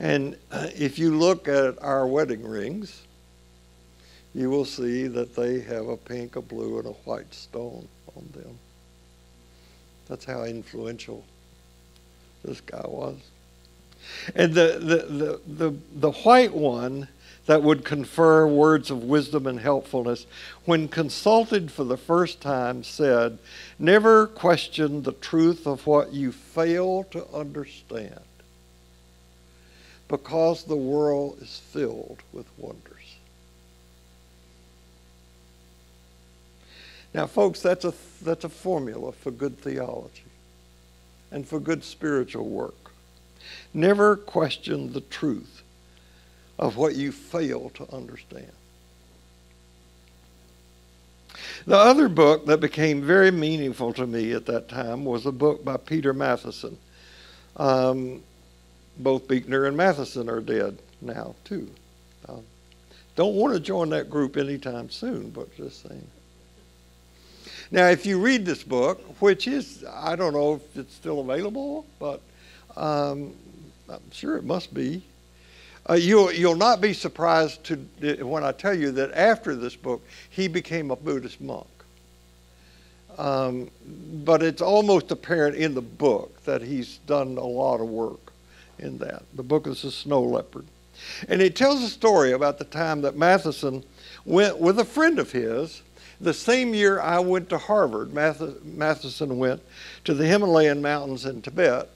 And 0.00 0.36
uh, 0.50 0.68
if 0.76 0.98
you 0.98 1.16
look 1.16 1.48
at 1.48 1.80
our 1.82 2.06
wedding 2.06 2.46
rings, 2.46 3.02
you 4.34 4.50
will 4.50 4.64
see 4.64 5.06
that 5.08 5.34
they 5.34 5.60
have 5.60 5.88
a 5.88 5.96
pink, 5.96 6.36
a 6.36 6.42
blue, 6.42 6.78
and 6.78 6.86
a 6.86 6.92
white 6.92 7.32
stone 7.32 7.88
on 8.16 8.28
them. 8.32 8.58
That's 10.08 10.24
how 10.24 10.44
influential 10.44 11.24
this 12.44 12.60
guy 12.60 12.84
was. 12.84 13.16
And 14.34 14.54
the, 14.54 14.78
the, 14.80 14.96
the, 15.12 15.40
the, 15.46 15.78
the 15.96 16.10
white 16.12 16.54
one 16.54 17.08
that 17.48 17.62
would 17.62 17.82
confer 17.82 18.46
words 18.46 18.90
of 18.90 19.04
wisdom 19.04 19.46
and 19.46 19.58
helpfulness, 19.58 20.26
when 20.66 20.86
consulted 20.86 21.72
for 21.72 21.82
the 21.82 21.96
first 21.96 22.42
time, 22.42 22.84
said, 22.84 23.38
Never 23.78 24.26
question 24.26 25.02
the 25.02 25.12
truth 25.12 25.66
of 25.66 25.86
what 25.86 26.12
you 26.12 26.30
fail 26.30 27.04
to 27.04 27.26
understand 27.32 28.20
because 30.08 30.64
the 30.64 30.76
world 30.76 31.38
is 31.40 31.62
filled 31.72 32.18
with 32.34 32.46
wonders. 32.58 33.16
Now, 37.14 37.26
folks, 37.26 37.62
that's 37.62 37.86
a, 37.86 37.94
that's 38.20 38.44
a 38.44 38.50
formula 38.50 39.12
for 39.12 39.30
good 39.30 39.56
theology 39.58 40.24
and 41.30 41.48
for 41.48 41.58
good 41.58 41.82
spiritual 41.82 42.46
work. 42.46 42.90
Never 43.72 44.16
question 44.16 44.92
the 44.92 45.00
truth 45.00 45.57
of 46.58 46.76
what 46.76 46.94
you 46.96 47.12
fail 47.12 47.70
to 47.70 47.94
understand. 47.94 48.52
The 51.66 51.76
other 51.76 52.08
book 52.08 52.46
that 52.46 52.60
became 52.60 53.02
very 53.02 53.30
meaningful 53.30 53.92
to 53.94 54.06
me 54.06 54.32
at 54.32 54.46
that 54.46 54.68
time 54.68 55.04
was 55.04 55.26
a 55.26 55.32
book 55.32 55.64
by 55.64 55.76
Peter 55.76 56.14
Matthiessen. 56.14 56.76
Um, 57.56 58.22
both 58.98 59.28
Buechner 59.28 59.66
and 59.66 59.76
Matthiessen 59.76 60.28
are 60.28 60.40
dead 60.40 60.78
now, 61.00 61.34
too. 61.44 61.70
Um, 62.28 62.42
don't 63.16 63.34
want 63.34 63.54
to 63.54 63.60
join 63.60 63.90
that 63.90 64.10
group 64.10 64.36
anytime 64.36 64.90
soon, 64.90 65.30
but 65.30 65.54
just 65.56 65.82
saying. 65.86 66.06
Now, 67.70 67.88
if 67.88 68.06
you 68.06 68.18
read 68.18 68.46
this 68.46 68.62
book, 68.62 69.00
which 69.20 69.46
is, 69.46 69.84
I 69.92 70.16
don't 70.16 70.32
know 70.32 70.54
if 70.54 70.76
it's 70.76 70.94
still 70.94 71.20
available, 71.20 71.84
but 71.98 72.22
um, 72.76 73.34
I'm 73.88 74.10
sure 74.10 74.36
it 74.36 74.44
must 74.44 74.72
be. 74.72 75.02
Uh, 75.88 75.94
you'll, 75.94 76.32
you'll 76.32 76.56
not 76.56 76.80
be 76.80 76.92
surprised 76.92 77.64
to, 77.64 77.76
when 78.24 78.44
I 78.44 78.52
tell 78.52 78.74
you 78.74 78.90
that 78.92 79.12
after 79.12 79.54
this 79.56 79.74
book, 79.74 80.02
he 80.28 80.46
became 80.46 80.90
a 80.90 80.96
Buddhist 80.96 81.40
monk. 81.40 81.66
Um, 83.16 83.70
but 84.24 84.42
it's 84.42 84.62
almost 84.62 85.10
apparent 85.10 85.56
in 85.56 85.74
the 85.74 85.82
book 85.82 86.44
that 86.44 86.62
he's 86.62 86.98
done 86.98 87.36
a 87.36 87.44
lot 87.44 87.80
of 87.80 87.88
work 87.88 88.32
in 88.78 88.98
that. 88.98 89.22
The 89.34 89.42
book 89.42 89.66
is 89.66 89.82
The 89.82 89.90
Snow 89.90 90.22
Leopard. 90.22 90.66
And 91.28 91.40
it 91.40 91.56
tells 91.56 91.82
a 91.82 91.88
story 91.88 92.32
about 92.32 92.58
the 92.58 92.64
time 92.64 93.00
that 93.02 93.16
Matthiessen 93.16 93.82
went 94.24 94.58
with 94.58 94.78
a 94.78 94.84
friend 94.84 95.18
of 95.18 95.32
his. 95.32 95.82
The 96.20 96.34
same 96.34 96.74
year 96.74 97.00
I 97.00 97.18
went 97.20 97.48
to 97.50 97.58
Harvard, 97.58 98.10
Matthiessen 98.10 99.36
went 99.36 99.62
to 100.04 100.14
the 100.14 100.26
Himalayan 100.26 100.82
mountains 100.82 101.24
in 101.24 101.42
Tibet. 101.42 101.88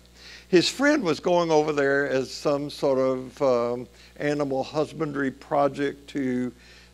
His 0.52 0.68
friend 0.68 1.02
was 1.02 1.18
going 1.18 1.50
over 1.50 1.72
there 1.72 2.06
as 2.06 2.30
some 2.30 2.68
sort 2.68 2.98
of 2.98 3.40
um, 3.40 3.88
animal 4.18 4.62
husbandry 4.62 5.30
project 5.30 6.10
to 6.10 6.52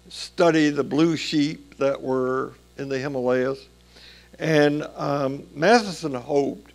study 0.08 0.70
the 0.70 0.84
blue 0.84 1.16
sheep 1.16 1.76
that 1.78 2.00
were 2.00 2.52
in 2.76 2.88
the 2.88 3.00
Himalayas. 3.00 3.66
And 4.38 4.84
um, 4.94 5.40
Matthiessen 5.56 6.14
hoped 6.14 6.70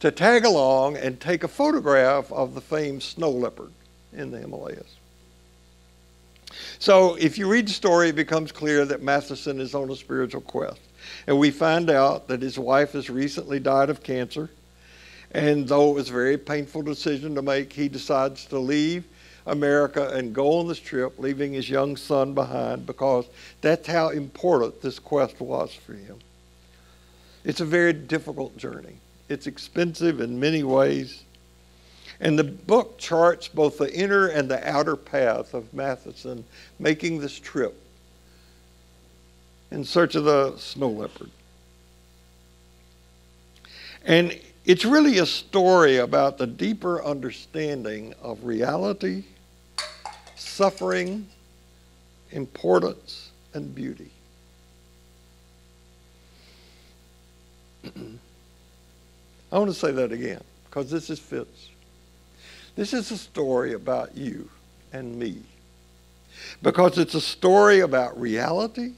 to 0.00 0.10
tag 0.10 0.44
along 0.44 0.96
and 0.96 1.20
take 1.20 1.44
a 1.44 1.48
photograph 1.48 2.32
of 2.32 2.54
the 2.56 2.60
famed 2.60 3.04
snow 3.04 3.30
leopard 3.30 3.70
in 4.12 4.32
the 4.32 4.40
Himalayas. 4.40 4.96
So, 6.80 7.14
if 7.14 7.38
you 7.38 7.46
read 7.48 7.68
the 7.68 7.72
story, 7.72 8.08
it 8.08 8.16
becomes 8.16 8.50
clear 8.50 8.84
that 8.84 9.00
Matthiessen 9.00 9.60
is 9.60 9.76
on 9.76 9.88
a 9.92 9.94
spiritual 9.94 10.40
quest. 10.40 10.80
And 11.28 11.38
we 11.38 11.52
find 11.52 11.88
out 11.88 12.26
that 12.26 12.42
his 12.42 12.58
wife 12.58 12.94
has 12.94 13.08
recently 13.08 13.60
died 13.60 13.90
of 13.90 14.02
cancer. 14.02 14.50
And 15.36 15.68
though 15.68 15.90
it 15.90 15.94
was 15.96 16.08
a 16.08 16.14
very 16.14 16.38
painful 16.38 16.80
decision 16.80 17.34
to 17.34 17.42
make, 17.42 17.70
he 17.70 17.90
decides 17.90 18.46
to 18.46 18.58
leave 18.58 19.04
America 19.44 20.08
and 20.14 20.34
go 20.34 20.60
on 20.60 20.66
this 20.66 20.78
trip, 20.78 21.18
leaving 21.18 21.52
his 21.52 21.68
young 21.68 21.94
son 21.98 22.32
behind 22.32 22.86
because 22.86 23.26
that's 23.60 23.86
how 23.86 24.08
important 24.08 24.80
this 24.80 24.98
quest 24.98 25.38
was 25.38 25.74
for 25.74 25.92
him. 25.92 26.16
It's 27.44 27.60
a 27.60 27.66
very 27.66 27.92
difficult 27.92 28.56
journey. 28.56 28.96
It's 29.28 29.46
expensive 29.46 30.22
in 30.22 30.40
many 30.40 30.62
ways. 30.62 31.22
And 32.18 32.38
the 32.38 32.44
book 32.44 32.96
charts 32.96 33.46
both 33.46 33.76
the 33.76 33.94
inner 33.94 34.28
and 34.28 34.50
the 34.50 34.66
outer 34.66 34.96
path 34.96 35.52
of 35.52 35.70
Matthiessen 35.74 36.44
making 36.78 37.20
this 37.20 37.38
trip 37.38 37.78
in 39.70 39.84
search 39.84 40.14
of 40.14 40.24
the 40.24 40.56
snow 40.56 40.88
leopard. 40.88 41.30
And 44.02 44.40
it's 44.66 44.84
really 44.84 45.18
a 45.18 45.26
story 45.26 45.98
about 45.98 46.38
the 46.38 46.46
deeper 46.46 47.02
understanding 47.04 48.12
of 48.20 48.42
reality, 48.44 49.22
suffering, 50.34 51.28
importance, 52.32 53.30
and 53.54 53.72
beauty. 53.72 54.10
I 59.52 59.58
want 59.58 59.70
to 59.70 59.78
say 59.78 59.92
that 59.92 60.10
again 60.10 60.42
because 60.64 60.90
this 60.90 61.10
is 61.10 61.20
fits. 61.20 61.68
This 62.74 62.92
is 62.92 63.12
a 63.12 63.16
story 63.16 63.74
about 63.74 64.16
you 64.16 64.50
and 64.92 65.16
me 65.16 65.42
because 66.60 66.98
it's 66.98 67.14
a 67.14 67.20
story 67.20 67.80
about 67.80 68.20
reality, 68.20 68.94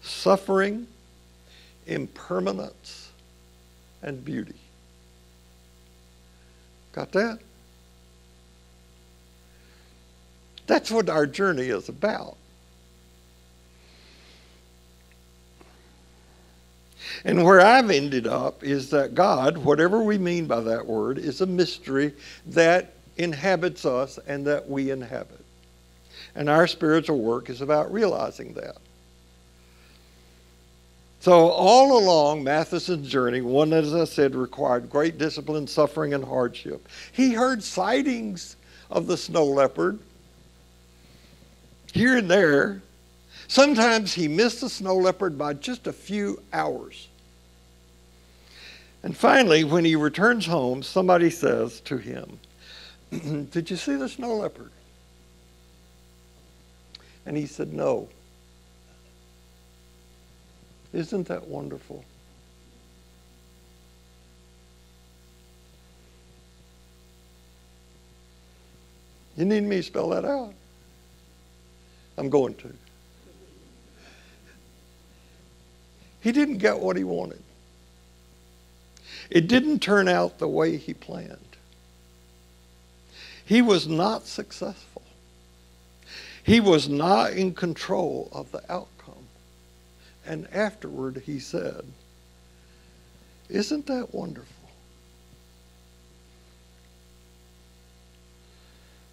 suffering, 0.00 0.86
impermanence, 1.86 3.03
and 4.04 4.24
beauty. 4.24 4.54
Got 6.92 7.10
that? 7.12 7.38
That's 10.66 10.90
what 10.90 11.08
our 11.08 11.26
journey 11.26 11.64
is 11.64 11.88
about. 11.88 12.36
And 17.24 17.42
where 17.42 17.60
I've 17.60 17.90
ended 17.90 18.26
up 18.26 18.62
is 18.62 18.90
that 18.90 19.14
God, 19.14 19.58
whatever 19.58 20.02
we 20.02 20.18
mean 20.18 20.46
by 20.46 20.60
that 20.60 20.86
word, 20.86 21.18
is 21.18 21.40
a 21.40 21.46
mystery 21.46 22.14
that 22.46 22.94
inhabits 23.16 23.84
us 23.84 24.18
and 24.26 24.46
that 24.46 24.68
we 24.68 24.90
inhabit. 24.90 25.40
And 26.34 26.48
our 26.50 26.66
spiritual 26.66 27.20
work 27.20 27.48
is 27.48 27.60
about 27.60 27.92
realizing 27.92 28.54
that. 28.54 28.76
So, 31.24 31.48
all 31.48 31.98
along 31.98 32.44
Matthiessen's 32.44 33.08
journey, 33.08 33.40
one, 33.40 33.72
as 33.72 33.94
I 33.94 34.04
said, 34.04 34.34
required 34.34 34.90
great 34.90 35.16
discipline, 35.16 35.66
suffering, 35.66 36.12
and 36.12 36.22
hardship. 36.22 36.86
He 37.12 37.32
heard 37.32 37.62
sightings 37.64 38.56
of 38.90 39.06
the 39.06 39.16
snow 39.16 39.46
leopard 39.46 40.00
here 41.94 42.18
and 42.18 42.30
there. 42.30 42.82
Sometimes 43.48 44.12
he 44.12 44.28
missed 44.28 44.60
the 44.60 44.68
snow 44.68 44.96
leopard 44.96 45.38
by 45.38 45.54
just 45.54 45.86
a 45.86 45.94
few 45.94 46.42
hours. 46.52 47.08
And 49.02 49.16
finally, 49.16 49.64
when 49.64 49.86
he 49.86 49.96
returns 49.96 50.44
home, 50.44 50.82
somebody 50.82 51.30
says 51.30 51.80
to 51.86 51.96
him, 51.96 52.38
Did 53.50 53.70
you 53.70 53.76
see 53.76 53.96
the 53.96 54.10
snow 54.10 54.34
leopard? 54.34 54.72
And 57.24 57.34
he 57.34 57.46
said, 57.46 57.72
No. 57.72 58.10
Isn't 60.94 61.26
that 61.26 61.48
wonderful? 61.48 62.04
You 69.36 69.44
need 69.44 69.64
me 69.64 69.78
to 69.78 69.82
spell 69.82 70.10
that 70.10 70.24
out? 70.24 70.54
I'm 72.16 72.30
going 72.30 72.54
to. 72.54 72.72
He 76.20 76.30
didn't 76.30 76.58
get 76.58 76.78
what 76.78 76.96
he 76.96 77.02
wanted. 77.02 77.42
It 79.30 79.48
didn't 79.48 79.80
turn 79.80 80.06
out 80.06 80.38
the 80.38 80.46
way 80.46 80.76
he 80.76 80.94
planned. 80.94 81.38
He 83.44 83.60
was 83.62 83.88
not 83.88 84.26
successful. 84.26 85.02
He 86.44 86.60
was 86.60 86.88
not 86.88 87.32
in 87.32 87.52
control 87.52 88.28
of 88.30 88.52
the 88.52 88.62
outcome. 88.72 88.93
And 90.26 90.48
afterward, 90.52 91.22
he 91.26 91.38
said, 91.38 91.84
Isn't 93.48 93.86
that 93.86 94.14
wonderful? 94.14 94.48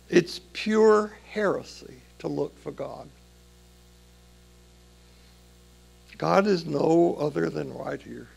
It's 0.09 0.41
pure 0.53 1.13
heresy 1.31 1.95
to 2.19 2.27
look 2.27 2.57
for 2.59 2.71
God. 2.71 3.07
God 6.17 6.45
is 6.47 6.65
no 6.65 7.15
other 7.19 7.49
than 7.49 7.73
right 7.73 8.01
here. 8.01 8.27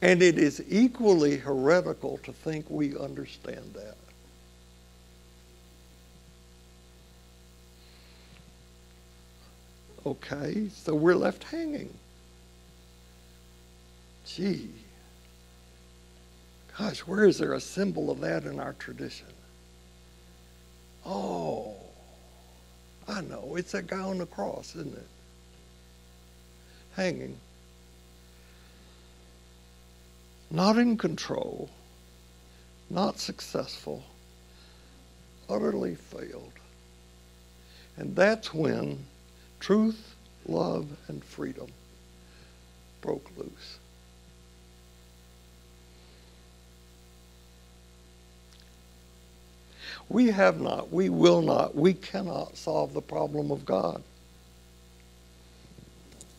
And 0.00 0.22
it 0.22 0.38
is 0.38 0.62
equally 0.68 1.36
heretical 1.36 2.18
to 2.22 2.32
think 2.32 2.66
we 2.70 2.96
understand 2.96 3.74
that. 3.74 3.96
Okay, 10.06 10.68
so 10.74 10.94
we're 10.94 11.14
left 11.14 11.44
hanging. 11.44 11.92
Gee. 14.26 14.70
Gosh, 16.78 17.00
where 17.00 17.24
is 17.24 17.38
there 17.38 17.54
a 17.54 17.60
symbol 17.60 18.10
of 18.10 18.20
that 18.20 18.44
in 18.44 18.60
our 18.60 18.74
tradition? 18.74 19.26
Oh, 21.04 21.74
I 23.08 23.20
know. 23.22 23.56
It's 23.56 23.72
that 23.72 23.86
guy 23.86 23.98
on 23.98 24.18
the 24.18 24.26
cross, 24.26 24.76
isn't 24.76 24.96
it? 24.96 25.08
Hanging. 26.94 27.36
Not 30.50 30.78
in 30.78 30.96
control, 30.96 31.68
not 32.90 33.18
successful, 33.18 34.02
utterly 35.48 35.94
failed. 35.94 36.52
And 37.96 38.14
that's 38.14 38.54
when 38.54 39.04
truth, 39.60 40.14
love, 40.46 40.86
and 41.08 41.22
freedom 41.24 41.68
broke 43.00 43.30
loose. 43.36 43.78
We 50.08 50.28
have 50.28 50.60
not, 50.60 50.90
we 50.90 51.10
will 51.10 51.42
not, 51.42 51.74
we 51.74 51.92
cannot 51.92 52.56
solve 52.56 52.94
the 52.94 53.02
problem 53.02 53.50
of 53.50 53.66
God. 53.66 54.02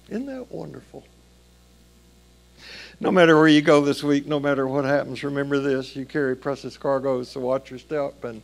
Isn't 0.09 0.25
that 0.25 0.51
wonderful? 0.51 1.05
No 2.99 3.11
matter 3.11 3.37
where 3.37 3.47
you 3.47 3.61
go 3.61 3.81
this 3.81 4.03
week, 4.03 4.25
no 4.25 4.39
matter 4.39 4.67
what 4.67 4.85
happens, 4.85 5.23
remember 5.23 5.59
this 5.59 5.95
you 5.95 6.05
carry 6.05 6.35
precious 6.35 6.77
cargoes, 6.77 7.29
so 7.29 7.39
watch 7.39 7.69
your 7.69 7.79
step. 7.79 8.23
And 8.23 8.41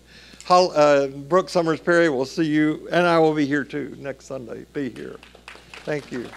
uh, 0.71 1.07
Brooke 1.07 1.49
Summers 1.49 1.79
Perry 1.79 2.09
will 2.09 2.25
see 2.25 2.45
you, 2.45 2.87
and 2.91 3.05
I 3.05 3.17
will 3.19 3.33
be 3.33 3.45
here 3.45 3.63
too 3.63 3.95
next 3.99 4.25
Sunday. 4.25 4.65
Be 4.73 4.89
here. 4.89 5.17
Thank 5.85 6.11
you. 6.11 6.27